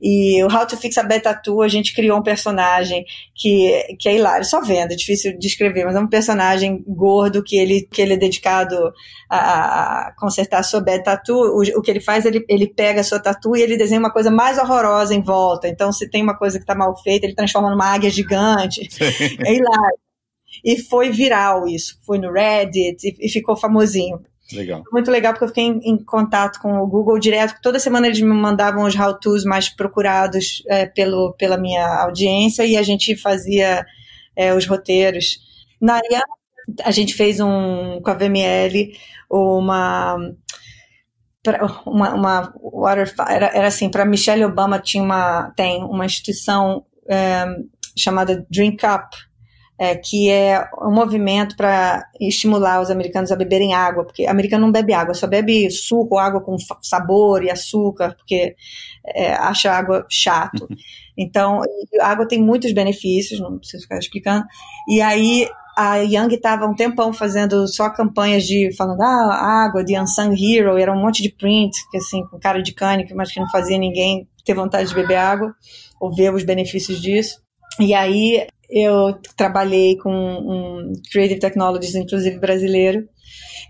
E 0.00 0.42
o 0.42 0.52
How 0.52 0.66
to 0.66 0.76
Fix 0.76 0.98
a 0.98 1.02
Bad 1.02 1.22
Tattoo, 1.22 1.62
a 1.62 1.68
gente 1.68 1.94
criou 1.94 2.18
um 2.18 2.22
personagem 2.22 3.04
que, 3.34 3.96
que 3.98 4.08
é 4.08 4.16
hilário, 4.16 4.44
só 4.44 4.60
vendo, 4.60 4.92
é 4.92 4.96
difícil 4.96 5.38
de 5.38 5.46
escrever, 5.46 5.84
mas 5.84 5.94
é 5.94 6.00
um 6.00 6.08
personagem 6.08 6.82
gordo 6.86 7.42
que 7.42 7.56
ele, 7.56 7.82
que 7.82 8.02
ele 8.02 8.14
é 8.14 8.16
dedicado 8.16 8.92
a, 9.30 10.08
a 10.08 10.14
consertar 10.18 10.58
a 10.58 10.62
sua 10.64 10.80
bad 10.80 11.04
tattoo. 11.04 11.36
O, 11.36 11.62
o, 11.78 11.82
que 11.82 11.90
ele 11.90 12.00
faz, 12.00 12.24
ele, 12.24 12.44
ele 12.48 12.66
pega 12.66 13.00
a 13.00 13.04
sua 13.04 13.20
tatu 13.20 13.56
e 13.56 13.62
ele 13.62 13.76
desenha 13.76 14.00
uma 14.00 14.12
coisa 14.12 14.30
mais 14.30 14.58
horrorosa 14.58 15.14
em 15.14 15.22
volta. 15.22 15.68
Então, 15.68 15.92
se 15.92 16.10
tem 16.10 16.22
uma 16.22 16.36
coisa 16.36 16.58
que 16.58 16.64
está 16.64 16.74
mal 16.74 16.96
feita, 17.02 17.26
ele 17.26 17.34
transforma 17.34 17.70
numa 17.70 17.86
águia 17.86 18.10
gigante. 18.10 18.88
é 19.46 19.54
hilário. 19.54 19.98
E 20.64 20.78
foi 20.78 21.10
viral 21.10 21.66
isso. 21.66 21.98
Foi 22.04 22.18
no 22.18 22.32
Reddit 22.32 23.06
e, 23.06 23.26
e 23.26 23.28
ficou 23.30 23.56
famosinho. 23.56 24.20
Legal. 24.52 24.82
Muito 24.92 25.10
legal 25.10 25.32
porque 25.32 25.44
eu 25.44 25.48
fiquei 25.48 25.64
em, 25.64 25.80
em, 25.82 26.04
contato 26.04 26.60
com 26.60 26.78
o 26.78 26.86
Google 26.86 27.18
direto. 27.18 27.60
Toda 27.62 27.78
semana 27.78 28.06
eles 28.06 28.20
me 28.20 28.32
mandavam 28.32 28.84
os 28.84 28.94
how-tos 28.94 29.44
mais 29.44 29.68
procurados 29.68 30.62
é, 30.68 30.86
pelo, 30.86 31.34
pela 31.34 31.56
minha 31.56 31.86
audiência 32.02 32.64
e 32.64 32.76
a 32.76 32.82
gente 32.82 33.16
fazia 33.16 33.84
é, 34.36 34.54
os 34.54 34.66
roteiros. 34.66 35.38
Na 35.80 36.00
a 36.84 36.90
gente 36.90 37.14
fez 37.14 37.40
um 37.40 38.00
com 38.02 38.10
a 38.10 38.14
VML 38.14 38.92
uma 39.28 40.16
uma, 41.84 42.14
uma 42.14 42.94
era, 43.28 43.46
era 43.52 43.66
assim 43.66 43.90
para 43.90 44.04
Michelle 44.04 44.44
Obama 44.44 44.78
tinha 44.78 45.02
uma 45.02 45.50
tem 45.56 45.82
uma 45.82 46.06
instituição 46.06 46.84
é, 47.10 47.44
chamada 47.96 48.46
Drink 48.48 48.84
Up 48.86 49.08
é, 49.82 49.96
que 49.96 50.30
é 50.30 50.64
um 50.80 50.92
movimento 50.92 51.56
para 51.56 52.08
estimular 52.20 52.80
os 52.80 52.88
americanos 52.88 53.32
a 53.32 53.36
beberem 53.36 53.74
água, 53.74 54.04
porque 54.04 54.24
o 54.24 54.30
americano 54.30 54.64
não 54.64 54.70
bebe 54.70 54.92
água, 54.92 55.12
só 55.12 55.26
bebe 55.26 55.68
suco, 55.72 56.18
água 56.18 56.40
com 56.40 56.56
sabor 56.80 57.42
e 57.42 57.50
açúcar, 57.50 58.14
porque 58.14 58.54
é, 59.04 59.32
acha 59.32 59.72
água 59.72 60.06
chato. 60.08 60.68
Então, 61.14 61.60
a 62.00 62.08
água 62.08 62.26
tem 62.26 62.40
muitos 62.42 62.72
benefícios, 62.72 63.38
não 63.38 63.58
preciso 63.58 63.82
ficar 63.82 63.98
explicando. 63.98 64.46
E 64.88 65.02
aí 65.02 65.46
a 65.76 65.96
Young 65.98 66.32
estava 66.32 66.64
um 66.64 66.74
tempão 66.74 67.12
fazendo 67.12 67.68
só 67.68 67.90
campanhas 67.90 68.44
de 68.44 68.74
falando 68.74 69.02
ah, 69.02 69.66
água 69.66 69.84
de 69.84 69.94
Unsung 70.00 70.34
Hero, 70.34 70.78
era 70.78 70.90
um 70.90 70.98
monte 70.98 71.22
de 71.22 71.28
print, 71.28 71.76
que 71.90 71.98
assim, 71.98 72.26
com 72.28 72.40
cara 72.40 72.62
de 72.62 72.72
cânico, 72.72 73.14
mas 73.14 73.30
que 73.30 73.38
não 73.38 73.50
fazia 73.50 73.76
ninguém 73.76 74.26
ter 74.42 74.54
vontade 74.54 74.88
de 74.88 74.94
beber 74.94 75.16
água 75.16 75.54
ou 76.00 76.10
ver 76.10 76.32
os 76.32 76.44
benefícios 76.44 76.98
disso. 76.98 77.41
E 77.80 77.94
aí 77.94 78.46
eu 78.70 79.18
trabalhei 79.36 79.96
com 79.98 80.10
um 80.10 80.92
Creative 81.10 81.40
Technologies, 81.40 81.94
inclusive 81.94 82.38
brasileiro. 82.38 83.08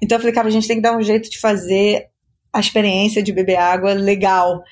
Então 0.02 0.16
eu 0.16 0.20
falei, 0.20 0.34
cara, 0.34 0.48
a 0.48 0.50
gente 0.50 0.66
tem 0.66 0.76
que 0.76 0.82
dar 0.82 0.96
um 0.96 1.02
jeito 1.02 1.30
de 1.30 1.38
fazer 1.38 2.06
a 2.52 2.60
experiência 2.60 3.22
de 3.22 3.32
beber 3.32 3.56
água 3.56 3.94
legal, 3.94 4.62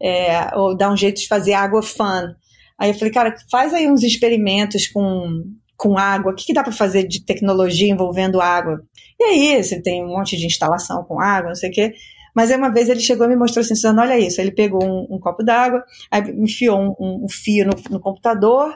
é, 0.00 0.56
ou 0.56 0.76
dar 0.76 0.92
um 0.92 0.96
jeito 0.96 1.20
de 1.20 1.28
fazer 1.28 1.54
água 1.54 1.82
fun. 1.82 2.34
Aí 2.78 2.90
eu 2.90 2.94
falei, 2.94 3.12
cara, 3.12 3.34
faz 3.50 3.72
aí 3.72 3.88
uns 3.88 4.02
experimentos 4.02 4.88
com, 4.88 5.44
com 5.76 5.96
água, 5.96 6.32
o 6.32 6.34
que, 6.34 6.46
que 6.46 6.54
dá 6.54 6.62
para 6.62 6.72
fazer 6.72 7.06
de 7.06 7.24
tecnologia 7.24 7.90
envolvendo 7.90 8.40
água? 8.40 8.82
E 9.20 9.24
aí, 9.24 9.62
você 9.62 9.80
tem 9.80 10.04
um 10.04 10.08
monte 10.08 10.36
de 10.36 10.46
instalação 10.46 11.04
com 11.04 11.20
água, 11.20 11.50
não 11.50 11.54
sei 11.54 11.70
o 11.70 11.72
quê. 11.72 11.94
Mas 12.34 12.50
aí 12.50 12.56
uma 12.56 12.72
vez 12.72 12.88
ele 12.88 13.00
chegou 13.00 13.26
e 13.26 13.30
me 13.30 13.36
mostrou 13.36 13.62
assim, 13.62 13.74
olha 13.98 14.18
isso, 14.18 14.40
ele 14.40 14.52
pegou 14.52 14.82
um, 14.82 15.16
um 15.16 15.18
copo 15.18 15.42
d'água, 15.42 15.84
aí 16.10 16.22
enfiou 16.30 16.96
um, 16.98 17.24
um 17.24 17.28
fio 17.28 17.66
no, 17.66 17.72
no 17.90 18.00
computador, 18.00 18.74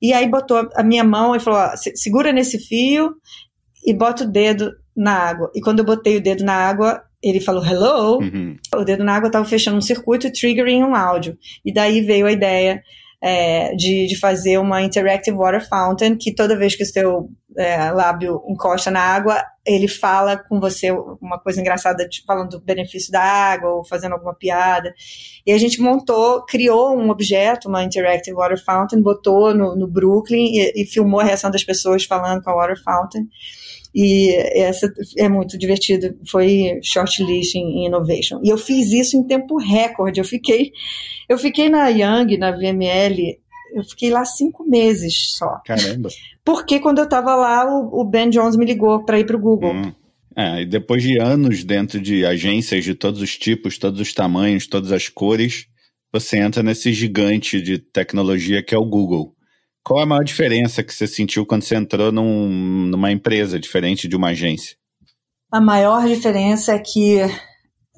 e 0.00 0.12
aí 0.12 0.28
botou 0.28 0.68
a 0.74 0.82
minha 0.82 1.04
mão 1.04 1.34
e 1.34 1.40
falou: 1.40 1.60
ó, 1.60 1.76
segura 1.76 2.32
nesse 2.32 2.58
fio 2.58 3.14
e 3.84 3.92
bota 3.92 4.24
o 4.24 4.30
dedo 4.30 4.72
na 4.96 5.12
água. 5.12 5.50
E 5.54 5.60
quando 5.60 5.80
eu 5.80 5.84
botei 5.84 6.16
o 6.16 6.22
dedo 6.22 6.44
na 6.44 6.54
água, 6.54 7.02
ele 7.22 7.40
falou 7.40 7.64
hello. 7.64 8.18
Uhum. 8.18 8.56
O 8.74 8.84
dedo 8.84 9.04
na 9.04 9.14
água 9.16 9.28
estava 9.28 9.44
fechando 9.44 9.76
um 9.76 9.82
circuito, 9.82 10.32
triggering 10.32 10.84
um 10.84 10.94
áudio. 10.94 11.36
E 11.64 11.72
daí 11.72 12.00
veio 12.00 12.26
a 12.26 12.32
ideia 12.32 12.82
é, 13.22 13.74
de, 13.74 14.06
de 14.06 14.18
fazer 14.18 14.58
uma 14.58 14.82
interactive 14.82 15.36
water 15.36 15.66
fountain, 15.68 16.16
que 16.16 16.34
toda 16.34 16.56
vez 16.56 16.76
que 16.76 16.82
o 16.82 16.86
seu 16.86 17.28
é, 17.56 17.90
lábio 17.90 18.42
encosta 18.48 18.90
na 18.90 19.00
água, 19.00 19.42
ele 19.68 19.86
fala 19.86 20.36
com 20.36 20.58
você 20.58 20.90
uma 20.90 21.38
coisa 21.38 21.60
engraçada, 21.60 22.08
tipo, 22.08 22.26
falando 22.26 22.50
do 22.50 22.60
benefício 22.60 23.12
da 23.12 23.22
água, 23.22 23.70
ou 23.70 23.84
fazendo 23.84 24.12
alguma 24.12 24.34
piada. 24.34 24.94
E 25.46 25.52
a 25.52 25.58
gente 25.58 25.80
montou, 25.80 26.44
criou 26.44 26.96
um 26.96 27.10
objeto, 27.10 27.68
uma 27.68 27.84
interactive 27.84 28.36
water 28.36 28.62
fountain, 28.64 29.00
botou 29.00 29.54
no, 29.54 29.76
no 29.76 29.86
Brooklyn 29.86 30.52
e, 30.52 30.82
e 30.82 30.86
filmou 30.86 31.20
a 31.20 31.24
reação 31.24 31.50
das 31.50 31.64
pessoas 31.64 32.04
falando 32.04 32.42
com 32.42 32.50
a 32.50 32.54
water 32.54 32.82
fountain. 32.82 33.28
E 33.94 34.34
essa 34.54 34.92
é 35.16 35.28
muito 35.28 35.58
divertido, 35.58 36.16
foi 36.26 36.78
shortlist 36.82 37.54
em 37.54 37.86
innovation. 37.86 38.40
E 38.44 38.48
eu 38.48 38.58
fiz 38.58 38.92
isso 38.92 39.16
em 39.16 39.26
tempo 39.26 39.56
recorde. 39.56 40.20
Eu 40.20 40.24
fiquei, 40.24 40.72
eu 41.28 41.38
fiquei 41.38 41.68
na 41.68 41.88
Young, 41.88 42.36
na 42.36 42.52
VML, 42.52 43.38
eu 43.72 43.82
fiquei 43.84 44.10
lá 44.10 44.24
cinco 44.24 44.68
meses 44.68 45.34
só. 45.36 45.60
Caramba. 45.64 46.08
Porque 46.44 46.80
quando 46.80 46.98
eu 46.98 47.04
estava 47.04 47.34
lá, 47.34 47.64
o, 47.66 48.00
o, 48.00 48.04
Ben 48.04 48.30
Jones 48.30 48.56
me 48.56 48.64
ligou 48.64 49.04
para 49.04 49.18
ir 49.18 49.26
para 49.26 49.36
o 49.36 49.40
Google. 49.40 49.72
Hum. 49.72 49.92
É, 50.36 50.62
e 50.62 50.66
depois 50.66 51.02
de 51.02 51.20
anos 51.20 51.64
dentro 51.64 52.00
de 52.00 52.24
agências 52.24 52.84
de 52.84 52.94
todos 52.94 53.20
os 53.20 53.36
tipos, 53.36 53.76
todos 53.76 54.00
os 54.00 54.14
tamanhos, 54.14 54.68
todas 54.68 54.92
as 54.92 55.08
cores, 55.08 55.66
você 56.12 56.38
entra 56.38 56.62
nesse 56.62 56.92
gigante 56.92 57.60
de 57.60 57.78
tecnologia 57.78 58.62
que 58.62 58.74
é 58.74 58.78
o 58.78 58.88
Google. 58.88 59.34
Qual 59.84 60.00
a 60.00 60.06
maior 60.06 60.22
diferença 60.22 60.82
que 60.82 60.94
você 60.94 61.06
sentiu 61.06 61.46
quando 61.46 61.62
você 61.62 61.74
entrou 61.74 62.12
num, 62.12 62.86
numa 62.86 63.10
empresa 63.10 63.58
diferente 63.58 64.06
de 64.06 64.14
uma 64.14 64.28
agência? 64.28 64.76
A 65.50 65.60
maior 65.60 66.06
diferença 66.06 66.72
é 66.72 66.78
que 66.78 67.18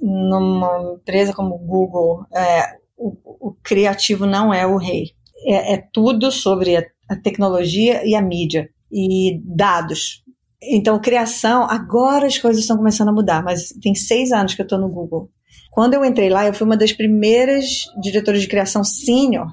numa 0.01 0.95
empresa 0.95 1.33
como 1.33 1.57
o 1.57 1.59
Google, 1.59 2.25
é, 2.35 2.77
o, 2.97 3.49
o, 3.49 3.57
criativo 3.63 4.25
não 4.25 4.55
é 4.55 4.67
o 4.67 4.77
rei. 4.77 5.11
É, 5.47 5.75
é 5.75 5.85
tudo 5.93 6.31
sobre 6.31 6.77
a, 6.77 6.85
a, 7.09 7.17
tecnologia 7.17 8.07
e 8.07 8.15
a 8.15 8.23
mídia 8.23 8.69
e 8.93 9.41
dados. 9.45 10.23
Então, 10.63 11.01
criação, 11.01 11.65
agora 11.65 12.27
as 12.27 12.39
coisas 12.39 12.63
estão 12.63 12.77
começando 12.77 13.09
a 13.09 13.13
mudar, 13.13 13.43
mas 13.43 13.71
tem 13.83 13.95
seis 13.95 14.31
anos 14.33 14.55
que 14.55 14.61
eu 14.61 14.65
estou 14.65 14.79
no 14.79 14.89
Google. 14.89 15.31
Quando 15.71 15.95
eu 15.95 16.05
entrei 16.05 16.29
lá, 16.29 16.47
eu 16.47 16.53
fui 16.53 16.67
uma 16.67 16.77
das 16.77 16.93
primeiras 16.93 17.85
diretoras 18.01 18.43
de 18.43 18.49
criação 18.49 18.85
sênior 18.85 19.47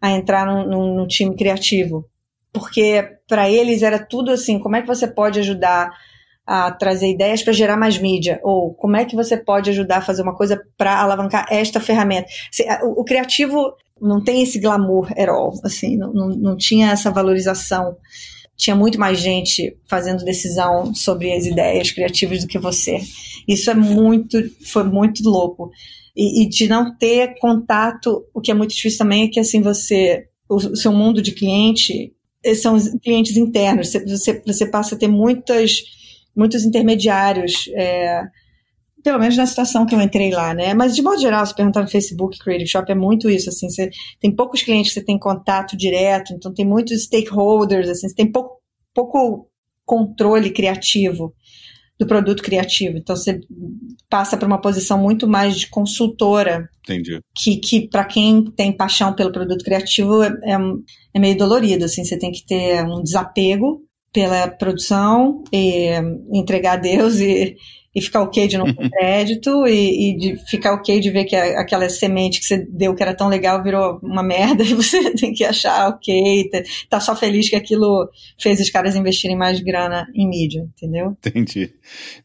a 0.00 0.10
entrar 0.10 0.46
no, 0.46 0.94
no 0.94 1.06
time 1.06 1.36
criativo. 1.36 2.04
Porque 2.52 3.18
para 3.28 3.48
eles 3.50 3.82
era 3.82 3.98
tudo 3.98 4.30
assim: 4.30 4.58
como 4.58 4.76
é 4.76 4.80
que 4.80 4.88
você 4.88 5.06
pode 5.06 5.38
ajudar 5.38 5.92
a 6.46 6.72
trazer 6.72 7.10
ideias 7.10 7.42
para 7.42 7.52
gerar 7.52 7.76
mais 7.76 7.98
mídia? 7.98 8.40
Ou 8.42 8.72
como 8.72 8.96
é 8.96 9.04
que 9.04 9.14
você 9.14 9.36
pode 9.36 9.68
ajudar 9.70 9.98
a 9.98 10.02
fazer 10.02 10.22
uma 10.22 10.34
coisa 10.34 10.60
para 10.78 10.98
alavancar 10.98 11.46
esta 11.50 11.78
ferramenta? 11.78 12.28
O, 12.82 13.04
criativo 13.04 13.74
não 14.00 14.22
tem 14.22 14.42
esse 14.42 14.58
glamour 14.58 15.10
at 15.12 15.28
all, 15.28 15.52
assim, 15.64 15.96
não, 15.96 16.12
não, 16.12 16.28
não 16.28 16.56
tinha 16.56 16.90
essa 16.90 17.10
valorização. 17.10 17.96
Tinha 18.56 18.74
muito 18.74 18.98
mais 18.98 19.20
gente 19.20 19.76
fazendo 19.88 20.24
decisão 20.24 20.92
sobre 20.94 21.32
as 21.32 21.46
ideias 21.46 21.92
criativas 21.92 22.40
do 22.40 22.48
que 22.48 22.58
você. 22.58 23.00
Isso 23.46 23.70
é 23.70 23.74
muito, 23.74 24.38
foi 24.66 24.82
muito 24.84 25.22
louco. 25.22 25.70
E, 26.16 26.42
e 26.42 26.48
de 26.48 26.68
não 26.68 26.96
ter 26.96 27.38
contato, 27.38 28.24
o 28.34 28.40
que 28.40 28.50
é 28.50 28.54
muito 28.54 28.74
difícil 28.74 28.98
também 28.98 29.24
é 29.24 29.28
que 29.28 29.38
assim 29.38 29.62
você, 29.62 30.24
o, 30.48 30.76
seu 30.76 30.92
mundo 30.92 31.22
de 31.22 31.32
cliente 31.32 32.12
são 32.56 32.74
os 32.74 32.88
clientes 33.00 33.36
internos. 33.36 33.92
Você, 33.92 34.42
você 34.44 34.66
passa 34.66 34.96
a 34.96 34.98
ter 34.98 35.08
muitas 35.08 35.82
muitos 36.38 36.64
intermediários, 36.64 37.68
é, 37.74 38.22
pelo 39.08 39.20
menos 39.20 39.38
na 39.38 39.46
situação 39.46 39.86
que 39.86 39.94
eu 39.94 40.02
entrei 40.02 40.30
lá, 40.30 40.52
né? 40.52 40.74
Mas 40.74 40.94
de 40.94 41.00
modo 41.00 41.18
geral, 41.18 41.46
se 41.46 41.54
perguntar 41.54 41.80
no 41.80 41.88
Facebook, 41.88 42.38
Creative 42.38 42.68
Shop 42.68 42.92
é 42.92 42.94
muito 42.94 43.30
isso, 43.30 43.48
assim, 43.48 43.70
você 43.70 43.88
tem 44.20 44.30
poucos 44.30 44.60
clientes 44.60 44.92
que 44.92 45.00
você 45.00 45.06
tem 45.06 45.18
contato 45.18 45.78
direto, 45.78 46.34
então 46.34 46.52
tem 46.52 46.66
muitos 46.66 47.04
stakeholders, 47.04 47.88
assim, 47.88 48.06
você 48.06 48.14
tem 48.14 48.30
pouco, 48.30 48.60
pouco 48.92 49.48
controle 49.86 50.50
criativo 50.50 51.34
do 51.98 52.06
produto 52.06 52.42
criativo. 52.42 52.98
Então 52.98 53.16
você 53.16 53.40
passa 54.10 54.36
para 54.36 54.46
uma 54.46 54.60
posição 54.60 54.98
muito 54.98 55.26
mais 55.26 55.58
de 55.58 55.68
consultora. 55.68 56.68
Entendi. 56.84 57.18
Que, 57.34 57.56
que 57.56 57.88
para 57.88 58.04
quem 58.04 58.44
tem 58.54 58.76
paixão 58.76 59.14
pelo 59.14 59.32
produto 59.32 59.64
criativo 59.64 60.22
é, 60.22 60.28
é, 60.44 60.58
é 61.14 61.18
meio 61.18 61.38
dolorido, 61.38 61.86
assim, 61.86 62.04
você 62.04 62.18
tem 62.18 62.30
que 62.30 62.44
ter 62.44 62.84
um 62.84 63.02
desapego 63.02 63.80
pela 64.12 64.48
produção 64.48 65.42
e 65.50 65.92
entregar 66.30 66.74
a 66.74 66.76
Deus 66.76 67.20
e, 67.20 67.56
e 67.98 68.02
ficar 68.02 68.22
ok 68.22 68.48
de 68.48 68.56
não 68.56 68.72
ter 68.72 68.88
crédito 68.90 69.66
e, 69.66 70.10
e, 70.10 70.16
de 70.16 70.36
ficar 70.46 70.72
ok 70.74 71.00
de 71.00 71.10
ver 71.10 71.24
que 71.24 71.36
a, 71.36 71.60
aquela 71.60 71.88
semente 71.88 72.40
que 72.40 72.46
você 72.46 72.66
deu 72.70 72.94
que 72.94 73.02
era 73.02 73.14
tão 73.14 73.28
legal 73.28 73.62
virou 73.62 73.98
uma 74.02 74.22
merda 74.22 74.62
e 74.64 74.74
você 74.74 75.12
tem 75.14 75.32
que 75.32 75.44
achar 75.44 75.88
ok, 75.88 76.48
tá, 76.50 76.62
tá 76.88 77.00
só 77.00 77.14
feliz 77.14 77.48
que 77.48 77.56
aquilo 77.56 78.08
fez 78.38 78.60
os 78.60 78.70
caras 78.70 78.96
investirem 78.96 79.36
mais 79.36 79.60
grana 79.60 80.06
em 80.14 80.28
mídia, 80.28 80.66
entendeu? 80.76 81.16
Entendi. 81.24 81.72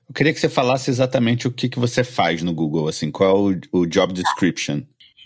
Eu 0.08 0.14
queria 0.14 0.34
que 0.34 0.40
você 0.40 0.50
falasse 0.50 0.90
exatamente 0.90 1.48
o 1.48 1.52
que, 1.52 1.68
que 1.68 1.80
você 1.80 2.04
faz 2.04 2.42
no 2.44 2.54
Google, 2.54 2.88
assim, 2.88 3.10
qual 3.12 3.30
é 3.30 3.56
o, 3.74 3.82
o 3.82 3.86
job 3.86 4.14
description? 4.14 4.82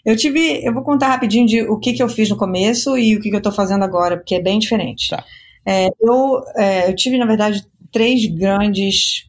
Eu 0.05 0.15
tive, 0.15 0.65
eu 0.65 0.73
vou 0.73 0.83
contar 0.83 1.09
rapidinho 1.09 1.45
de 1.45 1.61
o 1.63 1.77
que, 1.77 1.91
que 1.91 2.01
eu 2.01 2.07
fiz 2.07 2.29
no 2.29 2.37
começo 2.37 2.97
e 2.97 3.17
o 3.17 3.19
que, 3.19 3.29
que 3.29 3.35
eu 3.35 3.39
estou 3.39 3.51
fazendo 3.51 3.83
agora, 3.83 4.15
porque 4.15 4.35
é 4.35 4.41
bem 4.41 4.57
diferente. 4.57 5.09
Tá. 5.09 5.25
É, 5.65 5.89
eu, 5.99 6.41
é, 6.55 6.89
eu 6.89 6.95
tive, 6.95 7.17
na 7.17 7.25
verdade, 7.25 7.65
três 7.91 8.25
grandes 8.25 9.27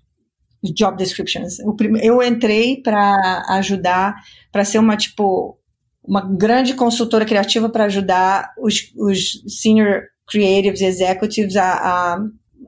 job 0.63 0.97
descriptions. 0.97 1.59
Eu 2.03 2.23
entrei 2.23 2.81
para 2.83 3.45
ajudar, 3.51 4.15
para 4.51 4.65
ser 4.65 4.79
uma, 4.79 4.97
tipo, 4.97 5.59
uma 6.05 6.21
grande 6.21 6.75
consultora 6.75 7.25
criativa 7.25 7.69
para 7.69 7.85
ajudar 7.85 8.53
os, 8.59 8.93
os 8.97 9.43
senior 9.47 10.03
creatives 10.27 10.81
e 10.81 10.87
executives 10.87 11.57
a, 11.57 11.73
a 11.73 12.19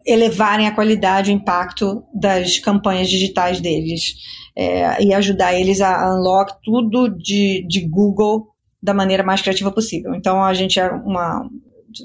elevarem 0.07 0.67
a 0.67 0.75
qualidade 0.75 1.31
e 1.31 1.35
o 1.35 1.37
impacto 1.37 2.03
das 2.15 2.59
campanhas 2.59 3.09
digitais 3.09 3.61
deles 3.61 4.15
é, 4.57 5.03
e 5.03 5.13
ajudar 5.13 5.55
eles 5.55 5.81
a 5.81 6.15
unlock 6.15 6.55
tudo 6.63 7.09
de, 7.09 7.67
de 7.69 7.87
Google 7.89 8.49
da 8.83 8.95
maneira 8.95 9.23
mais 9.23 9.43
criativa 9.43 9.71
possível. 9.71 10.15
Então 10.15 10.43
a 10.43 10.55
gente 10.55 10.79
é 10.79 10.91
uma 10.91 11.49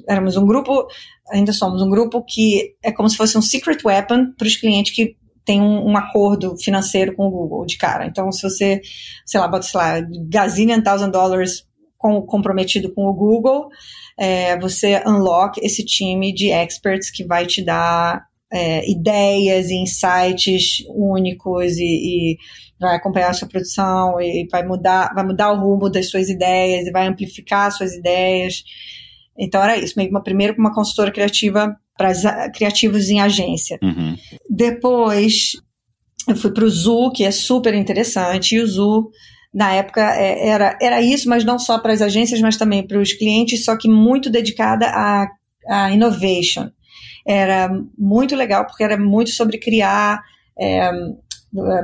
éramos 0.10 0.36
um 0.36 0.46
grupo, 0.46 0.88
ainda 1.30 1.54
somos 1.54 1.82
um 1.82 1.90
grupo 1.90 2.24
que 2.24 2.76
é 2.84 2.92
como 2.92 3.10
se 3.10 3.16
fosse 3.16 3.38
um 3.38 3.42
secret 3.42 3.80
weapon 3.86 4.34
para 4.38 4.48
os 4.48 4.56
clientes 4.56 4.94
que 4.94 5.16
têm 5.46 5.62
um, 5.62 5.92
um, 5.92 5.98
acordo 5.98 6.58
financeiro 6.58 7.16
com 7.16 7.28
o 7.28 7.32
Google 7.32 7.66
de 7.66 7.78
cara. 7.78 8.06
Então, 8.06 8.32
se 8.32 8.42
você, 8.42 8.82
sei 9.26 9.40
lá, 9.40 9.48
bota, 9.48 9.64
sei 9.64 9.80
lá, 9.80 10.02
gazillion 10.28 10.82
thousand 10.82 11.12
dollars 11.12 11.66
com, 11.98 12.22
comprometido 12.24 12.94
com 12.94 13.06
o 13.06 13.14
Google, 13.14 13.70
é, 14.18 14.58
você 14.60 15.02
unlock 15.06 15.60
esse 15.64 15.86
time 15.86 16.34
de 16.34 16.50
experts 16.52 17.12
que 17.12 17.24
vai 17.24 17.46
te 17.46 17.64
dar 17.64 18.26
é, 18.52 18.90
ideias 18.90 19.70
e 19.70 19.76
insights 19.76 20.84
únicos 20.90 21.78
e, 21.78 21.84
e, 21.84 22.38
vai 22.80 22.96
acompanhar 22.96 23.30
a 23.30 23.34
sua 23.34 23.48
produção 23.48 24.20
e 24.20 24.48
vai 24.52 24.66
mudar, 24.66 25.14
vai 25.14 25.26
mudar 25.26 25.52
o 25.52 25.60
rumo 25.60 25.90
das 25.90 26.10
suas 26.10 26.30
ideias 26.30 26.88
e 26.88 26.92
vai 26.92 27.08
amplificar 27.08 27.72
suas 27.72 27.94
ideias. 27.94 28.64
Então 29.38 29.62
era 29.62 29.78
isso, 29.78 29.94
meio 29.98 30.10
uma, 30.10 30.24
primeiro 30.24 30.56
uma 30.58 30.74
consultora 30.74 31.12
criativa 31.12 31.76
para 31.98 32.50
criativos 32.52 33.10
em 33.10 33.22
agência. 33.22 33.80
Uhum. 33.82 34.16
Depois 34.50 35.54
eu 36.28 36.36
fui 36.36 36.52
para 36.52 36.66
o 36.66 36.70
Zu, 36.70 37.12
que 37.12 37.24
é 37.24 37.32
super 37.32 37.74
interessante, 37.74 38.56
e 38.56 38.60
o 38.60 38.68
Zu 38.68 39.10
na 39.54 39.74
época 39.74 40.02
é, 40.02 40.48
era, 40.48 40.78
era 40.82 41.02
isso, 41.02 41.30
mas 41.30 41.46
não 41.46 41.58
só 41.58 41.80
para 41.80 41.94
as 41.94 42.02
agências, 42.02 42.42
mas 42.42 42.58
também 42.58 42.86
para 42.86 43.00
os 43.00 43.14
clientes, 43.14 43.64
só 43.64 43.78
que 43.78 43.88
muito 43.88 44.30
dedicada 44.30 44.88
a, 44.88 45.28
a 45.68 45.92
innovation. 45.92 46.70
Era 47.26 47.70
muito 47.98 48.36
legal, 48.36 48.66
porque 48.66 48.84
era 48.84 48.98
muito 48.98 49.32
sobre 49.32 49.58
criar 49.58 50.22
é, 50.60 50.92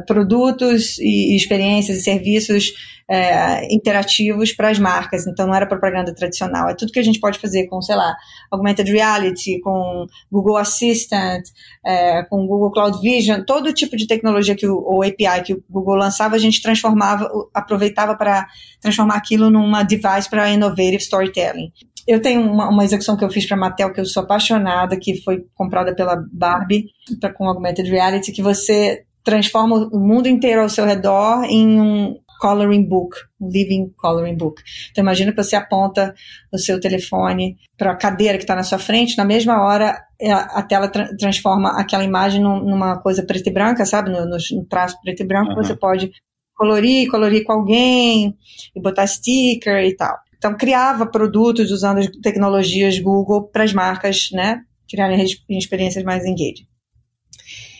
produtos 0.05 0.97
e 0.99 1.35
experiências 1.35 1.99
e 1.99 2.01
serviços 2.01 2.73
é, 3.11 3.67
interativos 3.73 4.53
para 4.53 4.69
as 4.69 4.79
marcas. 4.79 5.27
Então 5.27 5.45
não 5.45 5.53
era 5.53 5.65
propaganda 5.65 6.15
tradicional. 6.15 6.69
É 6.69 6.73
tudo 6.73 6.93
que 6.93 6.99
a 6.99 7.03
gente 7.03 7.19
pode 7.19 7.39
fazer 7.39 7.67
com, 7.67 7.81
sei 7.81 7.97
lá, 7.97 8.15
augmented 8.49 8.89
reality, 8.89 9.59
com 9.59 10.05
Google 10.31 10.55
Assistant, 10.55 11.43
é, 11.85 12.23
com 12.23 12.47
Google 12.47 12.71
Cloud 12.71 13.01
Vision, 13.01 13.43
todo 13.45 13.73
tipo 13.73 13.97
de 13.97 14.07
tecnologia 14.07 14.55
que 14.55 14.65
o, 14.65 14.77
ou 14.77 15.03
API 15.03 15.43
que 15.43 15.53
o 15.53 15.63
Google 15.69 15.95
lançava, 15.95 16.37
a 16.37 16.39
gente 16.39 16.61
transformava, 16.61 17.29
aproveitava 17.53 18.15
para 18.15 18.47
transformar 18.79 19.15
aquilo 19.15 19.49
numa 19.49 19.83
device 19.83 20.29
para 20.29 20.49
innovative 20.49 20.95
storytelling. 20.95 21.69
Eu 22.07 22.21
tenho 22.21 22.41
uma, 22.41 22.69
uma, 22.69 22.85
execução 22.85 23.17
que 23.17 23.25
eu 23.25 23.29
fiz 23.29 23.45
para 23.45 23.57
Mattel 23.57 23.91
que 23.91 23.99
eu 23.99 24.05
sou 24.05 24.23
apaixonada, 24.23 24.97
que 24.97 25.21
foi 25.21 25.43
comprada 25.53 25.93
pela 25.93 26.15
Barbie 26.31 26.85
pra, 27.19 27.31
com 27.31 27.45
augmented 27.47 27.89
reality, 27.89 28.31
que 28.31 28.41
você 28.41 29.03
transforma 29.21 29.89
o 29.91 29.99
mundo 29.99 30.27
inteiro 30.27 30.61
ao 30.61 30.69
seu 30.69 30.85
redor 30.85 31.43
em 31.43 31.79
um 31.79 32.15
coloring 32.41 32.83
book, 32.83 33.15
um 33.39 33.47
living 33.47 33.93
coloring 33.95 34.35
book. 34.35 34.61
Então 34.89 35.03
imagina 35.03 35.31
que 35.31 35.41
você 35.41 35.55
aponta 35.55 36.15
o 36.51 36.57
seu 36.57 36.79
telefone 36.79 37.55
para 37.77 37.91
a 37.91 37.95
cadeira 37.95 38.37
que 38.37 38.43
está 38.43 38.55
na 38.55 38.63
sua 38.63 38.79
frente, 38.79 39.15
na 39.15 39.23
mesma 39.23 39.63
hora 39.63 40.03
é, 40.19 40.31
a 40.31 40.63
tela 40.63 40.87
tra 40.87 41.15
transforma 41.15 41.79
aquela 41.79 42.03
imagem 42.03 42.41
numa 42.41 42.97
coisa 42.97 43.23
preta 43.23 43.47
e 43.47 43.53
branca, 43.53 43.85
sabe, 43.85 44.09
no, 44.09 44.25
no, 44.25 44.37
no 44.53 44.65
traço 44.65 44.99
preto 45.01 45.21
e 45.21 45.25
branco, 45.25 45.51
uhum. 45.51 45.63
você 45.63 45.75
pode 45.75 46.11
colorir, 46.55 47.09
colorir 47.09 47.43
com 47.43 47.53
alguém 47.53 48.35
e 48.75 48.81
botar 48.81 49.05
sticker 49.05 49.85
e 49.85 49.95
tal. 49.95 50.17
Então 50.35 50.57
criava 50.57 51.05
produtos 51.05 51.69
usando 51.69 51.99
as 51.99 52.07
tecnologias 52.23 52.97
Google 52.97 53.43
para 53.43 53.63
as 53.63 53.71
marcas, 53.71 54.29
né, 54.31 54.61
criarem 54.89 55.23
experiências 55.47 56.03
mais 56.03 56.25
engaging. 56.25 56.65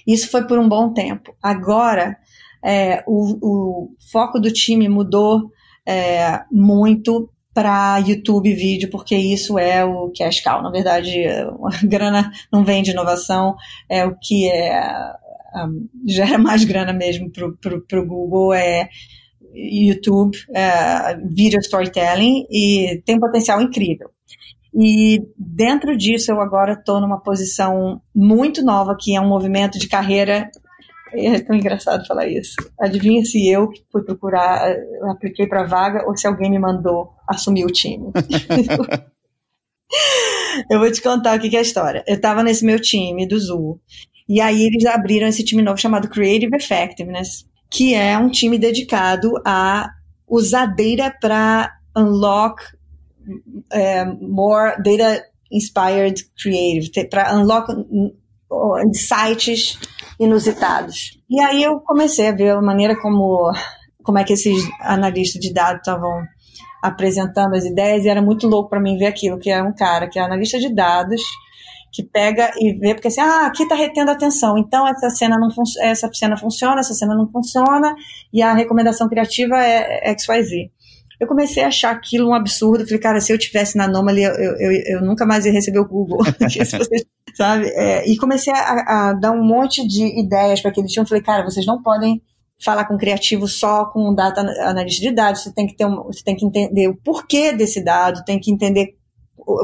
Isso 0.05 0.30
foi 0.30 0.45
por 0.45 0.59
um 0.59 0.70
bom 0.70 0.93
tempo. 0.93 1.36
Agora, 1.41 2.18
é, 2.64 3.03
o, 3.07 3.38
o, 3.41 3.89
foco 4.12 4.39
do 4.39 4.51
time 4.51 4.88
mudou 4.88 5.51
é, 5.88 6.41
muito 6.51 7.30
para 7.53 7.97
YouTube 7.99 8.53
vídeo, 8.53 8.89
porque 8.89 9.16
isso 9.16 9.59
é 9.59 9.84
o 9.84 10.12
cash 10.16 10.41
cow. 10.41 10.62
Na 10.62 10.72
verdade, 10.72 11.12
a 11.28 11.86
grana 11.86 12.32
não 12.51 12.64
vem 12.64 12.84
de 12.84 12.91
inovação, 12.91 13.55
é 13.89 14.05
o 14.05 14.16
que 14.16 14.49
é, 14.49 14.82
um, 15.55 15.88
gera 16.07 16.38
mais 16.39 16.64
grana 16.64 16.93
mesmo 16.93 17.30
para 17.30 17.99
o 17.99 18.07
Google, 18.07 18.53
é 18.53 18.89
YouTube, 19.53 20.38
é, 20.55 21.18
video 21.18 21.59
storytelling, 21.59 22.45
e 22.49 23.01
tem 23.05 23.18
um 23.18 23.20
potencial 23.20 23.62
incrível. 23.62 24.09
E 24.74 25.22
dentro 25.38 25.97
disso, 25.97 26.32
eu 26.32 26.39
agora 26.39 26.74
estou 26.74 27.01
numa 27.01 27.20
posição 27.20 28.01
muito 28.16 28.64
nova, 28.64 28.95
que 28.97 29.16
é 29.16 29.20
um 29.20 29.28
movimento 29.28 29.78
de 29.78 29.88
carreira. 29.88 30.49
É 31.14 31.39
tão 31.41 31.55
engraçado 31.55 32.07
falar 32.07 32.28
isso. 32.28 32.55
Adivinha 32.80 33.24
se 33.26 33.47
eu 33.47 33.70
fui 33.91 34.03
procurar, 34.03 34.76
apliquei 35.09 35.47
para 35.47 35.64
vaga 35.64 36.05
ou 36.07 36.16
se 36.16 36.28
alguém 36.28 36.49
me 36.49 36.59
mandou 36.59 37.09
assumir 37.28 37.66
o 37.66 37.72
time. 37.72 38.12
eu 40.70 40.80
vou 40.80 40.91
te 40.91 41.01
contar 41.01 41.38
o 41.38 41.41
que 41.41 41.55
é 41.55 41.59
a 41.59 41.64
história. 41.64 42.03
Eu 42.07 42.16
estava 42.16 42.43
nesse 42.43 42.66
meu 42.66 42.80
time 42.80 43.28
do 43.28 43.39
Zul, 43.39 43.80
e 44.28 44.39
aí 44.39 44.64
eles 44.64 44.86
abriram 44.86 45.28
esse 45.28 45.43
time 45.43 45.62
novo 45.62 45.78
chamado 45.78 46.09
Creative 46.09 46.55
Effectiveness, 46.55 47.45
que 47.70 47.93
é 47.93 48.18
um 48.18 48.30
time 48.30 48.57
dedicado 48.57 49.34
a 49.45 49.89
usar 50.28 50.68
data 50.68 51.16
para 51.20 51.74
unlock 51.95 52.62
é, 53.72 54.05
more 54.05 54.82
data 54.82 55.24
inspired 55.51 56.26
creative, 56.41 56.89
para 57.09 57.36
unlock 57.36 57.70
insights 58.86 59.78
inusitados. 60.22 61.20
E 61.28 61.42
aí 61.42 61.64
eu 61.64 61.80
comecei 61.80 62.30
a 62.30 62.32
ver 62.32 62.52
a 62.52 62.62
maneira 62.62 62.96
como, 63.02 63.52
como 64.04 64.20
é 64.20 64.24
que 64.24 64.34
esses 64.34 64.70
analistas 64.82 65.42
de 65.42 65.52
dados 65.52 65.80
estavam 65.80 66.24
apresentando 66.84 67.56
as 67.56 67.66
ideias 67.66 68.06
e 68.06 68.10
era 68.10 68.22
muito 68.22 68.48
louco 68.48 68.70
para 68.70 68.80
mim 68.80 68.98
ver 68.98 69.08
aquilo, 69.08 69.40
que 69.40 69.50
é 69.50 69.62
um 69.62 69.74
cara 69.74 70.08
que 70.08 70.20
é 70.20 70.22
analista 70.22 70.60
de 70.60 70.74
dados, 70.74 71.22
que 71.92 72.04
pega 72.04 72.52
e 72.58 72.72
vê, 72.74 72.94
porque 72.94 73.08
assim, 73.08 73.20
ah, 73.20 73.48
aqui 73.48 73.64
está 73.64 73.76
retendo 73.76 74.12
atenção, 74.12 74.58
então 74.58 74.88
essa 74.88 75.10
cena, 75.10 75.38
não 75.38 75.50
essa 75.82 76.10
cena 76.14 76.38
funciona, 76.38 76.80
essa 76.80 76.94
cena 76.94 77.16
não 77.16 77.30
funciona, 77.30 77.94
e 78.32 78.42
a 78.42 78.54
recomendação 78.54 79.10
criativa 79.10 79.58
é 79.58 80.16
XYZ. 80.18 80.70
Eu 81.22 81.28
comecei 81.28 81.62
a 81.64 81.68
achar 81.68 81.92
aquilo 81.92 82.30
um 82.30 82.34
absurdo, 82.34 82.84
falei, 82.84 83.00
cara, 83.00 83.22
se 83.22 83.32
eu 83.32 83.38
tivesse 83.38 83.78
na 83.78 83.84
Anomaly, 83.84 84.24
eu, 84.24 84.34
eu, 84.34 84.72
eu, 84.88 85.02
nunca 85.06 85.24
mais 85.24 85.46
ia 85.46 85.52
receber 85.52 85.78
o 85.78 85.88
Google, 85.88 86.18
sabe? 87.38 87.68
É, 87.76 88.10
e 88.10 88.18
comecei 88.18 88.52
a, 88.52 89.10
a, 89.10 89.14
dar 89.14 89.32
um 89.32 89.46
monte 89.46 89.88
de 89.88 90.20
ideias 90.20 90.60
para 90.60 90.72
aquele 90.72 90.88
time, 90.88 91.08
falei, 91.08 91.22
cara, 91.22 91.44
vocês 91.44 91.64
não 91.64 91.80
podem 91.80 92.20
falar 92.60 92.86
com 92.86 92.98
criativo 92.98 93.48
só 93.48 93.86
com 93.86 94.10
um 94.10 94.16
data 94.16 94.42
analista 94.42 95.00
de 95.00 95.14
dados, 95.14 95.44
você 95.44 95.54
tem 95.54 95.68
que 95.68 95.76
ter 95.76 95.86
um, 95.86 95.98
você 96.06 96.24
tem 96.24 96.36
que 96.36 96.44
entender 96.44 96.88
o 96.88 96.96
porquê 96.96 97.54
desse 97.54 97.84
dado, 97.84 98.26
tem 98.26 98.40
que 98.40 98.52
entender 98.52 98.96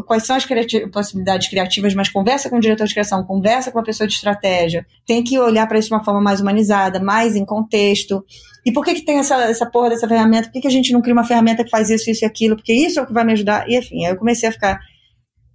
quais 0.05 0.25
são 0.25 0.35
as 0.35 0.45
possibilidades 0.91 1.47
criativas, 1.47 1.95
mas 1.95 2.09
conversa 2.09 2.51
com 2.51 2.57
o 2.57 2.59
diretor 2.59 2.85
de 2.85 2.93
criação, 2.93 3.23
conversa 3.23 3.71
com 3.71 3.79
a 3.79 3.83
pessoa 3.83 4.07
de 4.07 4.13
estratégia, 4.13 4.85
tem 5.07 5.23
que 5.23 5.39
olhar 5.39 5.67
para 5.67 5.79
isso 5.79 5.89
de 5.89 5.95
uma 5.95 6.03
forma 6.03 6.21
mais 6.21 6.39
humanizada, 6.39 6.99
mais 6.99 7.35
em 7.35 7.45
contexto. 7.45 8.23
E 8.67 8.73
por 8.73 8.83
que, 8.83 8.95
que 8.95 9.05
tem 9.05 9.17
essa, 9.17 9.43
essa 9.43 9.65
porra 9.65 9.91
dessa 9.91 10.09
ferramenta? 10.09 10.49
Por 10.49 10.51
que, 10.51 10.59
que 10.59 10.67
a 10.67 10.71
gente 10.71 10.91
não 10.91 11.01
cria 11.01 11.13
uma 11.13 11.23
ferramenta 11.23 11.63
que 11.63 11.69
faz 11.69 11.89
isso, 11.89 12.11
isso 12.11 12.25
e 12.25 12.27
aquilo? 12.27 12.57
Porque 12.57 12.73
isso 12.73 12.99
é 12.99 13.01
o 13.01 13.07
que 13.07 13.13
vai 13.13 13.23
me 13.23 13.31
ajudar. 13.31 13.65
E 13.65 13.77
enfim, 13.77 14.03
aí 14.03 14.11
eu 14.11 14.17
comecei 14.17 14.49
a 14.49 14.51
ficar 14.51 14.77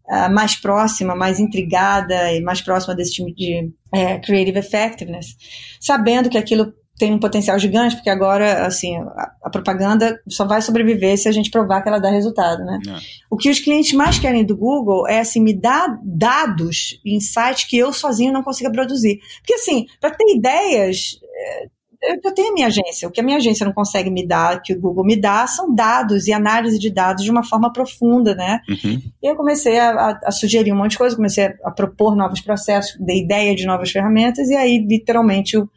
uh, 0.09 0.33
mais 0.33 0.57
próxima, 0.57 1.15
mais 1.15 1.39
intrigada 1.39 2.33
e 2.33 2.41
mais 2.41 2.63
próxima 2.63 2.95
desse 2.95 3.13
time 3.13 3.35
de 3.35 3.71
é, 3.93 4.19
creative 4.19 4.59
effectiveness, 4.59 5.37
sabendo 5.79 6.31
que 6.31 6.39
aquilo 6.39 6.73
tem 6.99 7.13
um 7.13 7.21
potencial 7.21 7.59
gigante, 7.59 7.97
porque 7.97 8.09
agora, 8.09 8.65
assim, 8.65 8.97
a, 8.97 9.33
a, 9.45 9.51
propaganda 9.51 10.19
só 10.27 10.47
vai 10.47 10.63
sobreviver 10.63 11.19
se 11.19 11.29
a 11.29 11.33
gente 11.33 11.51
provar 11.51 11.83
que 11.83 11.91
ela 11.91 11.99
dá 11.99 12.09
resultado, 12.09 12.65
né? 12.65 12.79
É. 12.89 12.97
O 13.31 13.37
que 13.37 13.51
os 13.51 13.61
clientes 13.61 13.93
mais 13.93 14.19
querem 14.19 14.43
do 14.43 14.57
Google 14.57 15.07
é, 15.07 15.21
assim, 15.21 15.43
me 15.43 15.53
dar 15.53 15.99
dados, 16.03 16.99
insights 17.05 17.65
que 17.65 17.77
eu 17.77 17.93
sozinho 17.93 18.33
não 18.33 18.43
consiga 18.43 18.73
produzir. 18.73 19.21
Porque, 19.41 19.53
assim, 19.53 19.85
para 20.01 20.13
ter 20.13 20.35
ideias, 20.35 21.19
é, 21.35 21.67
eu 22.03 22.35
tenho 22.35 22.51
a 22.51 22.55
minha 22.55 22.67
agência. 22.67 23.09
O 23.09 23.11
que 23.11 23.21
a 23.21 23.25
minha 23.25 23.37
agência 23.37 23.65
não 23.65 23.73
consegue 23.73 24.11
me 24.11 24.27
dar, 24.27 24.61
que 24.63 24.73
o 24.73 24.81
Google 24.81 25.05
me 25.05 25.21
dá, 25.21 25.47
são 25.47 25.75
dados 25.75 26.27
e 26.27 26.33
análise 26.33 26.79
de 26.79 26.91
dados 26.91 27.25
de 27.25 27.31
uma 27.31 27.45
forma 27.45 27.73
profunda, 27.73 28.35
né? 28.35 28.61
Uhum. 28.69 29.01
E 29.23 29.27
eu 29.27 29.37
comecei 29.37 29.79
a, 29.79 30.19
a, 30.25 30.31
sugerir 30.31 30.73
um 30.73 30.77
monte 30.77 30.93
de 30.93 30.99
coisa, 30.99 31.17
comecei 31.17 31.55
a, 31.65 31.71
propor 31.71 32.17
novos 32.17 32.41
processos, 32.41 32.97
dei 33.01 33.23
ideia 33.23 33.55
de 33.55 33.67
novas 33.67 33.91
ferramentas, 33.91 34.49
e 34.49 34.55
aí, 34.55 34.79
literalmente, 34.79 35.57
o 35.57 35.69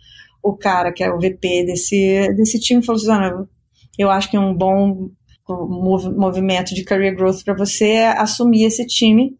o 0.45 0.55
cara 0.55 0.93
que 0.93 1.03
é 1.03 1.11
o 1.11 1.17
VP 1.17 1.65
desse, 1.65 2.31
desse 2.35 2.59
time 2.59 2.85
falou 2.85 3.01
assim, 3.01 3.47
eu 3.97 4.11
acho 4.11 4.29
que 4.29 4.37
um 4.37 4.53
bom 4.53 5.09
movimento 5.47 6.75
de 6.75 6.83
career 6.83 7.15
growth 7.15 7.43
para 7.43 7.55
você 7.55 7.85
é 7.85 8.07
assumir 8.09 8.65
esse 8.65 8.85
time 8.85 9.35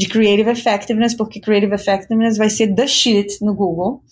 de 0.00 0.08
creative 0.08 0.48
effectiveness, 0.48 1.14
porque 1.14 1.38
creative 1.38 1.74
effectiveness 1.74 2.38
vai 2.38 2.48
ser 2.48 2.74
the 2.74 2.86
shit 2.86 3.44
no 3.44 3.54
Google, 3.54 4.02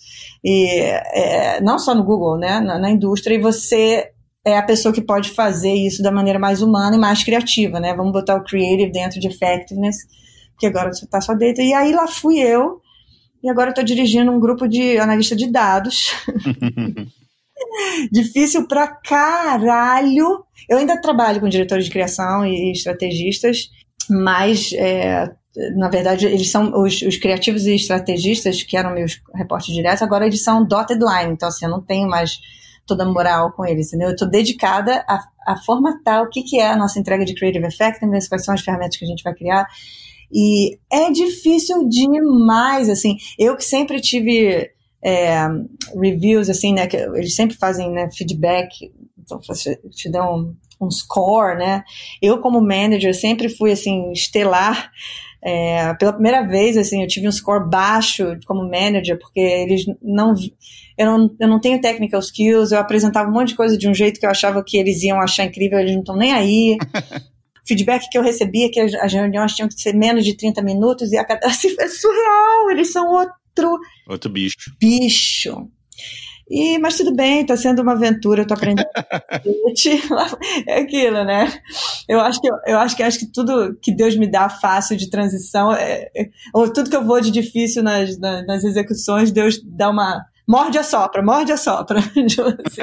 e 0.45 0.67
é, 1.15 1.59
não 1.61 1.79
só 1.79 1.95
no 1.95 2.03
Google, 2.03 2.37
né, 2.37 2.59
na, 2.59 2.77
na, 2.77 2.91
indústria, 2.91 3.33
e 3.33 3.41
você 3.41 4.11
é 4.45 4.55
a 4.55 4.61
pessoa 4.61 4.93
que 4.93 5.01
pode 5.01 5.31
fazer 5.31 5.73
isso 5.73 6.03
da 6.03 6.11
maneira 6.11 6.37
mais 6.37 6.61
humana 6.61 6.95
e 6.95 6.99
mais 6.99 7.23
criativa, 7.23 7.79
né, 7.79 7.95
vamos 7.95 8.13
botar 8.13 8.35
o 8.35 8.43
creative 8.43 8.91
dentro 8.91 9.19
de 9.19 9.29
effectiveness, 9.29 9.97
que 10.59 10.67
agora 10.67 10.93
você 10.93 11.05
está 11.05 11.19
só 11.21 11.33
dentro, 11.33 11.63
e 11.63 11.73
aí 11.73 11.91
lá 11.91 12.07
fui 12.07 12.37
eu, 12.37 12.79
e 13.43 13.49
agora 13.49 13.71
estou 13.71 13.83
dirigindo 13.83 14.31
um 14.31 14.39
grupo 14.39 14.67
de 14.67 14.99
analista 14.99 15.35
de 15.35 15.51
dados. 15.51 16.11
Difícil 18.11 18.67
pra 18.67 18.87
caralho. 18.87 20.43
Eu 20.69 20.77
ainda 20.77 21.01
trabalho 21.01 21.39
com 21.39 21.49
diretores 21.49 21.85
de 21.85 21.91
criação 21.91 22.45
e 22.45 22.73
estrategistas, 22.73 23.69
mas 24.09 24.73
é, 24.73 25.31
na 25.75 25.89
verdade, 25.89 26.25
eles 26.25 26.49
são 26.49 26.71
os, 26.81 27.01
os, 27.01 27.17
criativos 27.17 27.65
e 27.65 27.75
estrategistas, 27.75 28.63
que 28.63 28.77
eram 28.77 28.93
meus 28.93 29.21
reportes 29.33 29.73
diretos, 29.73 30.01
agora 30.01 30.25
eles 30.25 30.43
são 30.43 30.65
dotted 30.65 30.99
line, 30.99 31.33
então 31.33 31.49
assim, 31.49 31.65
eu 31.65 31.71
não 31.71 31.81
tenho 31.81 32.07
mais 32.07 32.39
toda 32.85 33.05
moral 33.05 33.51
com 33.51 33.65
eles, 33.65 33.87
entendeu? 33.87 34.09
Eu 34.09 34.13
estou 34.13 34.29
dedicada 34.29 35.03
a, 35.07 35.19
a 35.45 35.57
formatar 35.57 36.23
o 36.23 36.29
que, 36.29 36.43
que 36.43 36.59
é 36.59 36.69
a 36.69 36.77
nossa 36.77 36.99
entrega 36.99 37.23
de 37.23 37.35
Creative 37.35 37.65
Effectiveness, 37.65 38.27
quais 38.27 38.43
são 38.43 38.53
as 38.53 38.61
ferramentas 38.61 38.97
que 38.97 39.05
a 39.05 39.07
gente 39.07 39.23
vai 39.23 39.33
criar, 39.33 39.67
e 40.31 40.77
é 40.91 41.11
difícil 41.11 41.87
demais, 41.87 42.89
assim. 42.89 43.17
Eu 43.37 43.55
que 43.55 43.65
sempre 43.65 43.99
tive 43.99 44.69
é, 45.03 45.47
reviews, 45.99 46.49
assim, 46.49 46.73
né? 46.73 46.87
Que 46.87 46.97
eles 46.97 47.35
sempre 47.35 47.57
fazem 47.57 47.91
né, 47.91 48.09
feedback, 48.11 48.91
então 49.17 49.39
te 49.89 50.09
dão 50.09 50.55
um, 50.79 50.85
um 50.85 50.91
score, 50.91 51.57
né? 51.57 51.83
Eu, 52.21 52.39
como 52.39 52.61
manager, 52.61 53.15
sempre 53.15 53.49
fui, 53.49 53.71
assim, 53.71 54.11
estelar. 54.11 54.91
É, 55.41 55.93
pela 55.93 56.13
primeira 56.13 56.45
vez, 56.45 56.75
assim, 56.75 57.01
eu 57.01 57.07
tive 57.07 57.27
um 57.27 57.31
score 57.31 57.69
baixo 57.69 58.37
como 58.45 58.69
manager, 58.69 59.17
porque 59.17 59.39
eles 59.39 59.85
não. 60.01 60.33
Eu 60.97 61.05
não, 61.05 61.35
eu 61.39 61.47
não 61.47 61.59
tenho 61.61 61.79
technical 61.79 62.19
skills, 62.19 62.71
eu 62.71 62.79
apresentava 62.79 63.29
um 63.29 63.33
monte 63.33 63.49
de 63.49 63.55
coisa 63.55 63.77
de 63.77 63.87
um 63.87 63.93
jeito 63.93 64.19
que 64.19 64.25
eu 64.25 64.29
achava 64.29 64.63
que 64.63 64.77
eles 64.77 65.01
iam 65.03 65.21
achar 65.21 65.45
incrível, 65.45 65.79
eles 65.79 65.93
não 65.93 66.01
estão 66.01 66.17
nem 66.17 66.33
aí. 66.33 66.77
feedback 67.69 68.09
que 68.09 68.17
eu 68.17 68.23
recebia 68.23 68.65
é 68.65 68.69
que 68.69 68.79
as 68.79 69.13
reuniões 69.13 69.53
tinham 69.53 69.69
que 69.69 69.79
ser 69.79 69.93
menos 69.93 70.25
de 70.25 70.35
30 70.35 70.61
minutos 70.63 71.11
e 71.11 71.17
a 71.17 71.23
cada 71.23 71.45
assim, 71.47 71.75
é 71.79 71.87
surreal, 71.87 72.71
eles 72.71 72.91
são 72.91 73.07
outro 73.07 73.79
outro 74.07 74.29
bicho. 74.31 74.75
Bicho. 74.79 75.69
E, 76.49 76.79
mas 76.79 76.97
tudo 76.97 77.15
bem, 77.15 77.41
está 77.41 77.55
sendo 77.55 77.81
uma 77.81 77.91
aventura, 77.91 78.41
eu 78.41 78.47
tô 78.47 78.55
aprendendo. 78.55 78.87
é 80.67 80.79
aquilo, 80.79 81.23
né? 81.23 81.51
Eu 82.07 82.19
acho 82.19 82.41
que 82.41 82.49
eu, 82.65 82.79
acho 82.79 82.95
que 82.95 83.03
acho 83.03 83.19
que 83.19 83.31
tudo 83.31 83.77
que 83.79 83.95
Deus 83.95 84.17
me 84.17 84.25
dá 84.25 84.49
fácil 84.49 84.97
de 84.97 85.09
transição, 85.09 85.71
é, 85.71 86.09
é, 86.15 86.29
ou 86.53 86.71
tudo 86.73 86.89
que 86.89 86.95
eu 86.95 87.05
vou 87.05 87.21
de 87.21 87.29
difícil 87.29 87.83
nas, 87.83 88.17
nas, 88.17 88.47
nas 88.47 88.63
execuções, 88.63 89.31
Deus 89.31 89.61
dá 89.63 89.89
uma 89.89 90.25
morde 90.47 90.79
a 90.79 90.83
sopra, 90.83 91.21
morde 91.21 91.51
a 91.51 91.57
sopra. 91.57 91.99
assim, 92.65 92.81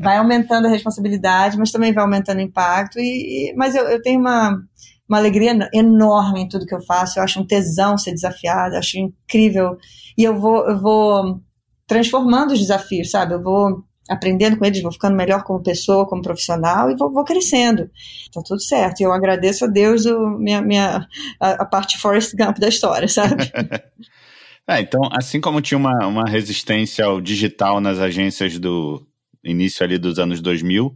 vai 0.00 0.16
aumentando 0.16 0.66
a 0.66 0.70
responsabilidade, 0.70 1.56
mas 1.56 1.70
também 1.70 1.92
vai 1.92 2.02
aumentando 2.02 2.38
o 2.38 2.42
impacto. 2.42 2.98
E, 2.98 3.52
e 3.52 3.54
mas 3.54 3.76
eu, 3.76 3.84
eu, 3.84 4.02
tenho 4.02 4.18
uma, 4.18 4.60
uma 5.08 5.18
alegria 5.18 5.56
enorme 5.72 6.40
em 6.40 6.48
tudo 6.48 6.66
que 6.66 6.74
eu 6.74 6.82
faço. 6.82 7.20
Eu 7.20 7.22
acho 7.22 7.40
um 7.40 7.46
tesão 7.46 7.96
ser 7.96 8.12
desafiado, 8.12 8.74
acho 8.74 8.98
incrível. 8.98 9.78
E 10.18 10.24
eu 10.24 10.36
vou, 10.40 10.68
eu 10.68 10.80
vou 10.80 11.40
transformando 11.86 12.52
os 12.52 12.60
desafios, 12.60 13.10
sabe? 13.10 13.34
Eu 13.34 13.42
vou 13.42 13.84
aprendendo 14.08 14.56
com 14.56 14.64
eles, 14.64 14.82
vou 14.82 14.92
ficando 14.92 15.16
melhor 15.16 15.42
como 15.42 15.62
pessoa, 15.62 16.06
como 16.06 16.22
profissional 16.22 16.90
e 16.90 16.96
vou, 16.96 17.12
vou 17.12 17.24
crescendo. 17.24 17.90
Tá 18.32 18.40
tudo 18.44 18.60
certo. 18.60 19.00
E 19.00 19.04
eu 19.04 19.12
agradeço 19.12 19.64
a 19.64 19.68
Deus 19.68 20.06
o, 20.06 20.30
minha, 20.38 20.62
minha, 20.62 21.06
a, 21.40 21.50
a 21.62 21.64
parte 21.64 21.98
Forrest 21.98 22.34
Gump 22.36 22.58
da 22.58 22.68
história, 22.68 23.08
sabe? 23.08 23.50
É, 24.68 24.80
então, 24.80 25.00
assim 25.12 25.40
como 25.40 25.60
tinha 25.60 25.78
uma, 25.78 26.06
uma 26.08 26.24
resistência 26.24 27.04
ao 27.04 27.20
digital 27.20 27.80
nas 27.80 28.00
agências 28.00 28.58
do 28.58 29.06
início 29.44 29.84
ali 29.84 29.96
dos 29.96 30.18
anos 30.18 30.40
2000, 30.40 30.92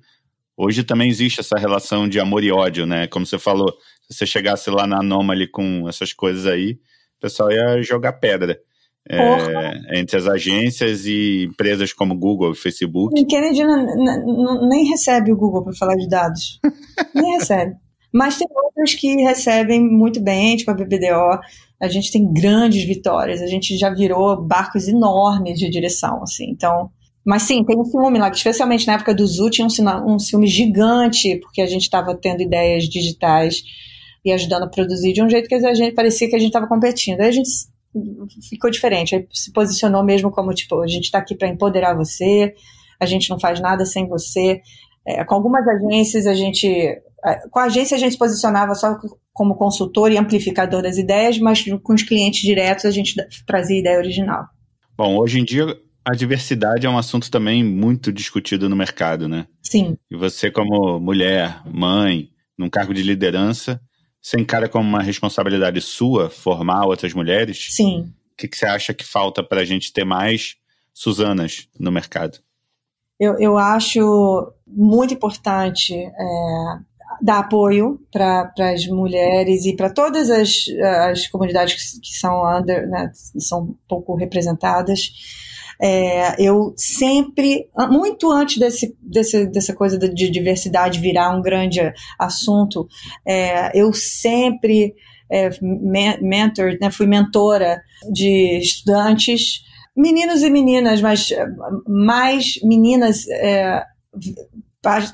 hoje 0.56 0.82
também 0.82 1.08
existe 1.08 1.38
essa 1.38 1.56
relação 1.56 2.08
de 2.08 2.18
amor 2.18 2.42
e 2.42 2.50
ódio, 2.50 2.84
né? 2.84 3.06
Como 3.06 3.24
você 3.24 3.38
falou, 3.38 3.70
se 4.08 4.18
você 4.18 4.26
chegasse 4.26 4.68
lá 4.70 4.88
na 4.88 4.98
Anomaly 4.98 5.46
com 5.46 5.88
essas 5.88 6.12
coisas 6.12 6.46
aí, 6.46 6.80
o 7.18 7.20
pessoal 7.20 7.52
ia 7.52 7.80
jogar 7.80 8.14
pedra. 8.14 8.60
É, 9.12 9.98
entre 10.00 10.16
as 10.16 10.26
agências 10.26 11.04
e 11.04 11.46
empresas 11.50 11.92
como 11.92 12.16
Google 12.16 12.52
e 12.52 12.56
Facebook. 12.56 13.20
O 13.20 13.26
Kennedy 13.26 13.62
nem 14.68 14.88
recebe 14.88 15.32
o 15.32 15.36
Google 15.36 15.64
para 15.64 15.74
falar 15.74 15.96
de 15.96 16.08
dados. 16.08 16.60
nem 17.14 17.38
recebe. 17.38 17.74
Mas 18.12 18.38
tem 18.38 18.46
outras 18.50 18.94
que 18.94 19.22
recebem 19.22 19.80
muito 19.80 20.20
bem, 20.20 20.56
tipo 20.56 20.70
a 20.70 20.74
BBDO 20.74 21.40
a 21.80 21.88
gente 21.88 22.12
tem 22.12 22.30
grandes 22.30 22.84
vitórias, 22.84 23.40
a 23.40 23.46
gente 23.46 23.76
já 23.78 23.88
virou 23.88 24.40
barcos 24.40 24.86
enormes 24.86 25.58
de 25.58 25.68
direção, 25.70 26.22
assim, 26.22 26.50
então... 26.50 26.90
Mas 27.24 27.42
sim, 27.42 27.62
tem 27.64 27.78
um 27.78 27.84
filme 27.84 28.18
lá, 28.18 28.30
que 28.30 28.36
especialmente 28.36 28.86
na 28.86 28.94
época 28.94 29.14
do 29.14 29.26
Zoo 29.26 29.50
tinha 29.50 29.66
um, 29.66 30.14
um 30.14 30.18
filme 30.18 30.46
gigante, 30.46 31.36
porque 31.36 31.60
a 31.60 31.66
gente 31.66 31.82
estava 31.82 32.14
tendo 32.14 32.42
ideias 32.42 32.84
digitais 32.84 33.62
e 34.24 34.32
ajudando 34.32 34.64
a 34.64 34.68
produzir 34.68 35.12
de 35.12 35.22
um 35.22 35.28
jeito 35.28 35.46
que 35.46 35.54
a 35.54 35.74
gente 35.74 35.94
parecia 35.94 36.28
que 36.28 36.34
a 36.34 36.38
gente 36.38 36.48
estava 36.48 36.66
competindo. 36.66 37.20
Aí 37.20 37.28
a 37.28 37.32
gente 37.32 37.50
ficou 38.48 38.70
diferente, 38.70 39.14
aí 39.14 39.26
se 39.32 39.52
posicionou 39.52 40.04
mesmo 40.04 40.30
como, 40.30 40.52
tipo, 40.54 40.80
a 40.80 40.86
gente 40.86 41.04
está 41.04 41.18
aqui 41.18 41.34
para 41.34 41.48
empoderar 41.48 41.94
você, 41.94 42.54
a 42.98 43.06
gente 43.06 43.28
não 43.30 43.38
faz 43.38 43.60
nada 43.60 43.84
sem 43.84 44.08
você. 44.08 44.60
É, 45.06 45.24
com 45.24 45.34
algumas 45.34 45.66
agências 45.66 46.26
a 46.26 46.34
gente 46.34 47.00
com 47.50 47.58
a 47.58 47.64
agência 47.64 47.96
a 47.96 48.00
gente 48.00 48.12
se 48.12 48.18
posicionava 48.18 48.74
só 48.74 48.98
como 49.32 49.54
consultor 49.54 50.10
e 50.10 50.18
amplificador 50.18 50.82
das 50.82 50.96
ideias, 50.96 51.38
mas 51.38 51.64
com 51.82 51.94
os 51.94 52.02
clientes 52.02 52.40
diretos 52.40 52.84
a 52.84 52.90
gente 52.90 53.14
trazia 53.46 53.78
ideia 53.78 53.98
original. 53.98 54.46
Bom, 54.96 55.16
hoje 55.16 55.40
em 55.40 55.44
dia 55.44 55.66
a 56.04 56.12
diversidade 56.14 56.86
é 56.86 56.90
um 56.90 56.98
assunto 56.98 57.30
também 57.30 57.62
muito 57.62 58.12
discutido 58.12 58.68
no 58.68 58.76
mercado, 58.76 59.28
né? 59.28 59.46
Sim. 59.62 59.96
E 60.10 60.16
você, 60.16 60.50
como 60.50 60.98
mulher, 60.98 61.62
mãe, 61.66 62.28
num 62.58 62.70
cargo 62.70 62.94
de 62.94 63.02
liderança, 63.02 63.80
você 64.20 64.38
encara 64.38 64.68
como 64.68 64.88
uma 64.88 65.02
responsabilidade 65.02 65.80
sua 65.80 66.28
formar 66.28 66.86
outras 66.86 67.14
mulheres? 67.14 67.68
Sim. 67.70 68.12
O 68.32 68.36
que, 68.36 68.48
que 68.48 68.56
você 68.56 68.66
acha 68.66 68.94
que 68.94 69.04
falta 69.04 69.42
para 69.42 69.60
a 69.60 69.64
gente 69.64 69.92
ter 69.92 70.04
mais 70.04 70.56
Suzanas 70.92 71.68
no 71.78 71.90
mercado? 71.90 72.38
Eu, 73.18 73.38
eu 73.38 73.58
acho 73.58 74.52
muito 74.66 75.14
importante 75.14 75.94
é, 75.94 76.78
dar 77.20 77.40
apoio 77.40 78.00
para 78.10 78.52
as 78.72 78.86
mulheres 78.86 79.66
e 79.66 79.76
para 79.76 79.90
todas 79.90 80.30
as, 80.30 80.64
as 81.08 81.26
comunidades 81.28 81.74
que, 81.74 82.00
que 82.00 82.18
são 82.18 82.42
under, 82.58 82.88
né, 82.88 83.10
são 83.38 83.76
pouco 83.88 84.14
representadas. 84.16 85.12
É, 85.82 86.36
eu 86.42 86.74
sempre, 86.76 87.68
muito 87.90 88.30
antes 88.30 88.58
desse, 88.58 88.96
desse, 89.00 89.46
dessa 89.46 89.74
coisa 89.74 89.98
de 89.98 90.30
diversidade 90.30 91.00
virar 91.00 91.34
um 91.34 91.40
grande 91.40 91.80
assunto, 92.18 92.86
é, 93.26 93.78
eu 93.78 93.92
sempre 93.92 94.94
é, 95.30 95.50
mentor, 96.20 96.76
né, 96.80 96.90
fui 96.90 97.06
mentora 97.06 97.80
de 98.12 98.58
estudantes, 98.58 99.62
meninos 99.96 100.42
e 100.42 100.50
meninas, 100.50 101.00
mas 101.00 101.30
mais 101.86 102.60
meninas 102.62 103.26
é, 103.28 103.82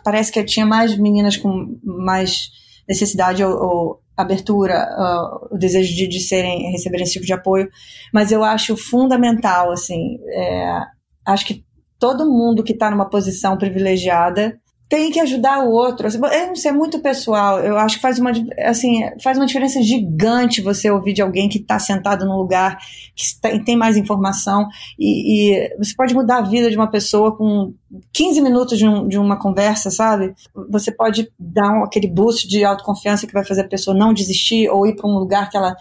parece 0.02 0.32
que 0.32 0.42
tinha 0.44 0.66
mais 0.66 0.96
meninas 0.96 1.36
com 1.36 1.78
mais 1.84 2.50
necessidade 2.88 3.44
ou, 3.44 3.52
ou 3.52 4.00
abertura, 4.16 4.88
uh, 4.98 5.54
o 5.54 5.58
desejo 5.58 5.94
de, 5.94 6.08
de 6.08 6.20
serem, 6.20 6.70
receberem 6.72 7.04
esse 7.04 7.14
tipo 7.14 7.26
de 7.26 7.32
apoio, 7.32 7.68
mas 8.12 8.32
eu 8.32 8.42
acho 8.42 8.76
fundamental, 8.76 9.70
assim, 9.70 10.18
é, 10.32 10.80
acho 11.26 11.44
que 11.44 11.64
todo 11.98 12.30
mundo 12.30 12.62
que 12.62 12.72
está 12.72 12.90
numa 12.90 13.08
posição 13.10 13.58
privilegiada 13.58 14.58
tem 14.88 15.10
que 15.10 15.18
ajudar 15.18 15.64
o 15.64 15.70
outro. 15.70 16.06
Assim, 16.06 16.20
isso 16.52 16.68
é 16.68 16.72
muito 16.72 17.00
pessoal. 17.00 17.58
Eu 17.58 17.76
acho 17.76 17.96
que 17.96 18.02
faz 18.02 18.18
uma, 18.18 18.30
assim, 18.60 19.00
faz 19.20 19.36
uma 19.36 19.46
diferença 19.46 19.82
gigante 19.82 20.60
você 20.60 20.90
ouvir 20.90 21.12
de 21.12 21.22
alguém 21.22 21.48
que 21.48 21.58
está 21.58 21.78
sentado 21.78 22.24
num 22.24 22.36
lugar 22.36 22.78
que 23.14 23.64
tem 23.64 23.76
mais 23.76 23.96
informação 23.96 24.68
e, 24.98 25.54
e, 25.54 25.76
você 25.76 25.94
pode 25.96 26.14
mudar 26.14 26.38
a 26.38 26.42
vida 26.42 26.70
de 26.70 26.76
uma 26.76 26.88
pessoa 26.88 27.36
com 27.36 27.74
15 28.12 28.40
minutos 28.40 28.78
de, 28.78 28.86
um, 28.86 29.08
de 29.08 29.18
uma 29.18 29.36
conversa, 29.36 29.90
sabe? 29.90 30.34
Você 30.70 30.92
pode 30.92 31.32
dar 31.38 31.72
um, 31.72 31.84
aquele 31.84 32.06
boost 32.06 32.46
de 32.46 32.64
autoconfiança 32.64 33.26
que 33.26 33.32
vai 33.32 33.44
fazer 33.44 33.62
a 33.62 33.68
pessoa 33.68 33.96
não 33.96 34.14
desistir 34.14 34.68
ou 34.68 34.86
ir 34.86 34.94
para 34.94 35.08
um 35.08 35.18
lugar 35.18 35.50
que 35.50 35.56
ela 35.56 35.74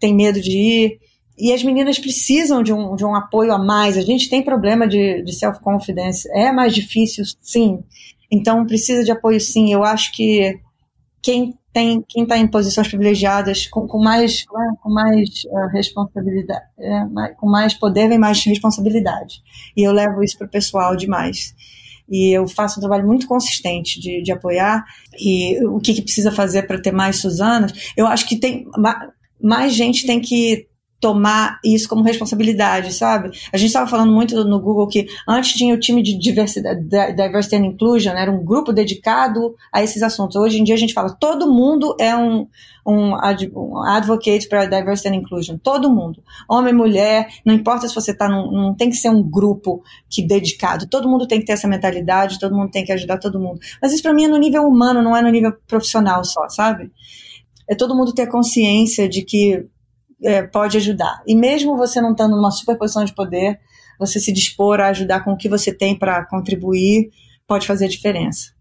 tem 0.00 0.14
medo 0.14 0.40
de 0.40 0.56
ir. 0.56 0.98
E 1.36 1.52
as 1.52 1.62
meninas 1.62 1.98
precisam 1.98 2.62
de 2.62 2.72
um, 2.72 2.96
de 2.96 3.04
um 3.04 3.14
apoio 3.14 3.52
a 3.52 3.58
mais. 3.58 3.96
A 3.96 4.00
gente 4.00 4.28
tem 4.28 4.42
problema 4.42 4.88
de, 4.88 5.22
de 5.22 5.32
self-confidence. 5.32 6.28
É 6.32 6.50
mais 6.50 6.74
difícil, 6.74 7.24
sim. 7.40 7.78
Então 8.30 8.66
precisa 8.66 9.04
de 9.04 9.10
apoio 9.10 9.40
sim. 9.40 9.72
Eu 9.72 9.84
acho 9.84 10.12
que 10.12 10.60
quem 11.22 11.54
tem 11.72 12.02
quem 12.08 12.22
está 12.22 12.38
em 12.38 12.46
posições 12.46 12.88
privilegiadas 12.88 13.66
com, 13.66 13.86
com 13.86 13.98
mais 13.98 14.44
com 14.82 14.90
mais 14.90 15.44
uh, 15.44 15.68
responsabilidade 15.72 16.64
é, 16.78 17.04
mais, 17.04 17.36
com 17.36 17.48
mais 17.48 17.74
poder 17.74 18.08
vem 18.08 18.18
mais 18.18 18.42
responsabilidade. 18.44 19.42
E 19.76 19.82
eu 19.82 19.92
levo 19.92 20.22
isso 20.22 20.36
para 20.38 20.46
o 20.46 20.50
pessoal 20.50 20.96
demais. 20.96 21.54
E 22.10 22.32
eu 22.32 22.48
faço 22.48 22.78
um 22.78 22.80
trabalho 22.80 23.06
muito 23.06 23.26
consistente 23.26 24.00
de, 24.00 24.22
de 24.22 24.32
apoiar. 24.32 24.82
E 25.20 25.62
o 25.66 25.78
que, 25.78 25.92
que 25.92 26.00
precisa 26.00 26.32
fazer 26.32 26.62
para 26.66 26.80
ter 26.80 26.92
mais 26.92 27.16
Suzanas 27.16 27.92
eu 27.96 28.06
acho 28.06 28.26
que 28.26 28.36
tem 28.36 28.66
mais 29.40 29.74
gente 29.74 30.06
tem 30.06 30.20
que 30.20 30.66
tomar 31.00 31.60
isso 31.64 31.88
como 31.88 32.02
responsabilidade, 32.02 32.92
sabe? 32.92 33.30
A 33.52 33.56
gente 33.56 33.68
estava 33.68 33.88
falando 33.88 34.12
muito 34.12 34.44
no 34.44 34.60
Google 34.60 34.88
que 34.88 35.06
antes 35.28 35.52
tinha 35.52 35.74
o 35.74 35.78
time 35.78 36.02
de 36.02 36.18
diversidade, 36.18 36.82
diversity 37.14 37.56
and 37.56 37.66
inclusion, 37.66 38.14
era 38.14 38.30
um 38.30 38.44
grupo 38.44 38.72
dedicado 38.72 39.54
a 39.72 39.82
esses 39.82 40.02
assuntos. 40.02 40.36
Hoje 40.36 40.58
em 40.58 40.64
dia 40.64 40.74
a 40.74 40.78
gente 40.78 40.92
fala 40.92 41.10
todo 41.10 41.52
mundo 41.52 41.94
é 42.00 42.16
um, 42.16 42.48
um, 42.84 43.12
um 43.54 43.82
advocate 43.84 44.48
para 44.48 44.66
diversity 44.66 45.08
and 45.08 45.20
inclusion, 45.20 45.56
todo 45.56 45.88
mundo, 45.88 46.22
homem, 46.48 46.74
mulher, 46.74 47.28
não 47.44 47.54
importa 47.54 47.86
se 47.86 47.94
você 47.94 48.10
está 48.10 48.28
num, 48.28 48.50
não 48.50 48.74
tem 48.74 48.90
que 48.90 48.96
ser 48.96 49.10
um 49.10 49.22
grupo 49.22 49.82
que 50.10 50.20
dedicado. 50.20 50.88
Todo 50.88 51.08
mundo 51.08 51.28
tem 51.28 51.38
que 51.38 51.46
ter 51.46 51.52
essa 51.52 51.68
mentalidade, 51.68 52.40
todo 52.40 52.56
mundo 52.56 52.70
tem 52.72 52.84
que 52.84 52.92
ajudar 52.92 53.18
todo 53.18 53.38
mundo. 53.38 53.60
Mas 53.80 53.92
isso 53.92 54.02
para 54.02 54.12
mim 54.12 54.24
é 54.24 54.28
no 54.28 54.36
nível 54.36 54.64
humano, 54.64 55.00
não 55.00 55.16
é 55.16 55.22
no 55.22 55.30
nível 55.30 55.52
profissional 55.68 56.24
só, 56.24 56.48
sabe? 56.48 56.90
É 57.68 57.74
todo 57.74 57.94
mundo 57.94 58.12
ter 58.12 58.26
consciência 58.26 59.08
de 59.08 59.22
que 59.22 59.64
é, 60.22 60.42
pode 60.42 60.76
ajudar. 60.76 61.22
E 61.26 61.34
mesmo 61.34 61.76
você 61.76 62.00
não 62.00 62.12
estando 62.12 62.36
numa 62.36 62.50
superposição 62.50 63.04
de 63.04 63.14
poder, 63.14 63.58
você 63.98 64.20
se 64.20 64.32
dispor 64.32 64.80
a 64.80 64.88
ajudar 64.88 65.24
com 65.24 65.32
o 65.32 65.36
que 65.36 65.48
você 65.48 65.72
tem 65.72 65.98
para 65.98 66.24
contribuir 66.26 67.10
pode 67.46 67.66
fazer 67.66 67.86
a 67.86 67.88
diferença. 67.88 68.52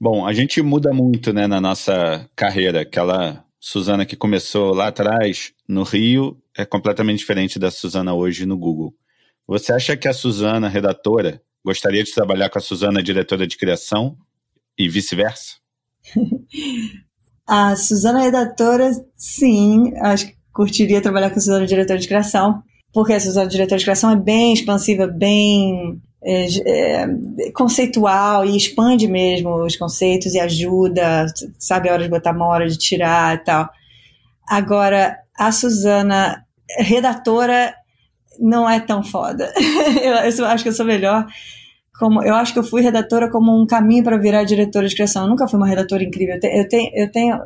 Bom, 0.00 0.26
a 0.26 0.32
gente 0.32 0.62
muda 0.62 0.92
muito 0.92 1.32
né, 1.32 1.46
na 1.46 1.60
nossa 1.60 2.28
carreira. 2.36 2.82
Aquela 2.82 3.44
Suzana 3.58 4.06
que 4.06 4.16
começou 4.16 4.72
lá 4.72 4.88
atrás 4.88 5.52
no 5.68 5.82
Rio 5.82 6.40
é 6.56 6.64
completamente 6.64 7.18
diferente 7.18 7.58
da 7.58 7.70
Suzana 7.70 8.14
hoje 8.14 8.46
no 8.46 8.56
Google. 8.56 8.94
Você 9.46 9.72
acha 9.72 9.96
que 9.96 10.06
a 10.06 10.12
Suzana, 10.12 10.68
redatora, 10.68 11.42
gostaria 11.64 12.04
de 12.04 12.14
trabalhar 12.14 12.48
com 12.48 12.58
a 12.58 12.62
Suzana, 12.62 13.02
diretora 13.02 13.46
de 13.46 13.56
criação, 13.56 14.16
e 14.78 14.88
vice-versa? 14.88 15.56
a 17.46 17.74
Suzana, 17.76 18.20
redatora, 18.20 18.90
sim. 19.16 19.92
Acho 20.02 20.28
que 20.28 20.36
curtiria 20.54 21.02
trabalhar 21.02 21.30
com 21.30 21.40
Suzana 21.40 21.66
diretor 21.66 21.98
de 21.98 22.06
criação, 22.06 22.62
porque 22.92 23.12
a 23.12 23.20
Suzana 23.20 23.48
diretor 23.48 23.76
de 23.76 23.84
criação 23.84 24.10
é 24.10 24.16
bem 24.16 24.54
expansiva, 24.54 25.06
bem 25.06 26.00
é, 26.22 26.46
é, 26.66 27.06
conceitual 27.52 28.44
e 28.46 28.56
expande 28.56 29.08
mesmo 29.08 29.64
os 29.64 29.76
conceitos 29.76 30.32
e 30.34 30.40
ajuda, 30.40 31.26
sabe 31.58 31.88
a 31.88 31.92
hora 31.92 32.04
de 32.04 32.08
botar 32.08 32.32
uma 32.32 32.46
hora 32.46 32.68
de 32.68 32.78
tirar 32.78 33.34
e 33.34 33.38
tal. 33.38 33.68
Agora, 34.48 35.18
a 35.36 35.50
Suzana, 35.50 36.46
redatora, 36.78 37.74
não 38.38 38.68
é 38.70 38.78
tão 38.78 39.02
foda. 39.02 39.52
eu, 40.02 40.12
eu 40.14 40.46
acho 40.46 40.62
que 40.62 40.70
eu 40.70 40.74
sou 40.74 40.86
melhor 40.86 41.26
como 41.98 42.22
eu 42.24 42.34
acho 42.34 42.52
que 42.52 42.58
eu 42.58 42.64
fui 42.64 42.82
redatora 42.82 43.30
como 43.30 43.56
um 43.56 43.66
caminho 43.66 44.02
para 44.02 44.18
virar 44.18 44.44
diretora 44.44 44.88
de 44.88 44.94
criação. 44.94 45.22
Eu 45.22 45.28
nunca 45.28 45.46
fui 45.46 45.58
uma 45.58 45.68
redatora 45.68 46.02
incrível. 46.02 46.34
Eu 46.42 46.50
eu 46.50 46.68
tenho, 46.68 46.90
eu 46.94 47.10
tenho, 47.10 47.38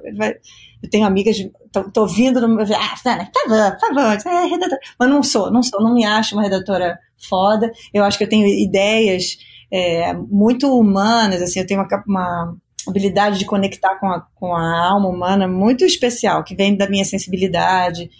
eu 0.83 0.91
tenho 0.91 1.07
amigas, 1.07 1.37
tô, 1.73 1.91
tô 1.91 2.07
vindo 2.07 2.41
no 2.41 2.49
meu, 2.49 2.65
ah, 2.65 2.97
Sana, 2.97 3.31
tá 3.33 3.41
bom, 3.49 3.79
tá 3.79 3.93
bom, 3.93 4.31
é 4.31 4.47
redatora. 4.47 4.81
Mas 4.99 5.11
não 5.11 5.23
sou, 5.23 5.51
não 5.51 5.63
sou, 5.63 5.81
não 5.81 5.95
me 5.95 6.05
acho 6.05 6.35
uma 6.35 6.43
redatora 6.43 6.99
foda. 7.29 7.71
Eu 7.93 8.05
acho 8.05 8.17
que 8.17 8.25
eu 8.25 8.29
tenho 8.29 8.47
ideias 8.47 9.39
é, 9.71 10.13
muito 10.15 10.73
humanas, 10.79 11.43
assim, 11.43 11.61
eu 11.61 11.67
tenho 11.67 11.81
uma, 11.81 12.05
uma 12.07 12.57
habilidade 12.87 13.39
de 13.39 13.45
conectar 13.45 13.97
com 13.97 14.07
a, 14.07 14.21
com 14.35 14.55
a 14.55 14.89
alma 14.89 15.09
humana 15.09 15.47
muito 15.47 15.85
especial, 15.85 16.45
que 16.45 16.55
vem 16.55 16.77
da 16.77 16.89
minha 16.89 17.05
sensibilidade 17.05 18.11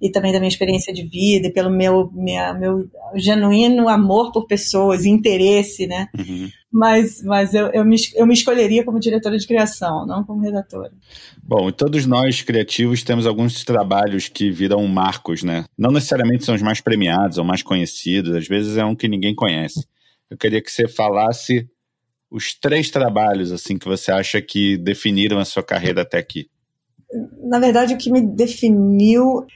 e 0.00 0.10
também 0.10 0.32
da 0.32 0.38
minha 0.38 0.48
experiência 0.48 0.92
de 0.92 1.02
vida 1.02 1.48
e 1.48 1.52
pelo 1.52 1.70
meu, 1.70 2.10
minha, 2.12 2.54
meu 2.54 2.88
genuíno 3.16 3.88
amor 3.88 4.30
por 4.30 4.46
pessoas 4.46 5.04
e 5.04 5.08
interesse, 5.08 5.86
né? 5.86 6.08
Uhum. 6.16 6.48
Mas, 6.70 7.22
mas 7.22 7.54
eu, 7.54 7.68
eu, 7.68 7.84
me, 7.84 7.96
eu 8.14 8.26
me 8.26 8.34
escolheria 8.34 8.84
como 8.84 9.00
diretora 9.00 9.36
de 9.36 9.46
criação, 9.46 10.06
não 10.06 10.22
como 10.22 10.42
redatora. 10.42 10.92
Bom, 11.42 11.70
todos 11.72 12.06
nós 12.06 12.42
criativos 12.42 13.02
temos 13.02 13.26
alguns 13.26 13.64
trabalhos 13.64 14.28
que 14.28 14.50
viram 14.50 14.86
marcos, 14.86 15.42
né? 15.42 15.64
Não 15.76 15.90
necessariamente 15.90 16.44
são 16.44 16.54
os 16.54 16.62
mais 16.62 16.80
premiados 16.80 17.38
ou 17.38 17.44
mais 17.44 17.62
conhecidos, 17.62 18.34
às 18.34 18.46
vezes 18.46 18.76
é 18.76 18.84
um 18.84 18.94
que 18.94 19.08
ninguém 19.08 19.34
conhece. 19.34 19.84
Eu 20.30 20.36
queria 20.36 20.62
que 20.62 20.70
você 20.70 20.86
falasse 20.86 21.66
os 22.30 22.54
três 22.54 22.90
trabalhos 22.90 23.50
assim 23.50 23.78
que 23.78 23.88
você 23.88 24.12
acha 24.12 24.40
que 24.40 24.76
definiram 24.76 25.38
a 25.38 25.44
sua 25.44 25.62
carreira 25.62 26.02
até 26.02 26.18
aqui. 26.18 26.48
Na 27.42 27.58
verdade, 27.58 27.94
o 27.94 27.98
que 27.98 28.12
me 28.12 28.20
definiu 28.20 29.46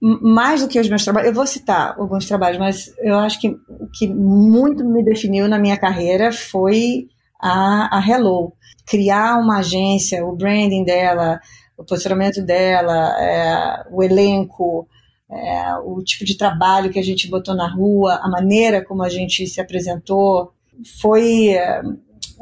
mais 0.00 0.60
do 0.60 0.68
que 0.68 0.78
os 0.78 0.88
meus 0.88 1.04
trabalhos, 1.04 1.28
eu 1.28 1.34
vou 1.34 1.46
citar 1.46 1.94
alguns 1.98 2.26
trabalhos, 2.26 2.58
mas 2.58 2.94
eu 2.98 3.16
acho 3.16 3.40
que 3.40 3.48
o 3.48 3.88
que 3.92 4.06
muito 4.06 4.84
me 4.84 5.02
definiu 5.02 5.48
na 5.48 5.58
minha 5.58 5.76
carreira 5.76 6.32
foi 6.32 7.08
a, 7.40 7.98
a 7.98 8.06
Hello. 8.06 8.52
Criar 8.86 9.38
uma 9.38 9.58
agência, 9.58 10.24
o 10.24 10.36
branding 10.36 10.84
dela, 10.84 11.40
o 11.76 11.84
posicionamento 11.84 12.42
dela, 12.42 13.16
é, 13.18 13.86
o 13.90 14.02
elenco, 14.02 14.86
é, 15.30 15.74
o 15.84 16.02
tipo 16.02 16.24
de 16.24 16.36
trabalho 16.36 16.90
que 16.90 16.98
a 16.98 17.04
gente 17.04 17.28
botou 17.28 17.54
na 17.54 17.68
rua, 17.68 18.20
a 18.22 18.28
maneira 18.28 18.84
como 18.84 19.02
a 19.02 19.08
gente 19.08 19.46
se 19.46 19.60
apresentou, 19.60 20.52
foi 21.00 21.56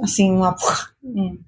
assim 0.02 0.32
uma 0.32 0.56
um, 1.04 1.38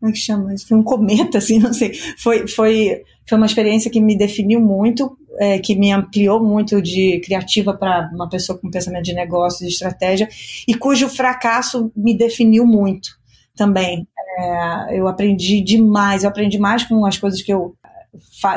como 0.00 0.10
é 0.10 0.12
que 0.12 0.18
chama? 0.18 0.54
Foi 0.66 0.78
um 0.78 0.82
cometa, 0.82 1.38
assim, 1.38 1.58
não 1.60 1.72
sei. 1.72 1.92
Foi, 2.18 2.48
foi, 2.48 3.02
foi 3.28 3.38
uma 3.38 3.46
experiência 3.46 3.90
que 3.90 4.00
me 4.00 4.16
definiu 4.16 4.60
muito 4.60 5.16
é, 5.40 5.58
que 5.58 5.74
me 5.74 5.90
ampliou 5.90 6.44
muito 6.44 6.82
de 6.82 7.18
criativa 7.24 7.72
para 7.72 8.10
uma 8.12 8.28
pessoa 8.28 8.58
com 8.58 8.70
pensamento 8.70 9.04
de 9.04 9.14
negócio, 9.14 9.66
de 9.66 9.72
estratégia, 9.72 10.28
e 10.68 10.74
cujo 10.74 11.08
fracasso 11.08 11.90
me 11.96 12.14
definiu 12.14 12.66
muito 12.66 13.08
também. 13.56 14.06
É, 14.38 15.00
eu 15.00 15.08
aprendi 15.08 15.62
demais, 15.62 16.22
eu 16.22 16.28
aprendi 16.28 16.58
mais 16.58 16.84
com 16.84 17.06
as 17.06 17.16
coisas 17.16 17.40
que 17.40 17.52
eu 17.52 17.74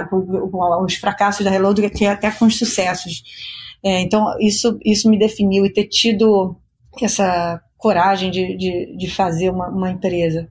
com 0.09 0.84
os 0.84 0.95
fracassos 0.95 1.45
da 1.45 1.51
Reload 1.51 1.81
do 1.81 1.89
que 1.89 2.05
até 2.05 2.29
com 2.31 2.45
os 2.45 2.57
sucessos. 2.57 3.23
É, 3.84 4.01
então, 4.01 4.36
isso, 4.39 4.77
isso 4.84 5.09
me 5.09 5.17
definiu 5.17 5.65
e 5.65 5.71
ter 5.71 5.86
tido 5.86 6.55
essa 7.01 7.61
coragem 7.77 8.31
de, 8.31 8.57
de, 8.57 8.97
de 8.97 9.11
fazer 9.11 9.51
uma, 9.51 9.69
uma 9.69 9.91
empresa. 9.91 10.49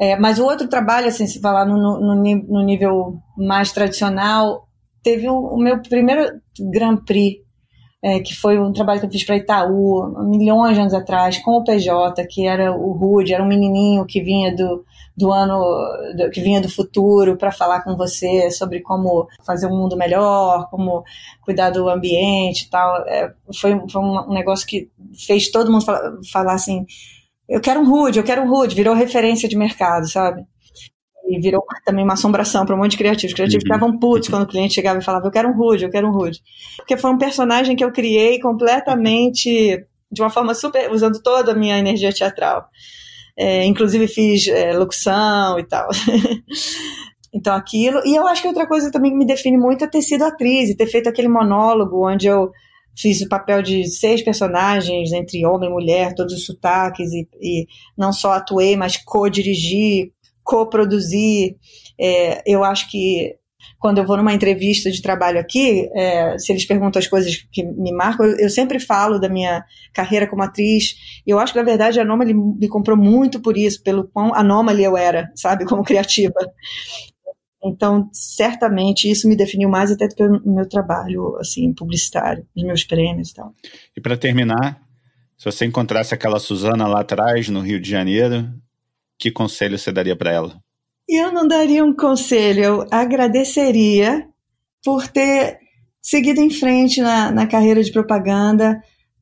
É, 0.00 0.16
mas 0.16 0.38
o 0.38 0.44
outro 0.44 0.66
trabalho, 0.68 1.06
assim, 1.06 1.26
se 1.26 1.40
falar 1.40 1.66
no, 1.66 1.76
no, 1.76 2.14
no 2.14 2.64
nível 2.64 3.18
mais 3.36 3.72
tradicional, 3.72 4.66
teve 5.04 5.28
o, 5.28 5.38
o 5.38 5.56
meu 5.56 5.80
primeiro 5.80 6.40
Grand 6.58 6.96
Prix 6.96 7.44
é, 8.04 8.20
que 8.20 8.34
foi 8.34 8.58
um 8.58 8.70
trabalho 8.70 9.00
que 9.00 9.06
eu 9.06 9.10
fiz 9.10 9.24
para 9.24 9.38
Itaú, 9.38 10.12
milhões 10.28 10.74
de 10.74 10.80
anos 10.82 10.92
atrás, 10.92 11.38
com 11.38 11.52
o 11.52 11.64
PJ, 11.64 12.22
que 12.26 12.46
era 12.46 12.70
o 12.70 12.92
Rude, 12.92 13.32
era 13.32 13.42
um 13.42 13.48
menininho 13.48 14.04
que 14.04 14.20
vinha 14.22 14.54
do, 14.54 14.84
do 15.16 15.32
ano, 15.32 15.58
do, 16.14 16.30
que 16.30 16.42
vinha 16.42 16.60
do 16.60 16.68
futuro 16.68 17.38
para 17.38 17.50
falar 17.50 17.82
com 17.82 17.96
você 17.96 18.50
sobre 18.50 18.82
como 18.82 19.26
fazer 19.46 19.68
um 19.68 19.74
mundo 19.74 19.96
melhor, 19.96 20.68
como 20.68 21.02
cuidar 21.40 21.70
do 21.70 21.88
ambiente 21.88 22.66
e 22.66 22.70
tal. 22.70 22.94
É, 23.06 23.32
foi, 23.58 23.80
foi 23.88 24.02
um 24.02 24.34
negócio 24.34 24.66
que 24.66 24.90
fez 25.26 25.50
todo 25.50 25.72
mundo 25.72 25.86
falar, 25.86 26.12
falar 26.30 26.52
assim, 26.52 26.84
eu 27.48 27.58
quero 27.58 27.80
um 27.80 27.88
Rude, 27.88 28.18
eu 28.18 28.24
quero 28.24 28.42
um 28.42 28.50
Rude, 28.50 28.74
virou 28.74 28.94
referência 28.94 29.48
de 29.48 29.56
mercado, 29.56 30.06
sabe? 30.10 30.44
E 31.26 31.40
virou 31.40 31.64
também 31.84 32.04
uma 32.04 32.14
assombração 32.14 32.66
para 32.66 32.74
um 32.74 32.78
monte 32.78 32.92
de 32.92 32.98
criativos. 32.98 33.32
Os 33.32 33.34
criativos 33.34 33.64
uhum. 33.64 33.74
ficavam 33.74 33.98
putos 33.98 34.28
quando 34.28 34.42
o 34.42 34.46
cliente 34.46 34.74
chegava 34.74 34.98
e 34.98 35.04
falava: 35.04 35.26
Eu 35.26 35.30
quero 35.30 35.48
um 35.48 35.56
Rude, 35.56 35.84
eu 35.84 35.90
quero 35.90 36.08
um 36.08 36.12
Rude. 36.12 36.40
Porque 36.76 36.96
foi 36.96 37.10
um 37.10 37.18
personagem 37.18 37.74
que 37.74 37.84
eu 37.84 37.92
criei 37.92 38.38
completamente, 38.40 39.84
de 40.10 40.22
uma 40.22 40.30
forma 40.30 40.54
super. 40.54 40.90
usando 40.92 41.22
toda 41.22 41.52
a 41.52 41.54
minha 41.54 41.78
energia 41.78 42.12
teatral. 42.12 42.66
É, 43.36 43.64
inclusive 43.64 44.06
fiz 44.06 44.46
é, 44.46 44.72
locução 44.72 45.58
e 45.58 45.64
tal. 45.64 45.88
então 47.32 47.54
aquilo. 47.54 48.00
E 48.04 48.14
eu 48.14 48.26
acho 48.26 48.42
que 48.42 48.48
outra 48.48 48.66
coisa 48.66 48.90
também 48.90 49.10
que 49.10 49.16
me 49.16 49.26
define 49.26 49.56
muito 49.56 49.84
é 49.84 49.88
ter 49.88 50.02
sido 50.02 50.24
atriz 50.24 50.70
e 50.70 50.76
ter 50.76 50.86
feito 50.86 51.08
aquele 51.08 51.28
monólogo 51.28 52.08
onde 52.08 52.26
eu 52.26 52.50
fiz 52.96 53.20
o 53.20 53.28
papel 53.28 53.60
de 53.60 53.88
seis 53.88 54.22
personagens, 54.22 55.12
entre 55.12 55.44
homem 55.44 55.68
e 55.68 55.72
mulher, 55.72 56.14
todos 56.14 56.32
os 56.32 56.46
sotaques, 56.46 57.12
e, 57.12 57.28
e 57.40 57.66
não 57.98 58.12
só 58.12 58.32
atuei, 58.32 58.76
mas 58.76 58.96
co-dirigi, 58.96 60.12
coproduzir. 60.44 61.56
É, 61.98 62.42
eu 62.46 62.62
acho 62.62 62.90
que 62.90 63.34
quando 63.78 63.98
eu 63.98 64.06
vou 64.06 64.16
numa 64.16 64.32
entrevista 64.32 64.90
de 64.90 65.02
trabalho 65.02 65.38
aqui, 65.38 65.88
é, 65.94 66.38
se 66.38 66.52
eles 66.52 66.64
perguntam 66.64 67.00
as 67.00 67.06
coisas 67.06 67.36
que 67.50 67.62
me 67.62 67.92
marcam, 67.92 68.26
eu, 68.26 68.36
eu, 68.38 68.50
sempre 68.50 68.78
falo 68.78 69.18
da 69.18 69.28
minha 69.28 69.64
carreira 69.92 70.26
como 70.26 70.42
atriz. 70.42 70.94
Eu 71.26 71.38
acho 71.38 71.52
que, 71.52 71.58
na 71.58 71.64
verdade, 71.64 71.98
a 71.98 72.02
Anomaly 72.02 72.34
me 72.34 72.68
comprou 72.68 72.96
muito 72.96 73.40
por 73.40 73.56
isso, 73.56 73.82
pelo 73.82 74.08
quão 74.08 74.34
anômala 74.34 74.80
eu 74.80 74.96
era, 74.96 75.30
sabe, 75.34 75.64
como 75.64 75.82
criativa. 75.84 76.34
Então, 77.64 78.08
certamente, 78.12 79.10
isso 79.10 79.26
me 79.26 79.36
definiu 79.36 79.70
mais 79.70 79.90
até 79.90 80.06
do 80.06 80.14
que 80.14 80.22
o 80.22 80.54
meu 80.54 80.68
trabalho, 80.68 81.36
assim, 81.38 81.72
publicitário, 81.72 82.46
os 82.54 82.62
meus 82.62 82.84
prêmios 82.84 83.30
e 83.30 83.34
tal. 83.34 83.54
E 83.96 84.00
para 84.00 84.18
terminar, 84.18 84.80
se 85.36 85.46
você 85.46 85.64
encontrasse 85.64 86.14
aquela 86.14 86.38
Suzana 86.38 86.86
lá 86.86 87.00
atrás, 87.00 87.48
no 87.48 87.60
Rio 87.60 87.80
de 87.80 87.88
Janeiro, 87.88 88.50
que 89.18 89.30
conselho 89.30 89.78
você 89.78 89.92
daria 89.92 90.16
para 90.16 90.32
ela? 90.32 90.60
Eu 91.08 91.32
não 91.32 91.46
daria 91.46 91.84
um 91.84 91.94
conselho, 91.94 92.64
eu 92.64 92.86
agradeceria 92.90 94.26
por 94.82 95.06
ter 95.06 95.58
seguido 96.00 96.40
em 96.40 96.50
frente 96.50 97.00
na, 97.00 97.30
na 97.30 97.46
carreira 97.46 97.82
de 97.82 97.92
propaganda, 97.92 98.80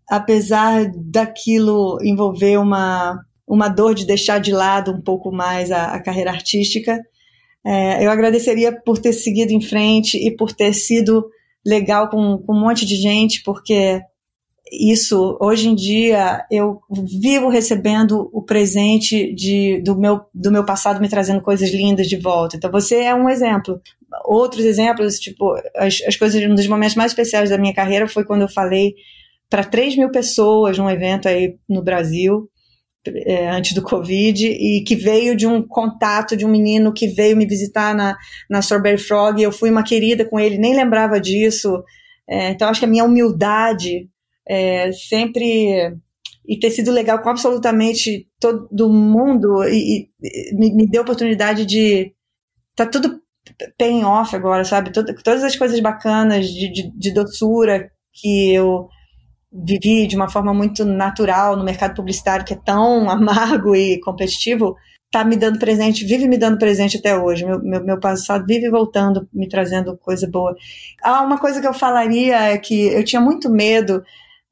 apesar 0.09 0.91
daquilo 0.95 1.99
envolver 2.03 2.59
uma, 2.59 3.25
uma 3.47 3.69
dor 3.69 3.95
de 3.95 4.07
deixar 4.07 4.39
de 4.39 4.53
lado 4.53 4.93
um 4.93 5.01
pouco 5.01 5.33
mais 5.33 5.71
a, 5.71 5.95
a 5.95 6.03
carreira 6.03 6.31
artística. 6.31 7.01
É, 7.65 8.05
eu 8.05 8.11
agradeceria 8.11 8.73
por 8.85 8.99
ter 8.99 9.13
seguido 9.13 9.53
em 9.53 9.61
frente 9.61 10.17
e 10.17 10.37
por 10.37 10.53
ter 10.53 10.73
sido 10.73 11.29
legal 11.65 12.09
com, 12.11 12.39
com 12.39 12.53
um 12.53 12.61
monte 12.61 12.85
de 12.85 12.97
gente, 12.97 13.43
porque 13.45 14.01
isso, 14.73 15.37
hoje 15.39 15.69
em 15.69 15.75
dia, 15.75 16.47
eu 16.51 16.81
vivo 16.91 17.51
recebendo 17.51 18.31
o 18.33 18.43
presente 18.43 19.35
de, 19.35 19.83
do, 19.83 19.95
meu, 19.95 20.23
do 20.33 20.51
meu 20.51 20.65
passado 20.65 20.99
me 20.99 21.11
trazendo 21.11 21.43
coisas 21.43 21.71
lindas 21.71 22.07
de 22.07 22.17
volta. 22.17 22.57
Então, 22.57 22.71
você 22.71 23.03
é 23.03 23.15
um 23.15 23.29
exemplo. 23.29 23.79
Outros 24.25 24.65
exemplos, 24.65 25.19
tipo, 25.19 25.55
as, 25.77 26.01
as 26.09 26.17
coisas, 26.17 26.43
um 26.43 26.55
dos 26.55 26.67
momentos 26.67 26.97
mais 26.97 27.13
especiais 27.13 27.51
da 27.51 27.59
minha 27.59 27.75
carreira 27.75 28.09
foi 28.09 28.25
quando 28.25 28.43
eu 28.43 28.49
falei 28.49 28.95
para 29.51 29.63
3 29.63 29.95
mil 29.97 30.11
pessoas 30.11 30.79
num 30.79 30.89
evento 30.89 31.29
aí 31.29 31.57
no 31.69 31.83
Brasil, 31.83 32.49
é, 33.27 33.51
antes 33.51 33.75
do 33.75 33.83
Covid, 33.83 34.47
e 34.47 34.83
que 34.87 34.97
veio 34.97 35.37
de 35.37 35.47
um 35.47 35.61
contato 35.61 36.35
de 36.35 36.47
um 36.47 36.51
menino 36.51 36.95
que 36.95 37.09
veio 37.09 37.37
me 37.37 37.45
visitar 37.45 37.95
na, 37.95 38.17
na 38.49 38.61
Strawberry 38.61 38.97
Frog. 38.97 39.43
Eu 39.43 39.53
fui 39.53 39.71
uma 39.71 39.83
querida 39.83 40.25
com 40.25 40.41
ele, 40.41 40.57
nem 40.57 40.75
lembrava 40.75 41.21
disso. 41.21 41.85
É, 42.27 42.49
então, 42.49 42.71
acho 42.71 42.81
que 42.81 42.87
a 42.87 42.89
minha 42.89 43.05
humildade 43.05 44.09
é, 44.47 44.91
sempre 44.93 45.97
e 46.47 46.59
ter 46.59 46.71
sido 46.71 46.91
legal 46.91 47.21
com 47.23 47.31
absolutamente 47.31 48.29
todo 48.41 48.93
mundo 48.93 49.63
e, 49.65 50.09
e 50.21 50.57
me, 50.57 50.75
me, 50.75 50.91
deu 50.91 51.03
oportunidade 51.03 51.65
de 51.65 52.13
tá 52.75 52.85
tudo 52.85 53.21
paying 53.79 54.05
off 54.05 54.35
agora, 54.35 54.65
sabe? 54.65 54.93
Todo, 54.93 55.15
todas 55.23 55.45
as 55.45 55.57
coisas 55.57 55.79
bacanas 55.81 56.49
de, 56.49 56.73
de, 56.73 56.91
de, 56.97 57.13
doçura 57.13 57.91
que 58.13 58.53
eu 58.53 58.89
vivi 59.53 60.07
de 60.07 60.17
uma 60.17 60.29
forma 60.29 60.55
muito 60.55 60.85
natural 60.85 61.57
no 61.57 61.65
mercado 61.65 61.95
publicitário 61.95 62.45
que 62.45 62.55
é 62.55 62.61
tão 62.65 63.09
amargo 63.11 63.75
e 63.77 64.01
competitivo, 64.01 64.75
tá 65.11 65.25
me 65.25 65.37
dando 65.37 65.59
presente, 65.59 66.07
vive 66.07 66.27
me 66.27 66.39
dando 66.39 66.59
presente 66.59 66.97
até 66.97 67.17
hoje. 67.17 67.45
Meu, 67.45 67.63
meu, 67.63 67.85
meu 67.85 68.01
passado 68.01 68.45
vive 68.47 68.71
voltando, 68.71 69.29
me 69.33 69.49
trazendo 69.49 69.97
coisa 69.99 70.29
boa. 70.29 70.57
Ah, 71.03 71.23
uma 71.23 71.39
coisa 71.39 71.61
que 71.61 71.67
eu 71.67 71.75
falaria 71.75 72.37
é 72.53 72.59
que 72.59 72.87
eu 72.87 73.05
tinha 73.05 73.21
muito 73.21 73.51
medo 73.51 74.03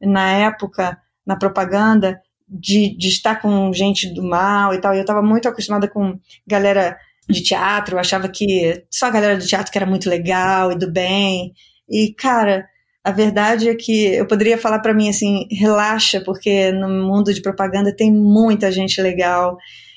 na 0.01 0.33
época, 0.33 0.99
na 1.27 1.37
propaganda, 1.37 2.21
de, 2.49 2.97
de 2.97 3.09
estar 3.09 3.41
com 3.41 3.73
gente 3.73 4.13
do 4.13 4.23
mal 4.23 4.75
e 4.75 4.81
tal. 4.81 4.95
E 4.95 4.99
eu 4.99 5.03
estava 5.03 5.23
muito 5.23 5.49
acostumada 5.49 5.89
com 5.89 6.19
galera 6.47 6.97
de 7.29 7.43
teatro, 7.43 7.95
eu 7.95 8.01
achava 8.01 8.29
que 8.29 8.85
só 8.91 9.07
a 9.07 9.11
galera 9.11 9.37
do 9.37 9.47
teatro 9.47 9.71
que 9.71 9.79
era 9.79 9.87
muito 9.87 10.11
legal 10.11 10.73
e 10.73 10.79
do 10.79 10.91
bem. 10.91 11.53
E, 11.89 12.13
cara, 12.15 12.67
a 13.05 13.13
verdade 13.13 13.69
é 13.69 13.75
que 13.75 14.07
eu 14.07 14.27
poderia 14.27 14.59
falar 14.59 14.81
para 14.81 14.95
mim 14.95 15.09
assim, 15.09 15.47
relaxa, 15.51 16.21
porque 16.25 16.73
no 16.73 16.89
mundo 16.89 17.33
de 17.33 17.41
propaganda 17.41 17.95
tem 17.95 18.13
muita 18.13 18.71
gente 18.71 19.01
legal 19.01 19.57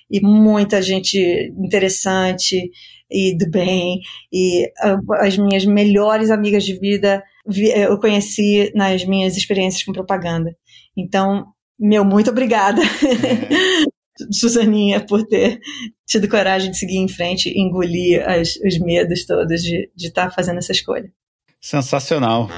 e 0.10 0.22
muita 0.22 0.82
gente 0.82 1.18
interessante 1.58 2.70
e 3.12 3.36
do 3.38 3.50
bem. 3.50 4.00
E 4.32 4.72
as 5.20 5.38
minhas 5.38 5.66
melhores 5.66 6.30
amigas 6.30 6.64
de 6.64 6.78
vida 6.80 7.24
eu 7.46 7.98
conheci 8.00 8.72
nas 8.76 9.06
minhas 9.06 9.36
experiências 9.36 9.84
com 9.84 9.92
propaganda. 9.92 10.56
Então, 10.96 11.46
meu, 11.80 12.06
muito 12.06 12.30
obrigada, 12.30 12.82
é. 12.82 13.84
Suzaninha, 14.32 15.04
por 15.06 15.26
ter 15.26 15.60
tido 16.06 16.28
coragem 16.28 16.72
de 16.72 16.78
seguir 16.78 16.98
em 16.98 17.08
frente 17.08 17.50
e 17.50 17.60
engolir 17.60 18.24
as, 18.30 18.56
os 18.58 18.80
medos 18.80 19.26
todos 19.26 19.62
de 19.62 19.90
estar 19.96 20.30
tá 20.30 20.32
fazendo 20.32 20.60
essa 20.60 20.72
escolha. 20.72 21.12
Sensacional. 21.60 22.50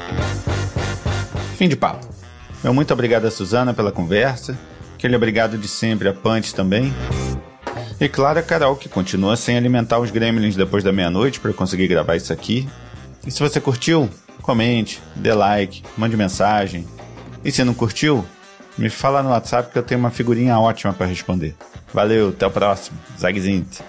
Fim 1.57 1.69
de 1.69 1.75
papo. 1.75 2.05
Meu 2.63 2.73
muito 2.73 2.91
obrigado 2.91 3.25
a 3.25 3.31
Suzana 3.31 3.73
pela 3.73 3.91
conversa. 3.91 4.57
Aquele 4.95 5.15
obrigado 5.15 5.57
de 5.57 5.67
sempre 5.67 6.09
a 6.09 6.13
Punch 6.13 6.53
também. 6.53 6.93
E 7.99 8.09
claro, 8.09 8.39
a 8.39 8.43
Carol, 8.43 8.75
que 8.75 8.89
continua 8.89 9.38
sem 9.38 9.55
alimentar 9.55 9.99
os 9.99 10.11
gremlins 10.11 10.55
depois 10.55 10.83
da 10.83 10.91
meia-noite 10.91 11.39
para 11.39 11.53
conseguir 11.53 11.88
gravar 11.88 12.15
isso 12.15 12.33
aqui. 12.33 12.67
E 13.25 13.31
se 13.31 13.39
você 13.39 13.61
curtiu, 13.61 14.09
comente, 14.41 15.01
dê 15.15 15.33
like, 15.33 15.83
mande 15.97 16.15
mensagem. 16.15 16.88
E 17.43 17.51
se 17.51 17.63
não 17.63 17.73
curtiu, 17.73 18.25
me 18.77 18.89
fala 18.89 19.23
no 19.23 19.29
WhatsApp 19.29 19.71
que 19.71 19.77
eu 19.77 19.83
tenho 19.83 19.99
uma 19.99 20.11
figurinha 20.11 20.59
ótima 20.59 20.93
para 20.93 21.05
responder. 21.05 21.55
Valeu, 21.93 22.29
até 22.29 22.45
o 22.45 22.51
próximo. 22.51 22.97
Zagzint. 23.19 23.79